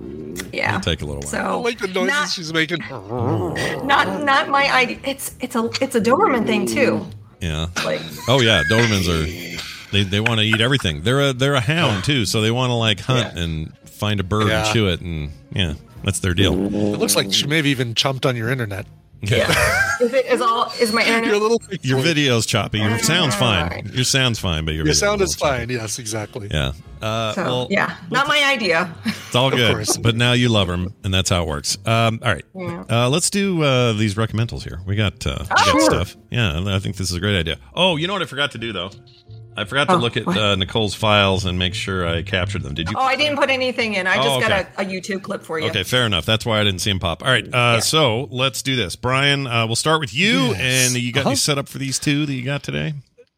[0.53, 0.69] Yeah.
[0.69, 1.41] it'll take a little while.
[1.41, 2.79] I So like the noises not, she's making.
[3.85, 4.99] not not my idea.
[5.03, 7.05] It's it's a it's a Doberman thing too.
[7.41, 7.67] yeah.
[7.85, 9.57] Like Oh yeah, Dobermans are
[9.91, 11.01] they, they want to eat everything.
[11.03, 14.23] They're a they're a hound too, so they want to like hunt and find a
[14.23, 14.65] bird Yeah.
[14.65, 15.73] and chew it, and yeah,
[16.03, 16.53] that's their deal.
[16.53, 18.85] It looks like she maybe even chomped on your internet.
[19.21, 19.49] Yeah.
[20.01, 21.25] is it is all is my internet?
[21.25, 22.79] Your little Your video's choppy.
[22.79, 23.89] Your sound's fine.
[23.93, 25.59] Your sound's fine, but your, Your sound is little choppy.
[25.65, 25.69] fine.
[25.69, 26.47] Yes, exactly.
[26.51, 26.73] Yeah.
[27.01, 28.93] Uh, So well, yeah, not my idea.
[29.05, 31.77] It's all good, but now you love them, and that's how it works.
[31.85, 32.83] Um, all right, Yeah.
[32.89, 34.79] uh, let's do uh, these reccamentals here.
[34.85, 35.81] We got, uh, we got Sure.
[35.81, 36.15] stuff.
[36.31, 37.57] Yeah, I think this is a great idea.
[37.75, 38.89] Oh, you know what I forgot to do though?
[39.57, 42.75] I forgot to Oh, look at uh, Nicole's files and make sure I captured them.
[42.75, 42.95] Did you?
[42.97, 44.05] Oh, I didn't put anything in.
[44.05, 45.67] I just Oh, got a, a YouTube clip for you.
[45.69, 46.25] Okay, fair enough.
[46.25, 47.23] That's why I didn't see him pop.
[47.23, 48.95] All right, uh, so let's do this.
[48.95, 50.87] Brian, uh, we'll start with you, Yes.
[50.93, 51.29] and you got Uh-huh.
[51.29, 52.93] any set up for these two that you got today?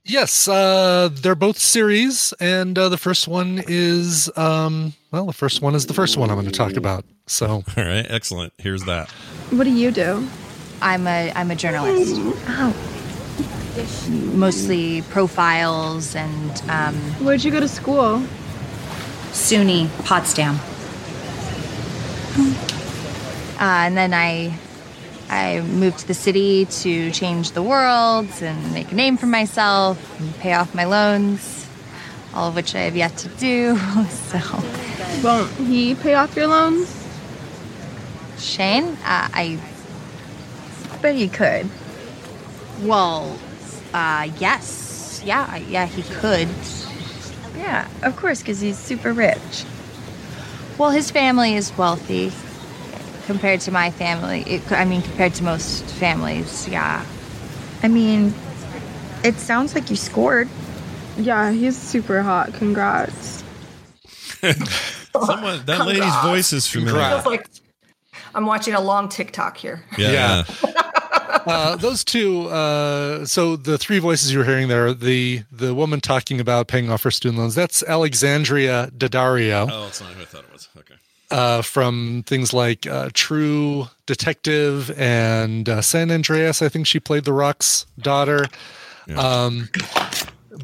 [0.06, 5.62] Yes, uh, they're both series, and uh, the first one is um, well, the first
[5.62, 7.06] one is the first one I'm going to talk about.
[7.28, 7.48] So,
[7.78, 8.54] All right, excellent.
[8.58, 9.10] Here's that.
[9.52, 10.28] What do you do?
[10.82, 12.14] I'm a I'm a journalist.
[12.48, 12.96] Oh.
[14.36, 18.24] Mostly profiles and um, Where'd you go to school?
[19.32, 20.58] SUNY Potsdam.
[23.60, 24.54] Uh, and then I
[25.30, 29.98] I moved to the city to change the world and make a name for myself
[30.20, 31.68] and pay off my loans,
[32.34, 33.78] all of which I have yet to do.
[34.10, 34.40] So,
[35.24, 36.88] Won't he pay off your loans?
[38.38, 39.60] Shane, uh, I
[41.02, 41.70] Bet he could.
[42.82, 43.38] well,
[43.94, 46.48] uh, yes, yeah, yeah, he could.
[47.58, 49.66] Yeah, of course, because he's super rich.
[50.78, 52.32] Well, his family is wealthy
[53.26, 54.42] compared to my family.
[54.42, 57.06] It, I mean, compared to most families, yeah.
[57.84, 58.34] I mean,
[59.24, 60.48] it sounds like you scored.
[61.18, 62.54] Yeah, he's super hot.
[62.54, 63.44] Congrats.
[64.42, 67.10] Someone, that lady's voice is familiar.
[67.10, 67.48] Feels like
[68.34, 69.84] I'm watching a long TikTok here.
[69.98, 70.44] Yeah.
[71.46, 72.48] uh, those two.
[72.48, 77.04] Uh, so the three voices you're hearing there, the the woman talking about paying off
[77.04, 77.56] her student loans.
[77.56, 79.70] That's Alexandra Daddario.
[79.72, 80.68] Oh, it's not who I thought it was.
[80.78, 80.96] Okay.
[81.32, 86.62] uh, from things like uh, True Detective and uh, San Andreas.
[86.62, 88.46] I think she played the Rock's daughter.
[89.18, 89.70] Um,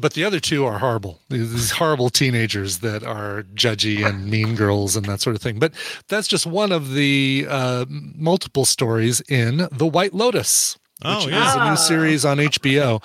[0.00, 1.20] but the other two are horrible.
[1.28, 5.58] These horrible teenagers that are judgy and mean girls and that sort of thing.
[5.58, 5.72] But
[6.08, 11.48] that's just one of the uh, multiple stories in The White Lotus, Oh, which yeah.
[11.50, 11.70] is a Ah.
[11.70, 13.02] new series on HBO.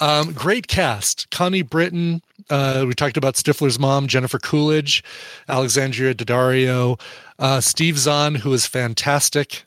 [0.00, 1.30] Um, great cast.
[1.30, 2.20] Connie Britton.
[2.50, 5.02] Uh, we talked about Stifler's mom, Jennifer Coolidge,
[5.48, 7.00] Alexandra Daddario,
[7.38, 9.64] uh, Steve Zahn, who is fantastic.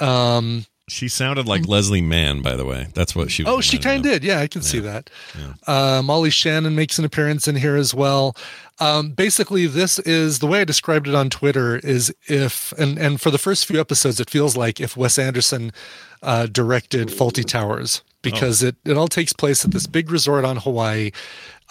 [0.00, 2.86] Um, She sounded like Leslie Mann, by the way.
[2.94, 3.52] That's what she was.
[3.52, 4.22] Oh, she kind of did.
[4.22, 5.10] Yeah, I can see that.
[5.66, 8.36] Uh, Molly Shannon makes an appearance in here as well.
[8.78, 11.78] Um, basically, this is the way I described it on Twitter.
[11.78, 15.72] Is if and and for the first few episodes, it feels like if Wes Anderson
[16.22, 20.58] uh, directed Fawlty Towers because it it all takes place at this big resort on
[20.58, 21.10] Hawaii.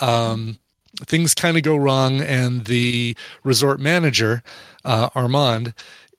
[0.02, 0.60] Um,
[1.06, 4.44] things kind of go wrong, and the resort manager
[4.84, 5.74] uh, Armand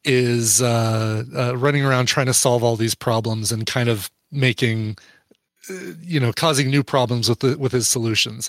[0.07, 4.97] is uh, uh, running around trying to solve all these problems and kind of making
[5.69, 8.49] uh, you know causing new problems with the with his solutions.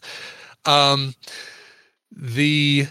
[0.66, 1.16] Um
[2.12, 2.88] the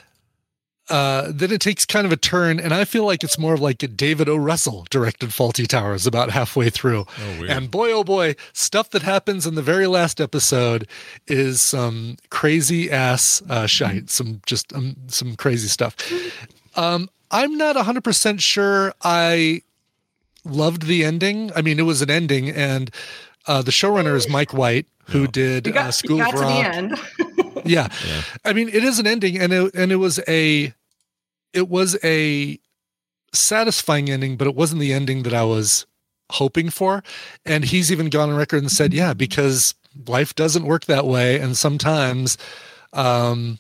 [0.89, 3.61] uh then it takes kind of a turn and i feel like it's more of
[3.61, 4.37] like a david o.
[4.37, 7.07] Russell directed Fawlty Towers about halfway through.
[7.09, 7.51] Oh, weird.
[7.51, 10.87] and boy oh boy stuff that happens in the very last episode
[11.27, 15.97] is some crazy ass uh shite some just um, some crazy stuff.
[16.77, 19.63] Um i'm not 100% sure i
[20.45, 22.91] loved the ending i mean it was an ending and
[23.47, 26.41] uh the showrunner is mike white who did You got, uh, you school got of
[26.41, 27.63] to the rock end.
[27.65, 27.89] yeah.
[28.45, 30.75] I mean, it is an ending, and it and it was a,
[31.53, 32.59] it was a
[33.33, 35.87] satisfying ending, but it wasn't the ending that I was
[36.33, 37.05] hoping for.
[37.45, 39.75] And he's even gone on record and said, "Yeah, because
[40.09, 42.37] life doesn't work that way, and sometimes,
[42.93, 43.59] um,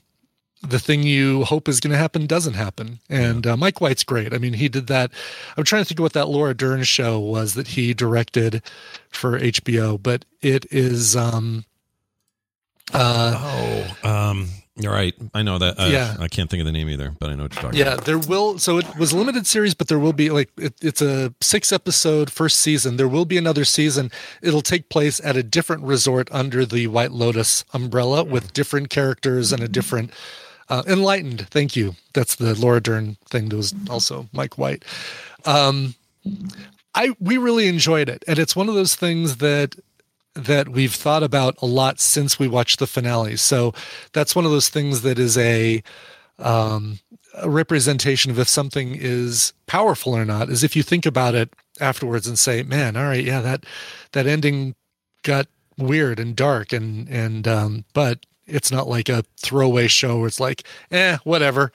[0.62, 4.32] the thing you hope is going to happen doesn't happen." And uh, Mike White's great.
[4.34, 5.10] I mean, he did that.
[5.56, 8.62] I'm trying to think of what that Laura Dern show was that he directed
[9.10, 11.14] for HBO, but it is.
[11.16, 11.64] um
[12.94, 15.14] uh, oh, um, you're right.
[15.34, 15.78] I know that.
[15.80, 16.16] Uh, Yeah.
[16.20, 17.98] I can't think of the name either, but I know what you're talking Yeah, about.
[18.00, 18.58] Yeah, there will.
[18.58, 21.72] So it was a limited series, but there will be like it, it's a six
[21.72, 22.96] episode first season.
[22.96, 24.10] There will be another season.
[24.42, 29.52] It'll take place at a different resort under the White Lotus umbrella with different characters
[29.52, 30.12] and a different.
[30.68, 31.94] Uh, enlightened, thank you.
[32.12, 33.48] That's the Laura Dern thing.
[33.48, 34.84] That was also Mike White.
[35.44, 35.94] Um,
[36.94, 39.76] I we really enjoyed it, and it's one of those things that
[40.34, 43.36] that we've thought about a lot since we watched the finale.
[43.36, 43.74] So
[44.12, 45.82] that's one of those things that is a
[46.38, 46.98] um,
[47.34, 50.50] a representation of if something is powerful or not.
[50.50, 53.64] Is if you think about it afterwards and say, "Man, all right, yeah, that
[54.12, 54.74] that ending
[55.22, 55.46] got
[55.78, 60.40] weird and dark," and and um, but it's not like a throwaway show where it's
[60.40, 61.72] like, "Eh, whatever."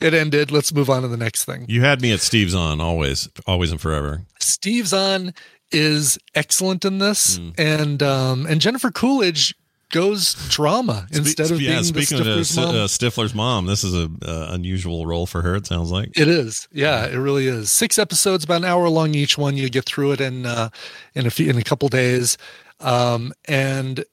[0.00, 0.50] It ended.
[0.50, 1.66] Let's move on to the next thing.
[1.68, 4.22] You had me at Steve Zahn always, always and forever.
[4.38, 5.34] Steve Zahn
[5.70, 7.50] is excellent in this, Hmm.
[7.58, 9.54] and um, and Jennifer Coolidge
[9.90, 12.74] goes drama instead of yeah, being the speaking of uh, Stifler's Si- mom.
[12.76, 15.56] uh, Stifler's mom, this is a uh, unusual role for her.
[15.56, 16.16] It sounds like.
[16.18, 17.70] It is, yeah, it really is.
[17.70, 19.56] Six episodes, about an hour long each one.
[19.58, 20.70] You get through it in uh,
[21.14, 22.38] in a few in a couple days,
[22.80, 24.04] um, and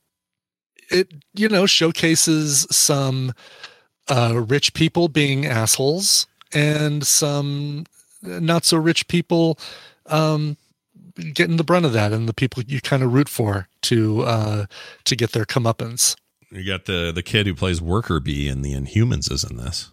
[0.89, 3.33] it you know showcases some
[4.07, 7.85] uh, rich people being assholes and some
[8.21, 9.59] not so rich people
[10.07, 10.57] um,
[11.33, 14.65] getting the brunt of that, and the people you kind of root for to uh,
[15.05, 16.15] to get their comeuppance.
[16.51, 19.91] You got the the kid who plays Worker Bee in the Inhumans is in this.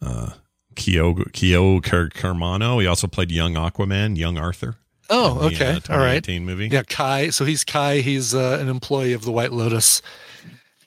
[0.00, 0.30] Uh,
[0.74, 2.80] Kyo Kyo Car- Carmano.
[2.80, 4.76] He also played young Aquaman, young Arthur.
[5.08, 6.22] Oh, the, okay, uh, all right.
[6.22, 6.68] 2018 movie.
[6.68, 7.30] Yeah, Kai.
[7.30, 7.98] So he's Kai.
[7.98, 10.02] He's uh, an employee of the White Lotus,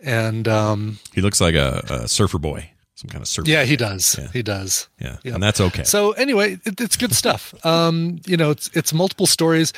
[0.04, 3.50] and um, He looks like a, a surfer boy, some kind of surfer.
[3.50, 4.16] yeah, he does.
[4.20, 4.28] Yeah.
[4.32, 4.88] He does.
[5.00, 5.34] Yeah, Yep.
[5.34, 5.84] and that's okay.
[5.84, 7.54] So anyway, it, it's good stuff.
[7.66, 9.74] Um, you know, it's it's multiple stories.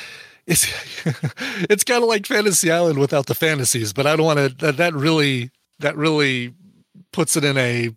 [0.46, 0.66] It's
[1.70, 4.48] it's kind of like Fantasy Island without the fantasies, but I don't want to.
[4.66, 6.52] That, that really that really
[7.12, 7.90] puts it in a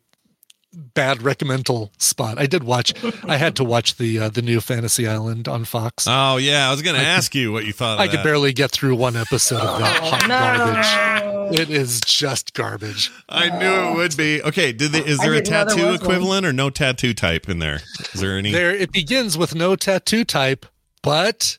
[0.76, 2.38] bad reccamental spot.
[2.38, 2.94] I did watch.
[3.26, 6.06] I had to watch the uh, the new Fantasy Island on Fox.
[6.08, 7.96] Oh yeah, I was going to I ask you what you thought.
[7.96, 11.60] Of I could barely get through one episode of that hot garbage.
[11.60, 13.12] It is just garbage.
[13.30, 14.42] I knew it would be.
[14.42, 16.10] Okay, did they, is there a didn't there tattoo was one.
[16.12, 17.82] equivalent or no tattoo type in there?
[18.14, 18.52] Is there any?
[18.52, 20.66] There, it begins with no tattoo type,
[21.04, 21.58] but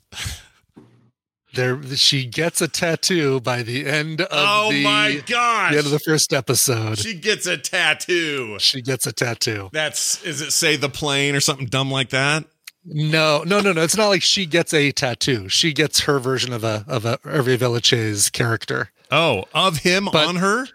[1.57, 5.73] there she gets a tattoo by the end of Oh the my gosh!
[5.73, 6.99] the end of the first episode.
[6.99, 8.59] She gets a tattoo.
[8.61, 9.71] She gets a tattoo.
[9.73, 12.45] That's is it say the plane or something dumb like that?
[12.85, 13.83] No, no, no, no.
[13.83, 15.49] It's not like she gets a tattoo.
[15.49, 18.91] She gets her version of a of a Hervé Villechaize character.
[19.11, 20.67] Oh, of him on her?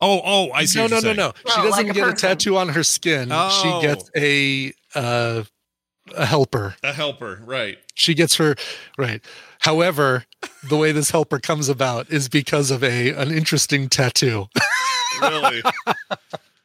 [0.00, 0.78] Oh, oh, I see.
[0.78, 1.32] No, what no, you're no, saying.
[1.44, 1.50] no.
[1.52, 2.28] She Oh, doesn't like a get a person.
[2.30, 3.28] tattoo on her skin.
[3.30, 3.50] Oh.
[3.62, 5.44] She gets a uh
[6.16, 6.74] a helper.
[6.82, 7.78] A helper, right?
[7.94, 8.56] She gets her
[8.98, 9.22] right.
[9.60, 10.24] However,
[10.68, 14.46] the way this helper comes about is because of a an interesting tattoo.
[15.20, 15.60] Really?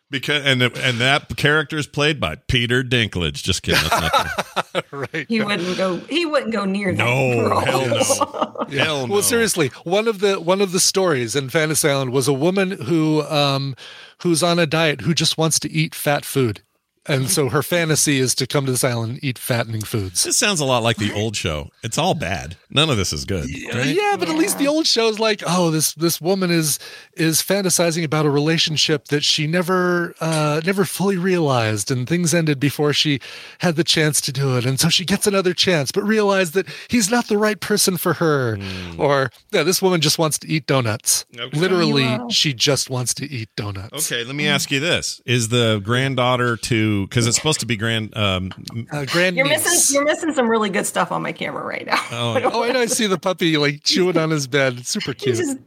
[0.09, 3.43] because and and that character is played by Peter Dinklage.
[3.43, 3.81] Just kidding.
[3.89, 5.25] That's not right.
[5.27, 5.97] He wouldn't go.
[5.97, 7.03] He wouldn't go near that.
[7.03, 7.59] No, girl.
[7.59, 8.65] hell no.
[8.69, 8.83] Yeah.
[8.85, 9.13] Hell no.
[9.15, 12.71] Well, seriously, one of the one of the stories in Fantasy Island was a woman
[12.71, 13.75] who um
[14.21, 16.61] who's on a diet who just wants to eat fat food.
[17.07, 20.23] And so her fantasy is to come to this island and eat fattening foods.
[20.23, 21.69] This sounds a lot like the old show.
[21.83, 22.57] It's all bad.
[22.71, 23.45] None of this is good.
[23.73, 23.85] right?
[23.95, 26.79] Yeah, but at least the old show is like, oh, this this woman is
[27.15, 32.59] is fantasizing about a relationship that she never uh never fully realized and things ended
[32.59, 33.19] before she
[33.59, 34.65] had the chance to do it.
[34.65, 38.13] And so she gets another chance, but realized that he's not the right person for
[38.13, 38.57] her.
[38.97, 41.25] Or yeah, this woman just wants to eat donuts.
[41.37, 41.57] Okay.
[41.57, 42.29] Literally, Wow.
[42.29, 44.11] she just wants to eat donuts.
[44.11, 47.75] Okay, let me ask you this: Is the granddaughter to because it's supposed to be
[47.77, 48.15] grand?
[48.17, 48.51] Um,
[48.91, 49.95] Uh, grand You're missing.
[49.95, 51.99] You're missing some really good stuff on my camera right now.
[52.11, 52.69] oh, Oh, I.
[52.79, 54.77] I see the puppy like chewing on his bed.
[54.79, 55.37] It's super He's cute.
[55.37, 55.57] just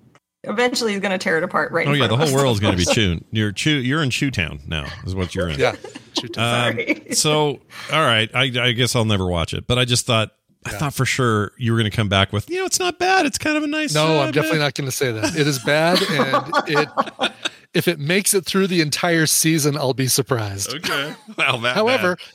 [0.45, 1.87] eventually he's going to tear it apart right.
[1.87, 2.33] oh yeah, the whole us.
[2.33, 3.25] world's going to be chewing.
[3.33, 3.73] You're chew.
[3.79, 4.87] You're in Chew Town now.
[5.05, 5.59] Is what you're in.
[5.59, 5.75] Yeah.
[6.37, 6.79] Um,
[7.13, 7.61] so,
[7.93, 10.31] all right, I, I guess I'll never watch it, but I just thought
[10.75, 12.99] I thought for sure you were going to come back with, you know, it's not
[12.99, 13.27] bad.
[13.27, 13.95] It's kind of a nice.
[13.95, 15.37] No, uh, I'm definitely not going to say that.
[15.37, 17.33] It is bad, and it
[17.75, 20.75] if it makes it through the entire season, I'll be surprised.
[20.75, 21.15] Okay.
[21.37, 22.27] Well, that However, bad.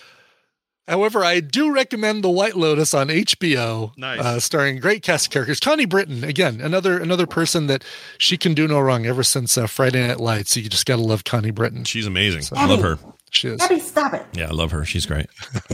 [0.88, 4.20] however, I do recommend The White Lotus on HBO, Nice.
[4.20, 5.60] uh, starring great cast of characters.
[5.60, 7.84] Connie Britton, again, another another person that
[8.18, 9.06] she can do no wrong.
[9.06, 11.84] Ever since uh, Friday Night Lights, So you just got to love Connie Britton.
[11.86, 12.44] she's amazing.
[12.58, 12.98] I love her.
[13.34, 13.60] She is.
[13.62, 14.26] Abby, stop it.
[14.34, 14.86] Yeah, I love her.
[14.86, 15.26] She's great.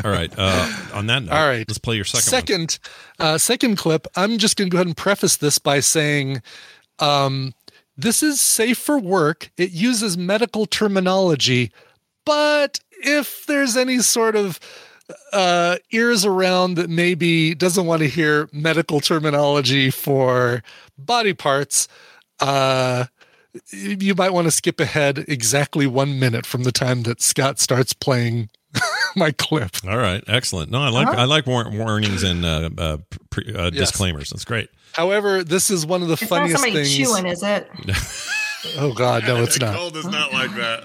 [0.04, 0.34] All right.
[0.38, 1.66] Uh, on that note, All right.
[1.68, 2.24] let's play your second.
[2.60, 2.70] one.
[2.70, 2.80] second
[3.20, 6.42] uh, second clip i'm just going to go ahead and preface this by saying
[7.00, 7.54] um,
[7.98, 11.72] this is safe for work it uses medical terminology
[12.26, 14.60] but if there's any sort of
[15.34, 20.64] uh, ears around that maybe doesn't want to hear medical terminology for
[20.98, 21.88] body parts
[22.40, 23.06] uh,
[23.72, 27.94] you might want to skip ahead exactly one minute from the time that scott starts
[27.94, 28.50] playing
[29.16, 30.70] my clip All right, excellent.
[30.70, 31.22] No, I like Uh-huh.
[31.22, 32.98] I like war- warnings and uh, uh,
[33.32, 34.30] pre- uh, disclaimers.
[34.30, 34.70] That's great.
[34.94, 36.96] However, this is one of the It's not funniest somebody things.
[36.96, 37.68] chewing, is it?
[38.78, 39.74] Oh God, no, it's not.
[39.76, 40.84] Cole does not like that.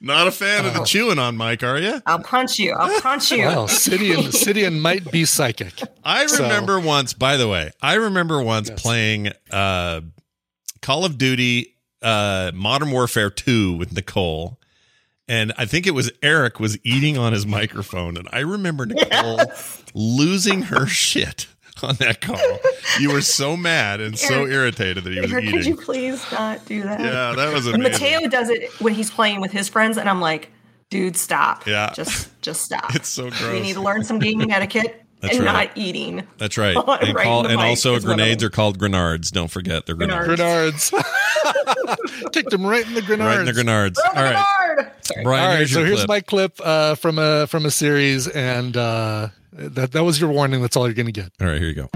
[0.00, 0.68] Not a fan Oh.
[0.68, 2.00] of the chewing on mic, are you?
[2.06, 2.72] I'll punch you.
[2.72, 3.44] I'll punch you.
[3.46, 5.82] Well, Sidian, Sidian might be psychic.
[6.02, 10.00] I So- remember once, by the way, I remember once playing uh,
[10.80, 14.58] Call of Duty uh, Modern Warfare 2 with Nicole.
[15.28, 18.16] And I think it was Eric was eating on his microphone.
[18.16, 19.40] And I remember Nicole
[19.94, 21.46] losing her shit
[21.82, 22.58] on that call.
[22.98, 26.64] You were so mad and so irritated that he was Eric, could you please not
[26.66, 27.00] do that?
[27.00, 27.92] Yeah, that was amazing.
[27.92, 30.50] Mateo does it when he's playing with his friends, and I'm like,
[30.90, 31.66] dude, stop.
[31.66, 31.92] Yeah.
[31.94, 32.94] Just just stop.
[32.94, 33.62] It's so We gross.
[33.62, 35.68] need to learn some gaming etiquette That's and right.
[35.68, 36.26] not eating.
[36.38, 36.74] That's right.
[36.86, 39.30] Right And, call, and also is one of grenades are called grenards.
[39.30, 40.90] Don't forget they're grenards.
[40.90, 42.32] Grenards.
[42.32, 43.18] Kicked them right in the grenards.
[43.26, 43.96] Right in the grenards.
[44.04, 44.44] All right.
[45.02, 45.24] Sorry.
[45.24, 46.08] Brian, All right, here's so here's clip.
[46.08, 50.62] my clip uh, from a from a series, and uh, that that was your warning.
[50.62, 51.32] That's all you're going to get.
[51.40, 51.88] All right, here you go.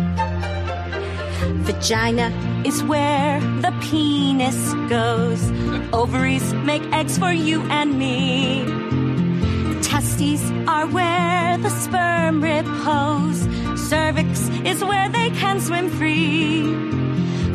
[1.65, 2.31] Vagina
[2.67, 5.51] is where the penis goes.
[5.93, 8.65] Ovaries make eggs for you and me.
[9.95, 13.47] Testes are where the sperm repose.
[13.89, 16.75] Cervix is where they can swim free.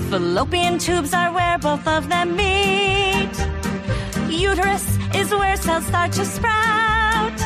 [0.09, 3.35] Fallopian tubes are where both of them meet.
[4.29, 7.37] Uterus is where cells start to sprout.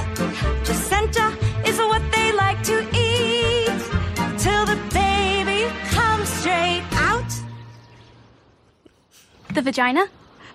[0.63, 1.27] Placenta
[1.65, 3.81] is what they like to eat
[4.37, 7.31] till the baby comes straight out.
[9.55, 10.05] The vagina?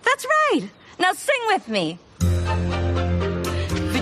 [0.05, 0.71] That's right.
[1.01, 1.99] Now sing with me.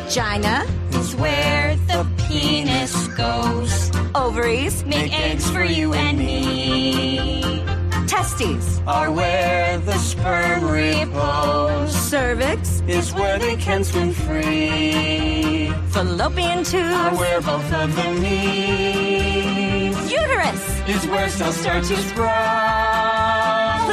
[0.06, 3.90] Vagina is where the penis goes.
[4.14, 7.64] Ovaries make eggs for you and me.
[8.06, 11.92] Testes are where the sperm repose.
[11.92, 15.72] Cervix is where they can swim free.
[15.88, 19.90] Fallopian tubes are where both of them meet.
[20.08, 23.15] Uterus is where cells start to sprout.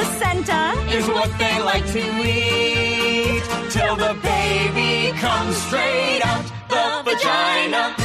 [0.04, 7.96] Placenta is what they like to eat till the baby comes straight out the vagina.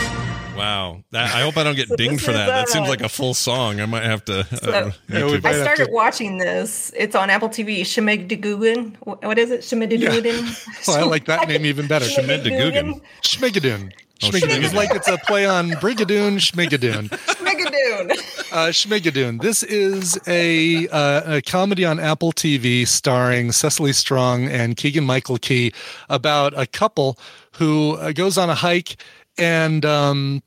[0.56, 1.02] Wow.
[1.10, 2.46] That, I hope I don't get dinged for is, that.
[2.46, 3.80] That uh, seems like a full song.
[3.80, 4.40] I might have to.
[4.40, 5.44] Uh, YouTube.
[5.44, 6.92] I started watching this.
[6.96, 7.80] It's on Apple TV.
[7.80, 8.96] Shemegdagugan.
[9.00, 9.60] What is it?
[9.60, 10.66] Shemegdagugan.
[10.86, 12.06] Well, I like that name even better.
[12.06, 13.00] Shemegdagugan.
[13.22, 13.92] Schmigadoon.
[13.92, 14.65] Oh, Schmigadoon.
[14.65, 17.09] It's like it's a play on Brigadoon, Schmigadoon.
[17.09, 18.35] Shmegadoon.
[18.51, 19.43] Uh, Schmigadoon.
[19.43, 25.36] This is a, uh, a comedy on Apple TV starring Cecily Strong and Keegan Michael
[25.36, 25.74] Key
[26.09, 27.19] about a couple
[27.57, 28.97] who uh, goes on a hike
[29.36, 30.43] and um,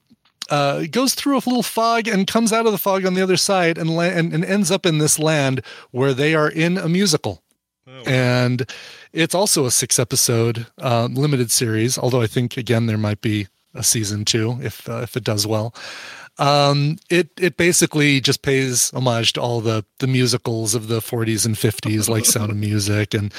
[0.49, 3.37] uh, goes through a little fog and comes out of the fog on the other
[3.37, 5.61] side and, la- and, and ends up in this land
[5.91, 7.43] where they are in a musical.
[8.07, 8.67] And
[9.13, 13.47] it's also a six episode uh, limited series, although I think, again, there might be
[13.73, 15.73] a season two if, uh, if it does well.
[16.37, 21.45] Um, it it basically just pays homage to all the the musicals of the 40s
[21.45, 23.33] and 50s, like Sound of Music and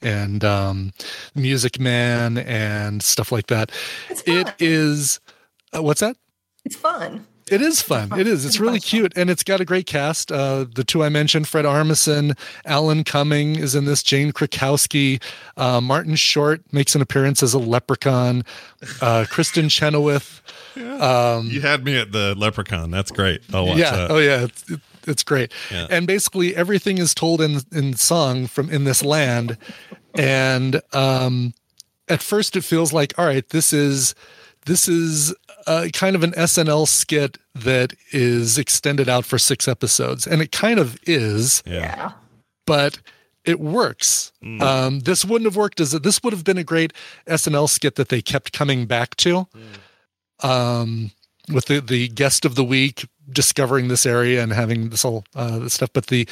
[0.00, 0.92] and um,
[1.34, 3.70] Music Man and stuff like that.
[4.26, 5.20] It is
[5.76, 6.16] uh, what's that?
[6.64, 7.26] It's fun.
[7.50, 8.18] It is fun.
[8.18, 8.44] It is.
[8.44, 10.30] It's really cute, and it's got a great cast.
[10.30, 14.02] Uh, the two I mentioned, Fred Armisen, Alan Cumming is in this.
[14.02, 15.22] Jane Krakowski,
[15.56, 18.44] uh, Martin Short makes an appearance as a leprechaun.
[19.00, 20.42] Uh, Kristin Chenoweth.
[20.76, 22.90] Um, you had me at the Leprechaun.
[22.90, 23.40] That's great.
[23.52, 23.96] I'll watch yeah.
[23.96, 24.10] that.
[24.10, 24.44] Oh yeah.
[24.44, 25.52] It's, it, it's great.
[25.70, 25.86] Yeah.
[25.90, 29.58] And basically everything is told in in song from in this land,
[30.14, 31.54] and um,
[32.08, 34.14] at first it feels like all right, this is
[34.66, 35.34] this is
[35.68, 40.50] uh, kind of an SNL skit that is extended out for six episodes, and it
[40.50, 41.62] kind of is.
[41.66, 42.12] Yeah.
[42.66, 43.00] But
[43.44, 44.32] it works.
[44.42, 44.62] Mm.
[44.62, 46.92] Um, this wouldn't have worked as a, this would have been a great
[47.26, 49.46] SNL skit that they kept coming back to.
[50.42, 51.10] Um,
[51.52, 55.58] with the, the guest of the week discovering this area and having this whole uh,
[55.58, 55.90] this stuff.
[55.92, 56.28] But the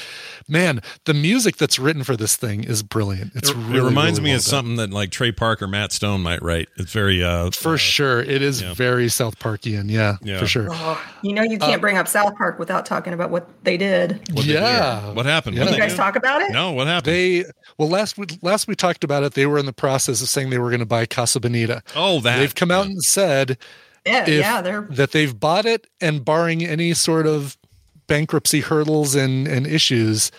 [0.49, 3.33] man, the music that's written for this thing is brilliant.
[3.35, 4.51] It's It, really it reminds really me well of done.
[4.51, 6.69] something that like Trey Parker, Matt Stone might write.
[6.77, 9.91] It's very uh For sure, it is very South Parkian.
[9.91, 10.39] Yeah, Yeah.
[10.39, 10.69] for sure.
[10.71, 14.21] Oh, you know you can't bring up South Park without talking about what they did.
[14.33, 15.13] yeah.
[15.13, 15.57] What happened?
[15.57, 15.65] Yeah.
[15.65, 16.51] Did you guys talk about it?
[16.53, 17.15] No, what happened?
[17.15, 17.45] They
[17.79, 19.35] well last we last we talked about it.
[19.35, 21.83] They were in the process of saying they were going to buy Casa Bonita.
[21.95, 23.59] Oh, that they've come out and said
[24.07, 27.57] Yeah, if- yeah, they're that they've bought it and barring any sort of
[28.07, 30.31] bankruptcy hurdles and and issues,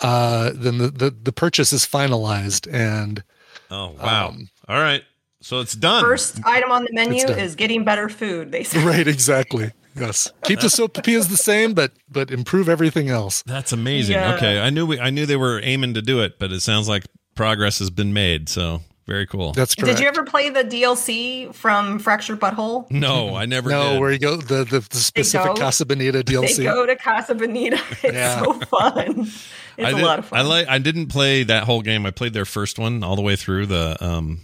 [0.00, 3.22] uh, then the the, the purchase is finalized and
[3.70, 4.34] Oh wow.
[4.68, 5.02] All right.
[5.40, 6.02] So it's done.
[6.02, 8.50] first item on the menu is getting better food.
[8.52, 8.84] They say.
[8.84, 13.42] right exactly yes keep the soap as the same but but improve everything else.
[13.46, 14.14] That's amazing.
[14.16, 14.34] Yeah.
[14.34, 14.60] Okay.
[14.60, 17.04] I knew we I knew they were aiming to do it, but it sounds like
[17.36, 18.48] progress has been made.
[18.48, 19.52] So very cool.
[19.52, 19.86] That's true.
[19.86, 22.90] Did you ever play the DLC from Fractured Butthole?
[22.90, 24.00] no, I never no did.
[24.00, 26.56] where you go the the, the specific go- Casa Bonita DLC.
[26.58, 27.78] They go to Casa Bonita.
[28.02, 28.42] It's Yeah.
[28.42, 29.26] so fun.
[29.76, 30.38] It's I a did, lot of fun.
[30.38, 30.68] I like.
[30.68, 32.06] I didn't play that whole game.
[32.06, 34.40] I played their first one all the way through the um.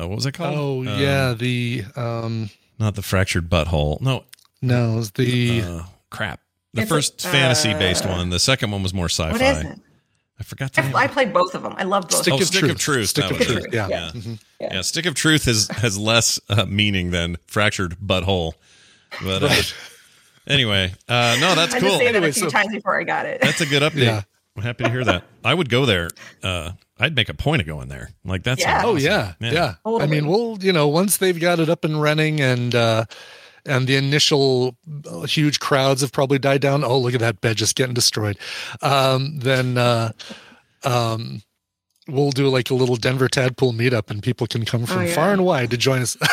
[0.00, 0.56] uh, what was it called?
[0.56, 4.00] Oh Um, yeah, the um not the fractured butthole.
[4.00, 4.22] No,
[4.62, 6.38] no, it was the uh, crap.
[6.72, 8.30] The It's first like, fantasy based uh, one.
[8.30, 9.32] The second one was more sci-fi.
[9.32, 9.78] What is it?
[10.40, 10.94] I forgot the name.
[10.94, 11.74] I, I played both of them.
[11.76, 12.22] I love both.
[12.22, 12.72] Stick oh, of Stick Truth.
[12.72, 13.08] of Truth.
[13.08, 13.74] Stick of Truth, it.
[13.74, 13.88] yeah.
[13.88, 14.10] yeah.
[14.14, 14.38] Mhm.
[14.60, 18.52] Yeah, Stick of Truth has has less uh, meaning than fractured butthole.
[19.24, 19.52] But uh,
[20.46, 21.88] anyway, uh, no, that's I cool.
[21.90, 23.40] just say that Anyway, a few so- times before I got it.
[23.40, 24.02] That's a good update.
[24.04, 24.22] Yeah.
[24.56, 25.22] I'm happy to hear that.
[25.44, 26.08] I would go there.
[26.42, 28.10] Uh, I'd make a point of going there.
[28.24, 28.82] Like that's Yeah.
[28.84, 29.74] Oh yeah, yeah.
[29.84, 30.10] I Totally.
[30.10, 33.04] mean, we'll you know once they've got it up and running and uh
[33.68, 34.76] and the initial
[35.08, 36.82] uh, huge crowds have probably died down.
[36.84, 38.38] Oh, look at that bed just getting destroyed.
[38.82, 40.12] Um, then uh,
[40.84, 41.42] um,
[42.08, 45.14] we'll do like a little Denver Tadpole meetup, and people can come from Oh, yeah.
[45.14, 46.16] far and wide to join us.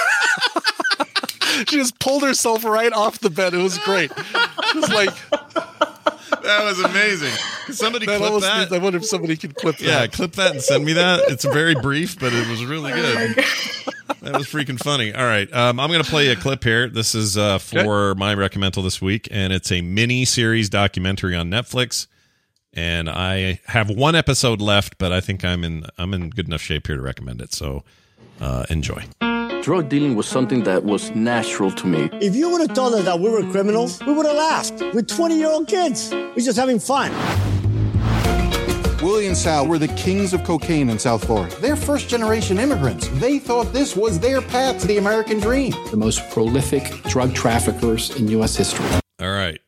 [1.68, 3.54] she just pulled herself right off the bed.
[3.54, 4.12] It was great.
[4.12, 5.14] It was like
[6.42, 7.34] that was amazing.
[7.72, 8.60] Somebody that clip almost that.
[8.60, 9.86] means- I wonder if somebody could clip that.
[9.86, 11.22] Yeah, clip that and send me that.
[11.28, 13.36] It's very brief, but it was really Oh good.
[14.22, 15.14] that was freaking funny.
[15.14, 16.90] All right, um, I'm going to play a clip here.
[16.90, 21.50] This is uh, for my reccamental this week, and it's a mini series documentary on
[21.50, 22.08] Netflix.
[22.78, 26.62] And I have one episode left, but I think I'm in I'm in good enough
[26.62, 27.54] shape here to recommend it.
[27.54, 27.84] So
[28.42, 29.06] uh, enjoy.
[29.62, 32.10] Drug dealing was something that was natural to me.
[32.22, 34.80] If you would have told us that we were criminals, we would have laughed.
[34.94, 36.12] We're 20 year old kids.
[36.12, 37.12] We're just having fun.
[39.06, 41.56] Willie and Sal were the kings of cocaine in South Florida.
[41.62, 43.08] They're first generation immigrants.
[43.20, 45.74] They thought this was their path to the American dream.
[45.92, 48.56] The most prolific drug traffickers in U.S.
[48.56, 48.84] history.
[49.22, 49.62] All right,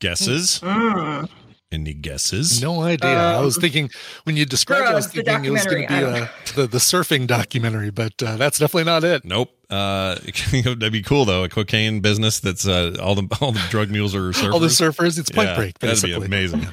[0.00, 0.60] guesses?
[0.60, 1.28] Mm.
[1.70, 2.62] Any guesses?
[2.62, 3.10] No idea.
[3.10, 3.90] I was Um, thinking
[4.24, 6.28] when you described it, I was thinking it was going to be documentary, I uh,
[6.54, 9.22] the the surfing documentary, but uh, that's definitely not it.
[9.22, 9.50] Nope.
[9.68, 10.14] Uh,
[10.52, 11.44] that'd be cool though.
[11.44, 14.52] A cocaine business that's uh, all the all the drug mules are surfers.
[14.54, 16.66] All the surfers, it's Point Yeah, Break, That'd be amazing.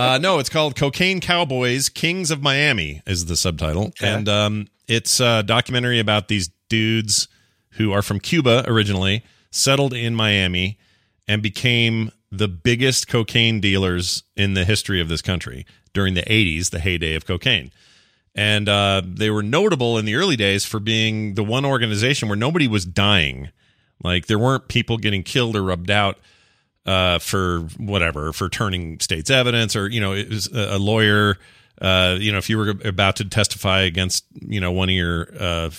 [0.00, 5.20] uh, no, it's called Cocaine Cowboys, Kings of Miami is the subtitle, and um, it's
[5.20, 7.28] a documentary about these dudes
[7.72, 10.78] who are from Cuba originally, settled in Miami,
[11.28, 16.70] and became the biggest cocaine dealers in the history of this country during the 80s,
[16.70, 17.70] the heyday of cocaine.
[18.34, 22.36] And uh, they were notable in the early days for being the one organization where
[22.36, 23.50] nobody was dying.
[24.02, 26.18] Like there weren't people getting killed or rubbed out
[26.86, 31.36] uh, for whatever, for turning state's evidence, or you know, it was a lawyer.
[31.80, 35.28] Uh, you know, if you were about to testify against, you know, one of your
[35.38, 35.70] uh,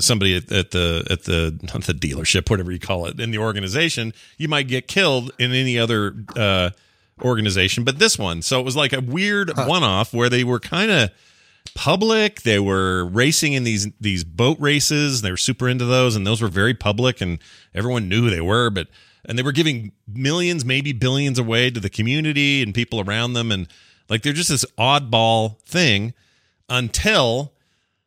[0.00, 3.38] somebody at, at the at the not the dealership, whatever you call it, in the
[3.38, 6.70] organization, you might get killed in any other uh,
[7.22, 8.42] organization, but this one.
[8.42, 11.10] So it was like a weird one off where they were kind of
[11.74, 12.42] public.
[12.42, 15.22] They were racing in these these boat races.
[15.22, 17.38] They were super into those, and those were very public, and
[17.74, 18.70] everyone knew who they were.
[18.70, 18.88] But
[19.24, 23.52] and they were giving millions, maybe billions away to the community and people around them,
[23.52, 23.68] and
[24.08, 26.14] like they're just this oddball thing
[26.68, 27.52] until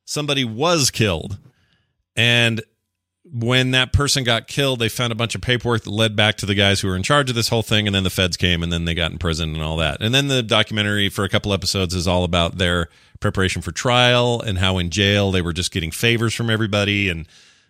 [0.06, 1.38] somebody was killed,
[2.16, 2.62] and
[3.34, 6.46] when that person got killed, they found a bunch of paperwork that led back to
[6.46, 8.62] the guys who were in charge of this whole thing, and then the feds came,
[8.62, 10.00] and then they got in prison and all that.
[10.00, 12.88] And then the documentary for a couple episodes is all about their
[13.20, 17.28] preparation for trial and how in jail they were just getting favors from everybody, and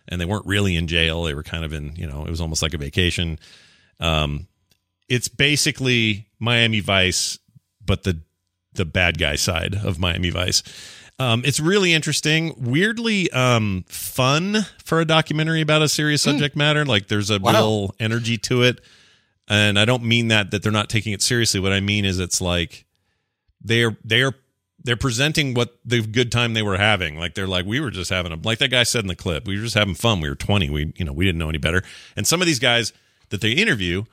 [0.08, 2.40] and they weren't really in jail; they were kind of in, you know, it was
[2.40, 3.38] almost like a vacation.
[4.00, 4.46] Um,
[5.08, 7.38] it's basically Miami Vice,
[7.84, 8.20] but the
[8.72, 10.62] the bad guy side of Miami Vice.
[11.18, 16.84] Um, it's really interesting, weirdly um, fun for a documentary about a serious subject matter.
[16.84, 17.52] Like there's a Wow.
[17.52, 18.82] real energy to it,
[19.48, 21.58] and I don't mean that that they're not taking it seriously.
[21.58, 22.84] What I mean is it's like
[23.62, 24.34] they're they're
[24.86, 27.18] they're presenting what the good time they were having.
[27.18, 29.44] Like they're like we were just having a like that guy said in the clip.
[29.44, 30.20] We were just having fun.
[30.20, 30.70] We were 20.
[30.70, 31.82] We you know we didn't know any better.
[32.14, 32.92] And some of these guys
[33.30, 34.04] that they interview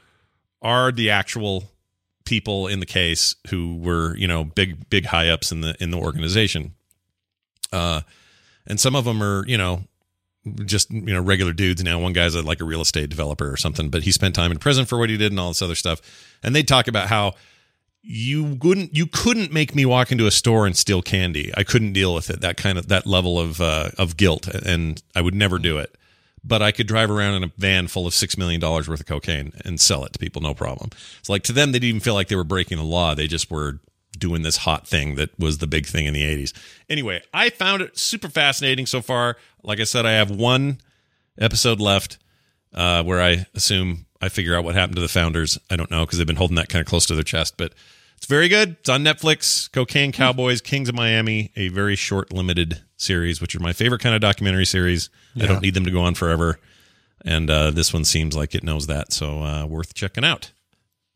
[0.63, 1.65] are the actual
[2.25, 5.91] people in the case who were you know big big high ups in the in
[5.91, 6.73] the organization
[7.73, 8.01] uh
[8.65, 9.83] and some of them are you know
[10.63, 13.57] just you know regular dudes now one guy's a, like a real estate developer or
[13.57, 15.75] something but he spent time in prison for what he did and all this other
[15.75, 15.99] stuff
[16.41, 17.33] and they talk about how
[18.05, 21.93] you couldn't you couldn't make me walk into a store and steal candy i couldn't
[21.93, 25.34] deal with it that kind of that level of uh of guilt and i would
[25.34, 25.95] never do it
[26.43, 29.05] but I could drive around in a van full of six million dollars worth of
[29.05, 30.89] cocaine and sell it to people, no problem.
[31.19, 33.27] It's like to them, they didn't even feel like they were breaking the law; they
[33.27, 33.80] just were
[34.17, 36.53] doing this hot thing that was the big thing in the '80s.
[36.89, 39.38] Anyway, I found it super fascinating so far.
[39.63, 40.80] Like I said, I have one
[41.38, 42.17] episode left
[42.73, 45.59] uh, where I assume I figure out what happened to the founders.
[45.69, 47.73] I don't know because they've been holding that kind of close to their chest, but
[48.15, 48.77] it's very good.
[48.79, 49.69] It's on Netflix.
[49.69, 54.15] Cocaine Cowboys, Kings of Miami, a very short, limited series, which are my favorite kind
[54.15, 55.09] of documentary series.
[55.39, 56.57] I don't need them to go on forever,
[57.25, 60.51] and uh, this one seems like it knows that, so uh, worth checking out.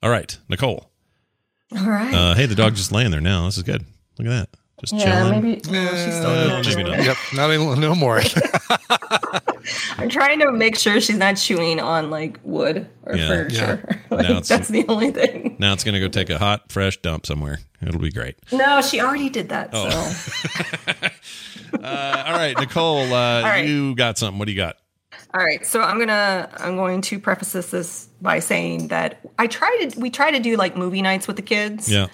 [0.03, 0.91] All right, Nicole.
[1.71, 2.13] All right.
[2.13, 3.45] Uh, hey, the dog just laying there now.
[3.45, 3.85] This is good.
[4.19, 4.49] Look at that.
[4.81, 5.41] Just yeah, chilling.
[5.43, 7.03] maybe well, she's still Uh, maybe not.
[7.03, 8.21] Yep, not any, no more.
[9.97, 13.27] I'm trying to make sure she's not chewing on like wood or Yeah.
[13.27, 14.01] furniture.
[14.11, 15.55] Now like, it's- that's the only thing.
[15.59, 17.59] Now it's going to go take a hot, fresh dump somewhere.
[17.81, 18.37] It'll be great.
[18.53, 19.69] No, she already did that.
[19.73, 19.89] Oh.
[19.89, 20.93] So
[21.83, 23.67] Uh, all right, Nicole, uh, right.
[23.67, 24.39] you got something.
[24.39, 24.77] What do you got?
[25.33, 29.47] All right, so I'm gonna I'm going to preface this, this by saying that I
[29.47, 31.91] try to we try to do like movie nights with the kids.
[31.91, 32.07] Yeah.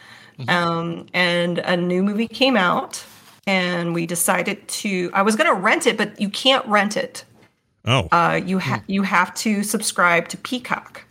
[0.47, 3.03] Um, and a new movie came out,
[3.47, 5.09] and we decided to.
[5.13, 7.25] I was gonna rent it, but you can't rent it.
[7.85, 8.07] Oh.
[8.11, 11.03] Uh, you ha- you have to subscribe to Peacock,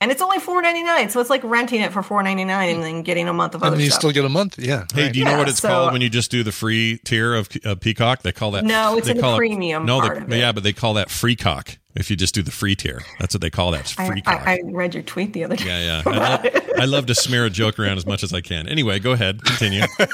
[0.00, 1.08] and it's only four ninety nine.
[1.10, 3.62] So it's like renting it for four ninety nine and then getting a month of
[3.62, 4.00] and other you stuff.
[4.00, 4.58] still get a month.
[4.58, 4.86] Yeah.
[4.92, 5.12] Hey, right.
[5.12, 7.48] do you know what it's so- called when you just do the free tier of
[7.64, 8.22] uh, Peacock?
[8.22, 8.64] They call that.
[8.64, 10.36] No, it's they in the call it- premium no, part they- of it.
[10.38, 11.78] yeah, but they call that free cock.
[11.96, 13.80] If you just do the free tier, that's what they call that.
[13.80, 14.46] It's free I, cock.
[14.46, 15.64] I, I read your tweet the other day.
[15.64, 16.12] yeah, yeah.
[16.12, 18.68] I love, I love to smear a joke around as much as I can.
[18.68, 19.82] Anyway, go ahead, continue.
[19.98, 20.06] so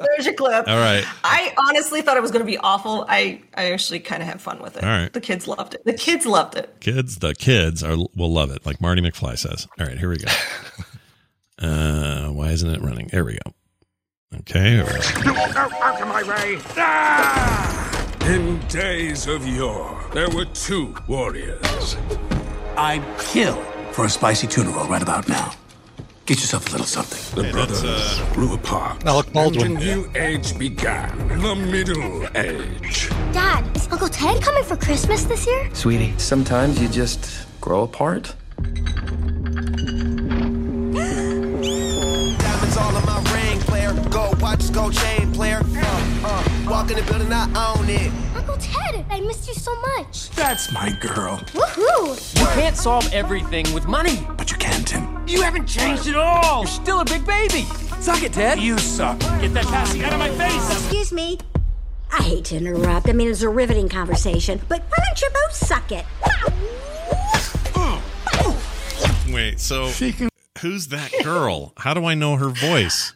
[0.00, 0.68] there's your clip.
[0.68, 1.04] All right.
[1.24, 3.06] I honestly thought it was going to be awful.
[3.08, 4.84] I, I actually kind of had fun with it.
[4.84, 5.12] All right.
[5.12, 5.84] The kids loved it.
[5.84, 6.76] The kids loved it.
[6.80, 9.66] Kids, the kids are will love it, like Marty McFly says.
[9.80, 10.30] All right, here we go.
[11.60, 13.08] Uh, why isn't it running?
[13.08, 13.52] There we go.
[14.40, 14.78] Okay.
[14.78, 15.26] all right.
[15.26, 16.56] Out of my way!
[16.76, 17.97] Ah!
[18.28, 21.96] In days of yore, there were two warriors.
[22.76, 23.56] I'd kill
[23.92, 25.52] for a spicy tuna roll right about now.
[26.26, 27.42] Get yourself a little something.
[27.42, 29.06] The brothers grew apart.
[29.06, 29.78] Alec Baldwin.
[29.78, 31.16] And a new age began.
[31.40, 33.08] The Middle Age.
[33.32, 35.70] Dad, is Uncle Ted coming for Christmas this year?
[35.72, 38.34] Sweetie, sometimes you just grow apart.
[42.52, 43.94] Diamonds all in my ring, player.
[44.10, 45.16] Gold watches, gold chain, player.
[45.16, 45.27] Uh, uh,
[46.78, 48.12] walk in the building, I own it.
[48.36, 50.30] Uncle Ted, I missed you so much.
[50.30, 51.38] That's my girl.
[51.52, 52.38] Woohoo!
[52.38, 54.24] You can't solve everything with money.
[54.36, 55.26] But you can, Tim.
[55.26, 56.60] You haven't changed at all.
[56.60, 57.62] You're still a big baby.
[57.98, 58.60] Suck it, Ted.
[58.60, 59.18] You suck.
[59.40, 60.70] Get that passy out of my face.
[60.70, 61.38] Excuse me.
[62.12, 63.08] I hate to interrupt.
[63.08, 66.06] I mean, it's a riveting conversation, but why don't you both suck it?
[69.28, 69.88] Wait, so
[70.60, 71.72] who's that girl?
[71.76, 73.14] How do I know her voice?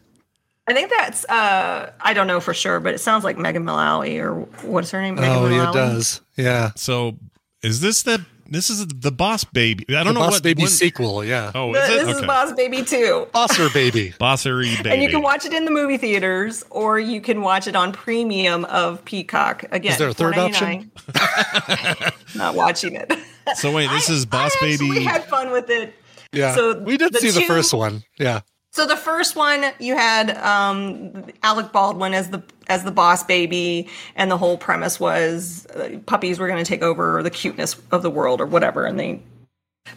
[0.67, 4.19] I think that's, uh, I don't know for sure, but it sounds like Megan Mullally
[4.19, 5.15] or what's her name?
[5.15, 5.69] Megan Oh, yeah, Mullally?
[5.69, 6.21] it does.
[6.37, 6.71] Yeah.
[6.75, 7.17] So
[7.61, 9.83] is this the this is the Boss Baby.
[9.89, 11.23] I don't the know Boss what Baby when- sequel.
[11.25, 11.51] Yeah.
[11.55, 12.07] Oh, this is it?
[12.09, 12.27] is Okay.
[12.27, 13.27] Boss Baby 2.
[13.33, 14.13] Bosser Baby.
[14.19, 14.89] Bossery Baby.
[14.91, 17.93] And you can watch it in the movie theaters, or you can watch it on
[17.93, 19.63] premium of Peacock.
[19.71, 22.13] Again, Is there a third $4.99.
[22.35, 23.11] Not watching it.
[23.55, 24.89] so wait, this is Boss We Baby.
[24.91, 25.93] We had fun with it.
[26.31, 26.53] Yeah.
[26.53, 28.03] So we did see the first one.
[28.19, 28.41] Yeah.
[28.73, 33.87] So the first one, you had um, Alec Baldwin as the as the boss baby,
[34.15, 38.01] and the whole premise was uh, puppies were going to take over the cuteness of
[38.01, 39.21] the world or whatever, and they.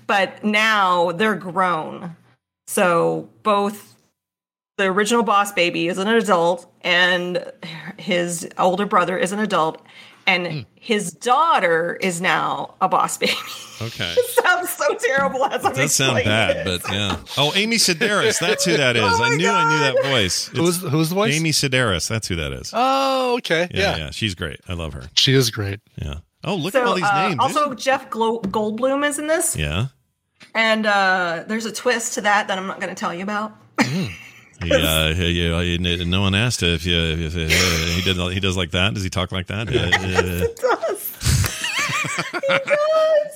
[0.07, 2.16] But now they're grown,
[2.66, 3.97] so both
[4.77, 7.51] the original boss baby is an adult, and
[7.97, 9.81] his older brother is an adult,
[10.27, 13.32] and his daughter is now a boss baby.
[13.81, 14.15] Okay.
[14.19, 16.65] It sounds so terrible as I'm does sound bad, it.
[16.82, 17.19] but yeah.
[17.36, 18.39] Oh, Amy Sedaris.
[18.40, 19.03] That's who that is.
[19.05, 20.47] Oh I my knew I knew that voice.
[20.48, 21.35] Who's- who's the voice?
[21.35, 22.09] Amy Sedaris.
[22.09, 22.70] That's who that is.
[22.73, 23.69] Oh, okay.
[23.73, 23.97] yeah, Yeah.
[23.97, 24.61] yeah, She's great.
[24.69, 25.03] I love her.
[25.15, 25.81] She is great.
[25.97, 26.16] Yeah.
[26.44, 27.40] Oh, look so, at all these uh, names.
[27.40, 29.86] Also, Jeff Glo- Goldblum is in this, yeah.
[30.55, 33.53] and uh, there's a twist to that that I'm not going to tell you about.
[34.65, 38.57] Yeah, yeah, yeah, no one asked if you if, if, uh, he did he does
[38.57, 38.95] like that.
[38.95, 39.69] Does he talk like that?
[42.49, 42.59] Uh,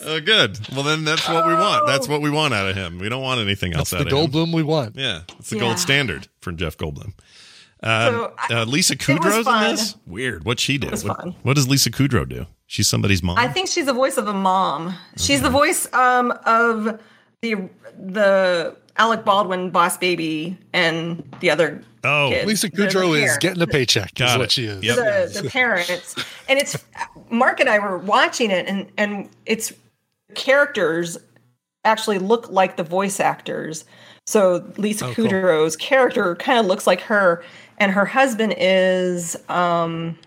[0.04, 0.58] oh, good.
[0.72, 1.86] Well, then that's what we want.
[1.86, 2.98] That's what we want out of him.
[2.98, 4.30] We don't want anything else That's out the of him.
[4.30, 4.96] Goldblum we want.
[4.96, 5.62] Yeah, it's the Yeah.
[5.62, 7.12] gold standard from Jeff Goldblum.
[7.82, 9.96] Um, So, uh, Lisa was Kudrow's in this.
[10.06, 10.44] Weird.
[10.44, 10.88] What'd she do?
[10.88, 12.46] was What, what does Lisa Kudrow do?
[12.66, 13.38] She's somebody's mom.
[13.38, 14.94] I think she's the voice of a mom.
[15.16, 17.00] She's the voice um, of
[17.42, 17.68] the
[17.98, 21.82] the Alec Baldwin boss baby and the other.
[22.04, 22.46] Oh, kids.
[22.46, 24.14] Lisa The- the Kudrow is getting a paycheck.
[24.14, 24.38] Got is it.
[24.38, 24.82] what she is.
[24.84, 24.96] Yep.
[24.96, 26.14] the, the parents
[26.48, 26.76] and it's
[27.30, 29.72] mark and i were watching it and and it's
[30.34, 31.18] characters
[31.84, 33.84] actually look like the voice actors
[34.26, 35.26] so lisa Oh, cool.
[35.26, 37.42] kudrow's character kind of looks like her
[37.78, 40.18] and her husband is um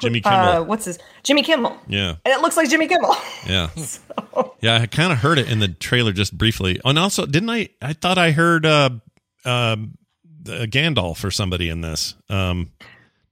[0.00, 0.38] Jimmy Kimmel.
[0.38, 3.16] uh, what's his jimmy kimmel yeah, and it looks like jimmy kimmel
[3.46, 3.70] yeah,
[4.60, 4.76] yeah.
[4.82, 6.80] I kind of heard it in the trailer just briefly.
[6.84, 7.68] Oh, and also, didn't I?
[7.80, 8.90] I thought I heard uh,
[9.44, 9.96] um,
[10.46, 12.14] uh, Gandalf or somebody in this.
[12.28, 12.70] Um,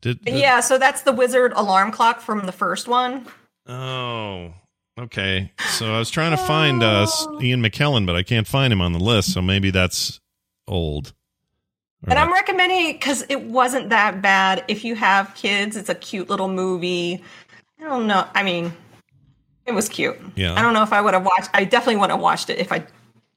[0.00, 3.26] did, did- yeah so that's the wizard alarm clock from the first one
[3.66, 4.52] Oh,
[5.00, 5.50] okay.
[5.70, 7.06] So I was trying to find uh,
[7.40, 9.32] Ian McKellen, but I can't find him on the list.
[9.32, 10.20] So maybe that's
[10.68, 11.14] old.
[12.06, 14.64] Or And I'm recommending it because it wasn't that bad.
[14.68, 17.22] If you have kids, it's a cute little movie.
[17.80, 18.26] I don't know.
[18.34, 18.72] I mean,
[19.66, 20.16] it was cute.
[20.36, 20.54] Yeah.
[20.54, 21.50] I don't know if I would have watched.
[21.54, 22.84] I definitely wouldn't have watched it if I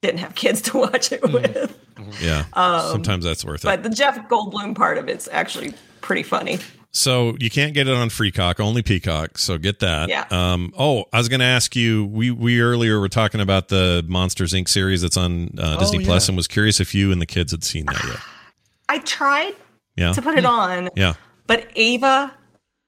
[0.01, 1.77] didn't have kids to watch it with.
[2.21, 2.45] yeah.
[2.53, 3.67] Um, Sometimes that's worth it.
[3.67, 6.59] But the Jeff Goldblum part of it's actually pretty funny.
[6.91, 9.37] So you can't get it on Freecock, only Peacock.
[9.37, 10.09] So get that.
[10.09, 10.25] Yeah.
[10.31, 10.73] Um.
[10.79, 12.05] Oh, I was going to ask you.
[12.05, 14.67] We we earlier were talking about the Monsters Inc.
[14.67, 16.31] series that's on uh, Oh, Disney Plus, yeah.
[16.31, 18.17] and was curious if you and the kids had seen that yet.
[18.89, 19.53] I tried
[19.95, 20.13] Yeah.
[20.13, 21.13] to put it on, Yeah.
[21.45, 22.33] but Ava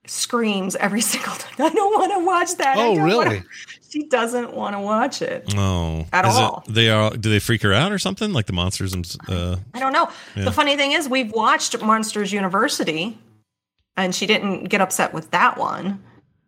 [0.08, 1.66] screams every single time.
[1.66, 2.78] I don't want to watch that.
[2.78, 3.44] Oh, don't wanna-" really?
[3.92, 5.52] She doesn't want to watch it.
[5.58, 6.06] Oh.
[6.14, 6.64] At Is all.
[6.68, 7.10] It, they are.
[7.10, 8.32] Do they freak her out or something?
[8.34, 8.92] Like the monsters?
[8.92, 10.12] thems- Uh, I don't know.
[10.36, 10.44] Yeah.
[10.44, 13.18] The funny thing is, we've watched Monsters University,
[13.98, 16.04] and she didn't get upset with that one,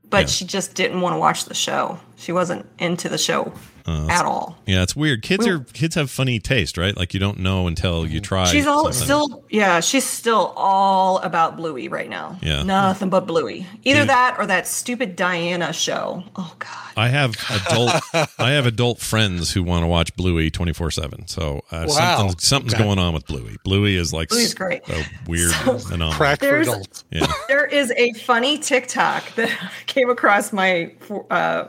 [0.08, 0.26] but Yeah.
[0.28, 2.00] she just didn't want to watch the show.
[2.16, 3.52] She wasn't into the show
[3.92, 4.58] uh, at all.
[4.66, 5.22] Yeah, it's weird.
[5.22, 6.96] Kids are kids have funny taste, right?
[6.96, 8.46] Like you don't know until you try.
[8.46, 9.04] She's all something.
[9.04, 12.38] still, yeah, she's still all about Bluey right now.
[12.42, 12.64] Yeah.
[12.64, 13.66] nothing but Bluey.
[13.84, 14.06] Either Yeah.
[14.06, 16.24] that or that stupid Diana show.
[16.36, 17.92] Oh God, I have adult
[18.40, 21.30] I have adult friends who want to watch Bluey 24/7.
[21.30, 22.18] So uh, Wow.
[22.18, 22.84] something something's Okay.
[22.84, 23.58] going on with Bluey.
[23.64, 24.82] Bluey is like Bluey's great.
[24.90, 25.52] a weird
[25.92, 26.14] anomaly.
[26.14, 27.04] Crack for There's- adults.
[27.12, 27.32] Yeah.
[27.48, 29.50] there is a funny TikTok that
[29.86, 30.94] came across my
[31.30, 31.66] uh,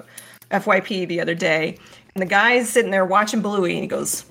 [0.50, 1.78] FYP the other day,
[2.14, 4.24] and the guy's sitting there watching Bluey, and he goes,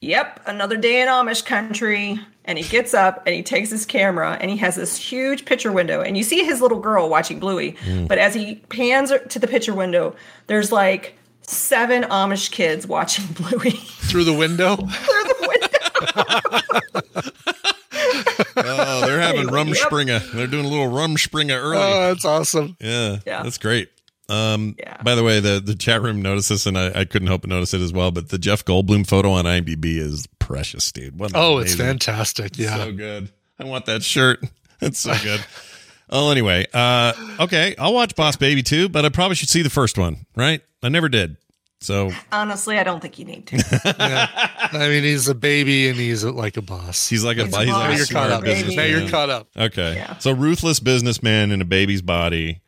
[0.00, 4.36] "Yep, another day in Amish country." And he gets up and he takes his camera
[4.38, 7.72] and he has this huge picture window, and you see his little girl watching Bluey,
[7.86, 8.06] mm.
[8.06, 10.14] but as he pans to the picture window,
[10.46, 14.76] there's like seven Amish kids watching Bluey Through the window.
[14.76, 16.60] through the window.
[18.56, 19.50] Oh, they're having Yep.
[19.52, 20.32] Rumspringa.
[20.32, 21.76] They're doing a little Rumspringa early.
[21.78, 22.76] Oh, that's awesome.
[22.80, 23.42] yeah, Yeah.
[23.42, 23.88] That's great.
[24.28, 24.96] Um, Yeah.
[25.02, 27.50] by the way, the, the chat room noticed this, and I, I couldn't help but
[27.50, 28.10] notice it as well.
[28.10, 31.18] But the Jeff Goldblum photo on IMDb is precious, dude.
[31.18, 32.58] What an Oh, it's fantastic.
[32.58, 32.76] Yeah.
[32.76, 33.30] So good.
[33.58, 34.40] I want that shirt.
[34.80, 35.42] It's so good.
[36.10, 36.66] oh, anyway.
[36.74, 37.74] Uh, okay.
[37.78, 40.60] I'll watch Boss Baby too, but I probably should see the first one, right?
[40.82, 41.36] I never did.
[41.80, 44.68] So Honestly, I don't think you need to.
[44.72, 47.08] I mean, he's a baby and he's like a boss.
[47.08, 48.42] he's like a, He's he's, a like a boss, you're caught up.
[48.44, 49.48] Now you're caught up.
[49.56, 49.94] Okay.
[49.96, 50.18] Yeah.
[50.18, 52.60] So ruthless businessman in a baby's body.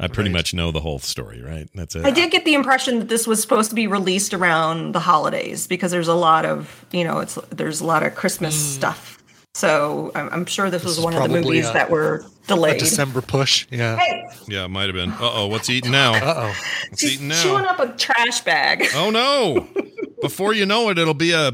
[0.00, 0.38] I pretty Right.
[0.38, 1.68] much know the whole story, right?
[1.74, 2.04] That's it.
[2.06, 5.66] I did get the impression that this was supposed to be released around the holidays
[5.66, 9.18] because there's a lot of, you know, it's there's a lot of Christmas stuff.
[9.54, 12.78] So I'm, I'm sure this was one of the movies a- that were A delayed.
[12.78, 13.66] December push.
[13.70, 13.96] Yeah.
[13.96, 15.10] Hey, Yeah, it might have been.
[15.10, 16.14] Uh oh, what's eating now?
[16.14, 16.54] Uh oh.
[16.88, 18.86] What's eating chewing up a trash bag.
[18.94, 19.68] Oh no!
[20.22, 21.52] Before you know it, it'll be a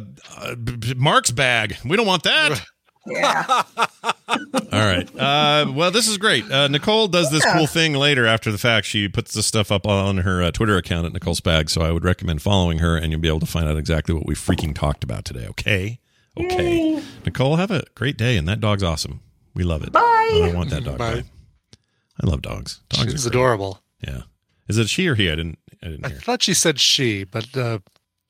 [0.96, 1.76] Mark's bag.
[1.84, 2.60] We don't want that.
[3.06, 3.62] Yeah.
[4.28, 4.42] All
[4.72, 5.08] right.
[5.18, 6.50] Uh, well, this is great.
[6.50, 7.56] Uh, Nicole does this Yeah.
[7.56, 8.86] cool thing later after the fact.
[8.86, 11.70] She puts this stuff up on her uh, Twitter account at Nicole Spag.
[11.70, 14.26] So I would recommend following her, and you'll be able to find out exactly what
[14.26, 15.46] we freaking talked about today.
[15.48, 16.00] Okay.
[16.38, 17.02] Okay.
[17.24, 19.20] Nicole, have a great day, and that dog's awesome.
[19.54, 19.92] We love it.
[19.92, 20.00] Bye.
[20.44, 20.98] I want that dog.
[20.98, 21.14] Bye.
[21.14, 21.24] Bye.
[22.22, 22.80] I love dogs.
[22.90, 23.80] Dogs She's are adorable.
[24.06, 24.22] Yeah.
[24.68, 25.30] Is it she or he?
[25.30, 25.58] I didn't.
[25.82, 26.06] I didn't hear.
[26.06, 26.20] I hear.
[26.20, 27.78] thought she said she, but uh,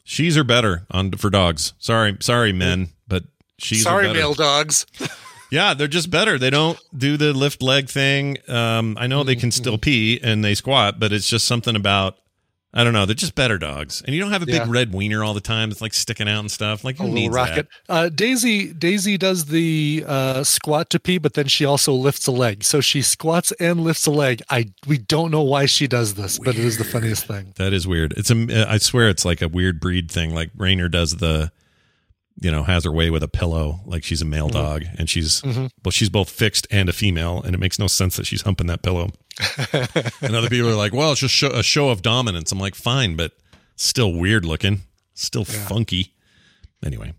[0.05, 1.73] She's are better on for dogs.
[1.79, 2.91] Sorry, sorry, men, but
[3.59, 4.87] she's sorry, male dogs.
[5.49, 6.41] Yeah, they're just better.
[6.41, 8.37] They don't do the lift leg thing.
[8.49, 9.57] Um, I know they can Mm-hmm.
[9.63, 12.19] still pee and they squat, but it's just something about
[12.75, 13.07] I don't know.
[13.07, 14.67] They're just better dogs, and you don't have a big Yeah.
[14.69, 15.71] red wiener all the time.
[15.71, 16.83] It's like sticking out and stuff.
[16.85, 17.69] Like a little rocket.
[17.89, 22.33] Uh, Daisy Daisy does the uh, squat to pee, but then she also lifts a
[22.33, 22.65] leg.
[22.65, 24.43] So she squats and lifts a leg.
[24.51, 27.53] I we don't know why she does this, but it is the funniest thing.
[27.55, 27.65] that?
[27.67, 28.13] That is weird.
[28.17, 28.67] It's a.
[28.69, 30.35] I swear it's like a weird breed thing.
[30.35, 31.53] Like Rainer does the,
[32.41, 33.81] you know, has her way with a pillow.
[33.87, 34.53] Like she's a male Mhm.
[34.53, 35.71] dog, and she's Mhm.
[35.85, 38.67] well, she's both fixed and a female, and it makes no sense that she's humping
[38.67, 39.11] that pillow.
[40.21, 42.75] and other people are like, "Well, it's just show, a show of dominance." I'm like,
[42.75, 43.33] "Fine, but
[43.77, 44.83] still weird looking,
[45.15, 46.15] still funky."
[46.85, 47.13] Anyway,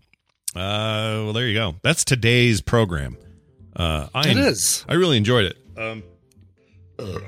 [0.54, 1.76] uh, well, there you go.
[1.82, 3.16] That's today's program.
[3.76, 4.84] Uh, I It is.
[4.88, 5.56] I really enjoyed it.
[5.76, 6.02] Um,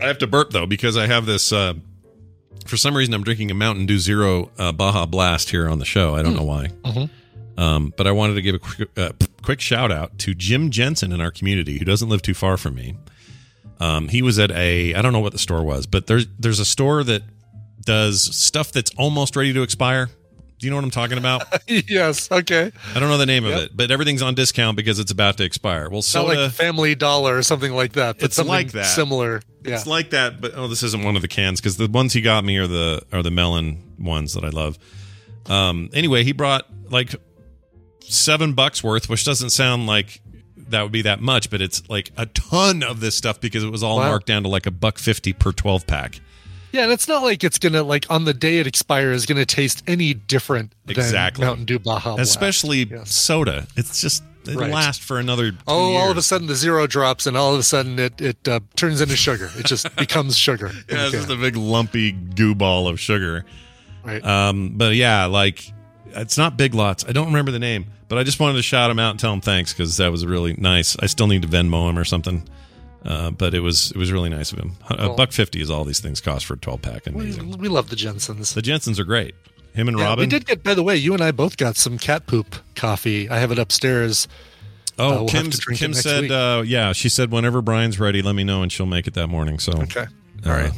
[0.01, 1.53] I have to burp though because I have this.
[1.53, 1.75] Uh,
[2.67, 5.85] for some reason, I'm drinking a Mountain Dew Zero uh, Baja Blast here on the
[5.85, 6.15] show.
[6.15, 6.69] I don't know why.
[6.85, 7.11] Mhm.
[7.57, 9.13] Um, but I wanted to give a quick, uh,
[9.43, 12.75] quick shout out to Jim Jensen in our community who doesn't live too far from
[12.75, 12.97] me.
[13.81, 16.59] Um, he was at a I don't know what the store was, but there's there's
[16.61, 17.23] a store that
[17.85, 20.07] does stuff that's almost ready to expire.
[20.59, 21.43] Do you know what I'm talking about?
[21.67, 22.31] yes.
[22.31, 22.71] Okay.
[22.95, 25.45] I don't know the name of it, but everything's on discount because it's about to
[25.45, 25.89] expire.
[25.89, 28.19] Well, soda like Family Dollar or something like that.
[28.19, 28.85] But It's something like that.
[28.85, 29.41] Similar.
[29.65, 29.77] Yeah.
[29.77, 32.21] It's like that, but oh, this isn't one of the cans because the ones he
[32.21, 34.79] got me are the are the melon ones that I love.
[35.47, 37.15] Um, anyway, he brought like
[38.03, 40.21] seven bucks worth, which doesn't sound like
[40.57, 43.71] that would be that much, but it's like a ton of this stuff because it
[43.71, 44.09] was all Wow.
[44.11, 46.21] marked down to like a buck fifty per twelve pack.
[46.73, 49.83] Yeah, and it's not like it's gonna like on the day it expires gonna taste
[49.89, 51.45] any different than Exactly.
[51.45, 52.31] Mountain Dew Baja Blast.
[52.31, 53.67] Especially soda.
[53.77, 54.71] It's just it Right.
[54.71, 55.53] lasts for another.
[55.67, 58.47] Oh, all of a sudden the zero drops, and all of a sudden it it
[58.49, 59.51] uh, turns into sugar.
[59.59, 60.71] It just becomes sugar.
[60.89, 63.45] Yeah, it's just a big lumpy goo ball of sugar.
[64.05, 64.25] Right.
[64.25, 65.73] Um, but yeah, like
[66.15, 67.05] it's not Big Lots.
[67.09, 69.32] I don't remember the name, but I just wanted to shout him out and tell
[69.32, 70.97] him thanks because that was really nice.
[71.01, 72.49] I still need to Venmo him or something.
[73.05, 74.73] Uh, but it was it was really nice of him.
[74.91, 77.07] A buck fifty is all these things cost for a twelve pack.
[77.07, 77.57] we, Amazing.
[77.59, 78.53] we love the Jensens.
[78.53, 79.35] The Jensens are great.
[79.73, 80.23] Him and Yeah, Robin.
[80.24, 80.62] we did get.
[80.62, 83.28] By the way, you and I both got some cat poop coffee.
[83.31, 84.28] I have it upstairs.
[84.99, 87.99] Uh, Oh, we'll Kim, to drink it Kim said, uh, yeah, she said whenever Brian's
[87.99, 89.59] ready, let me know and she'll make it that morning.
[89.59, 90.05] So, Okay.
[90.45, 90.73] all right.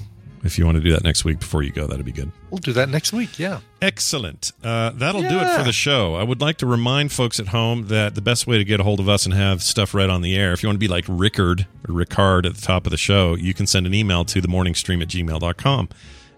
[0.45, 2.33] If you want to do that next week before you go, that'd be good.
[2.51, 3.39] We'll do that next week.
[3.39, 3.61] Yeah.
[3.81, 4.53] Excellent.
[4.63, 6.17] Uh, that'll do it for the show.
[6.17, 8.83] I would like to remind folks at home that the best way to get a
[8.83, 10.89] hold of us and have stuff read on the air, if you want to be
[10.89, 14.25] like Rickard or Ricard at the top of the show, you can send an email
[14.25, 15.89] to themorningstream at gmail.com.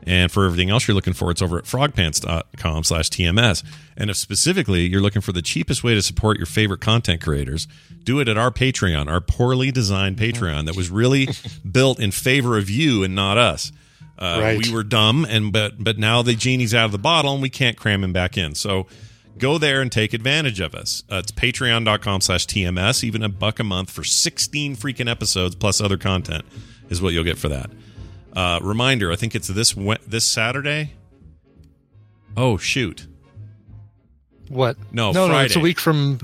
[0.07, 3.65] And for everything else you're looking for, it's over at frogpants.com slash TMS.
[3.97, 7.67] And if specifically you're looking for the cheapest way to support your favorite content creators,
[8.03, 11.29] do it at our Patreon, our poorly designed Patreon that was really
[11.71, 13.73] built in favor of you and not us.
[14.19, 14.67] Uh, Right.
[14.67, 17.51] We were dumb, and but but now the genie's out of the bottle, and we
[17.51, 18.55] can't cram him back in.
[18.55, 18.87] So
[19.39, 21.03] go there and take advantage of us.
[21.11, 23.03] Uh, it's patreon.com slash TMS.
[23.03, 26.45] Even a buck a month for 16 freaking episodes plus other content
[26.91, 27.71] is what you'll get for that.
[28.35, 29.75] Uh, reminder, I think it's this
[30.07, 30.93] this Saturday.
[32.37, 33.07] Oh shoot.
[34.49, 34.77] What?
[34.93, 35.39] No, no, no.
[35.39, 36.19] It's a week from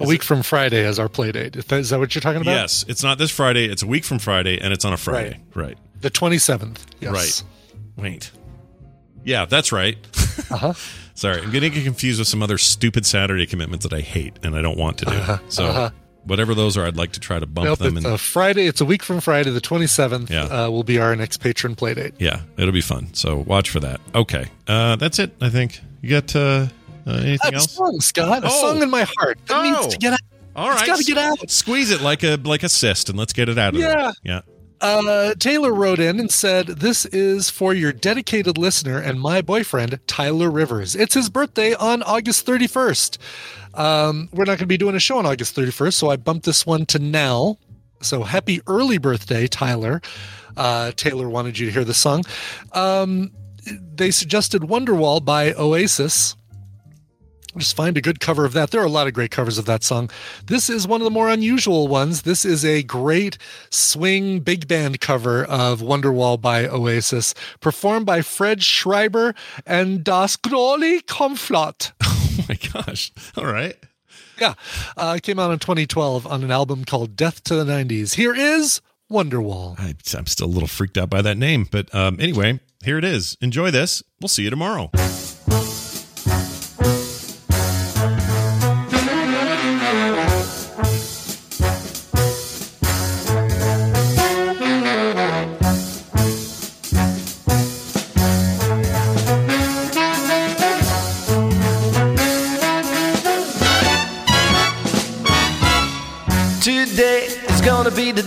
[0.00, 1.56] a Is week from Friday as our play date.
[1.56, 2.52] Is that, is that what you're talking about?
[2.52, 3.66] Yes, it's not this Friday.
[3.66, 5.40] It's a week from Friday, and it's on a Friday.
[5.54, 5.76] Right.
[6.00, 6.78] The 27th.
[7.00, 7.12] Yes.
[7.12, 7.42] Right.
[7.96, 8.30] Wait.
[9.24, 9.96] Yeah, that's right.
[10.50, 10.72] Uh huh.
[11.14, 14.60] Sorry, I'm getting confused with some other stupid Saturday commitments that I hate and I
[14.60, 15.12] don't want to do.
[15.12, 15.90] Uh-huh, So uh-huh.
[16.24, 17.96] whatever those are, I'd like to try to bump Nope, them.
[17.96, 18.66] it's And a Friday.
[18.66, 20.28] It's a week from Friday, the 27th.
[20.28, 20.42] Yeah.
[20.44, 22.14] Uh, will be our next patron play date.
[22.18, 23.12] yeah, it'll be fun.
[23.14, 23.98] So watch for that.
[24.14, 25.34] Okay, uh, that's it.
[25.40, 26.66] I think you got uh,
[27.06, 27.72] uh, anything A else?
[27.72, 28.44] song, Scott.
[28.44, 28.60] A Oh.
[28.60, 29.62] song in my heart that Oh.
[29.82, 30.20] needs to get out.
[30.54, 31.50] All It's right, got to get out.
[31.50, 33.88] Squeeze it like a like a cyst, and let's get it out of Yeah.
[33.88, 34.12] there.
[34.22, 34.40] Yeah.
[34.80, 39.98] Uh, Taylor wrote in and said, This is for your dedicated listener and my boyfriend,
[40.06, 40.94] Tyler Rivers.
[40.94, 43.18] It's his birthday on August 31st.
[43.74, 46.44] Um, we're not going to be doing a show on August 31st, so I bumped
[46.44, 47.58] this one to now.
[48.02, 50.02] So happy early birthday, Tyler.
[50.56, 52.24] Uh, Taylor wanted you to hear the song.
[52.72, 53.32] Um,
[53.94, 56.36] they suggested Wonderwall by Oasis.
[57.58, 58.70] Just find a good cover of that.
[58.70, 60.10] There are a lot of great covers of that song.
[60.46, 62.22] This is one of the more unusual ones.
[62.22, 63.38] This is a great
[63.70, 69.34] swing big band cover of Wonderwall by Oasis, performed by Fred Schreiber
[69.66, 71.92] and Das Große Komflot.
[72.38, 73.12] Oh my gosh.
[73.38, 73.74] All right.
[74.38, 74.54] Yeah.
[74.94, 78.14] Uh, came out in 2012 on an album called Death to the 90s.
[78.14, 79.78] Here is Wonderwall.
[79.80, 81.66] I, I'm still a little freaked out by that name.
[81.70, 83.38] But um, anyway, here it is.
[83.40, 84.02] Enjoy this.
[84.20, 84.90] We'll see you tomorrow.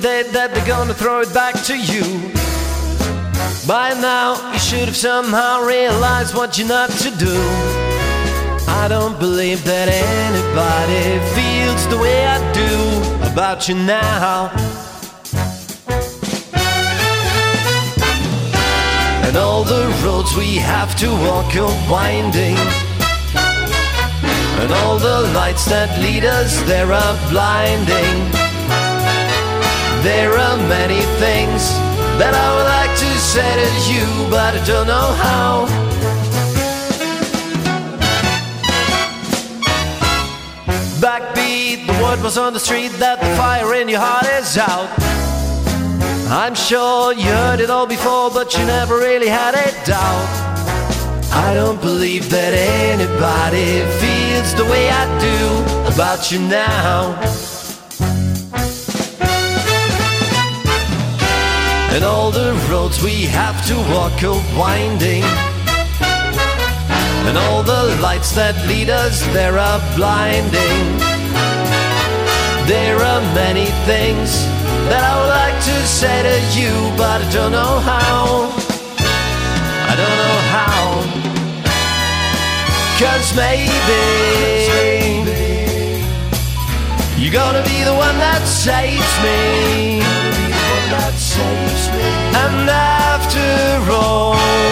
[0.02, 2.04] Gonna be the day that they're gonna throw it back to you.
[3.68, 7.38] By now, you should have somehow realized what you're not to do.
[8.68, 14.52] I don't believe that anybody feels the way I do about you now.
[19.26, 22.58] And all the roads we have to walk are winding.
[24.62, 28.49] And all the lights that lead us there are blinding.
[30.04, 31.62] There are many things
[32.20, 35.68] that I would like to say to you, but I don't know how.
[41.02, 44.90] Backbeat, the word was on the street that the fire in your heart is out.
[46.32, 50.50] I'm sure you heard it all before, but you never really had a doubt.
[51.34, 57.59] I don't believe that anybody feels the way I do about you now.
[61.94, 65.24] And all the roads we have to walk are winding.
[67.28, 70.86] And all the lights that lead us there are blinding.
[72.68, 74.30] There are many things
[74.90, 78.50] that I would like to say to you, but I don't know how.
[79.90, 81.20] I don't know how.
[83.02, 84.30] Cause maybe
[87.18, 90.19] you're gonna be the one that saves me.
[92.36, 94.69] And after all,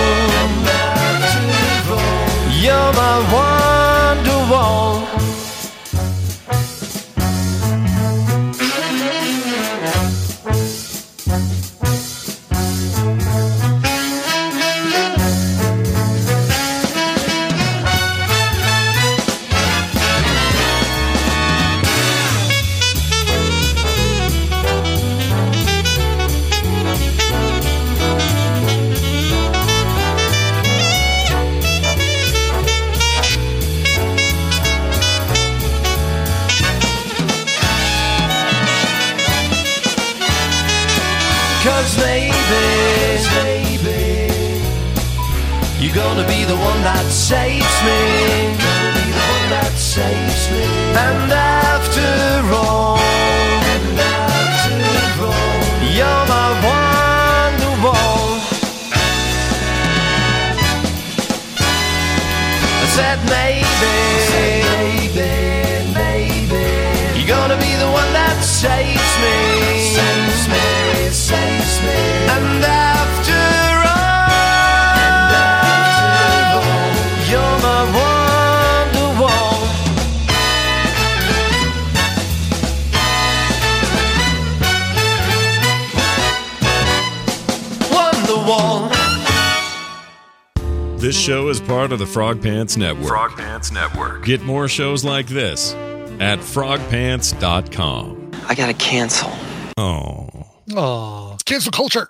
[91.67, 93.07] part of the Frog Pants Network.
[93.07, 94.25] Frog Pants Network.
[94.25, 95.73] Get more shows like this
[96.19, 98.31] at frogpants.com.
[98.47, 99.31] I gotta cancel.
[99.77, 100.29] Oh.
[100.75, 102.09] Oh, cancel culture.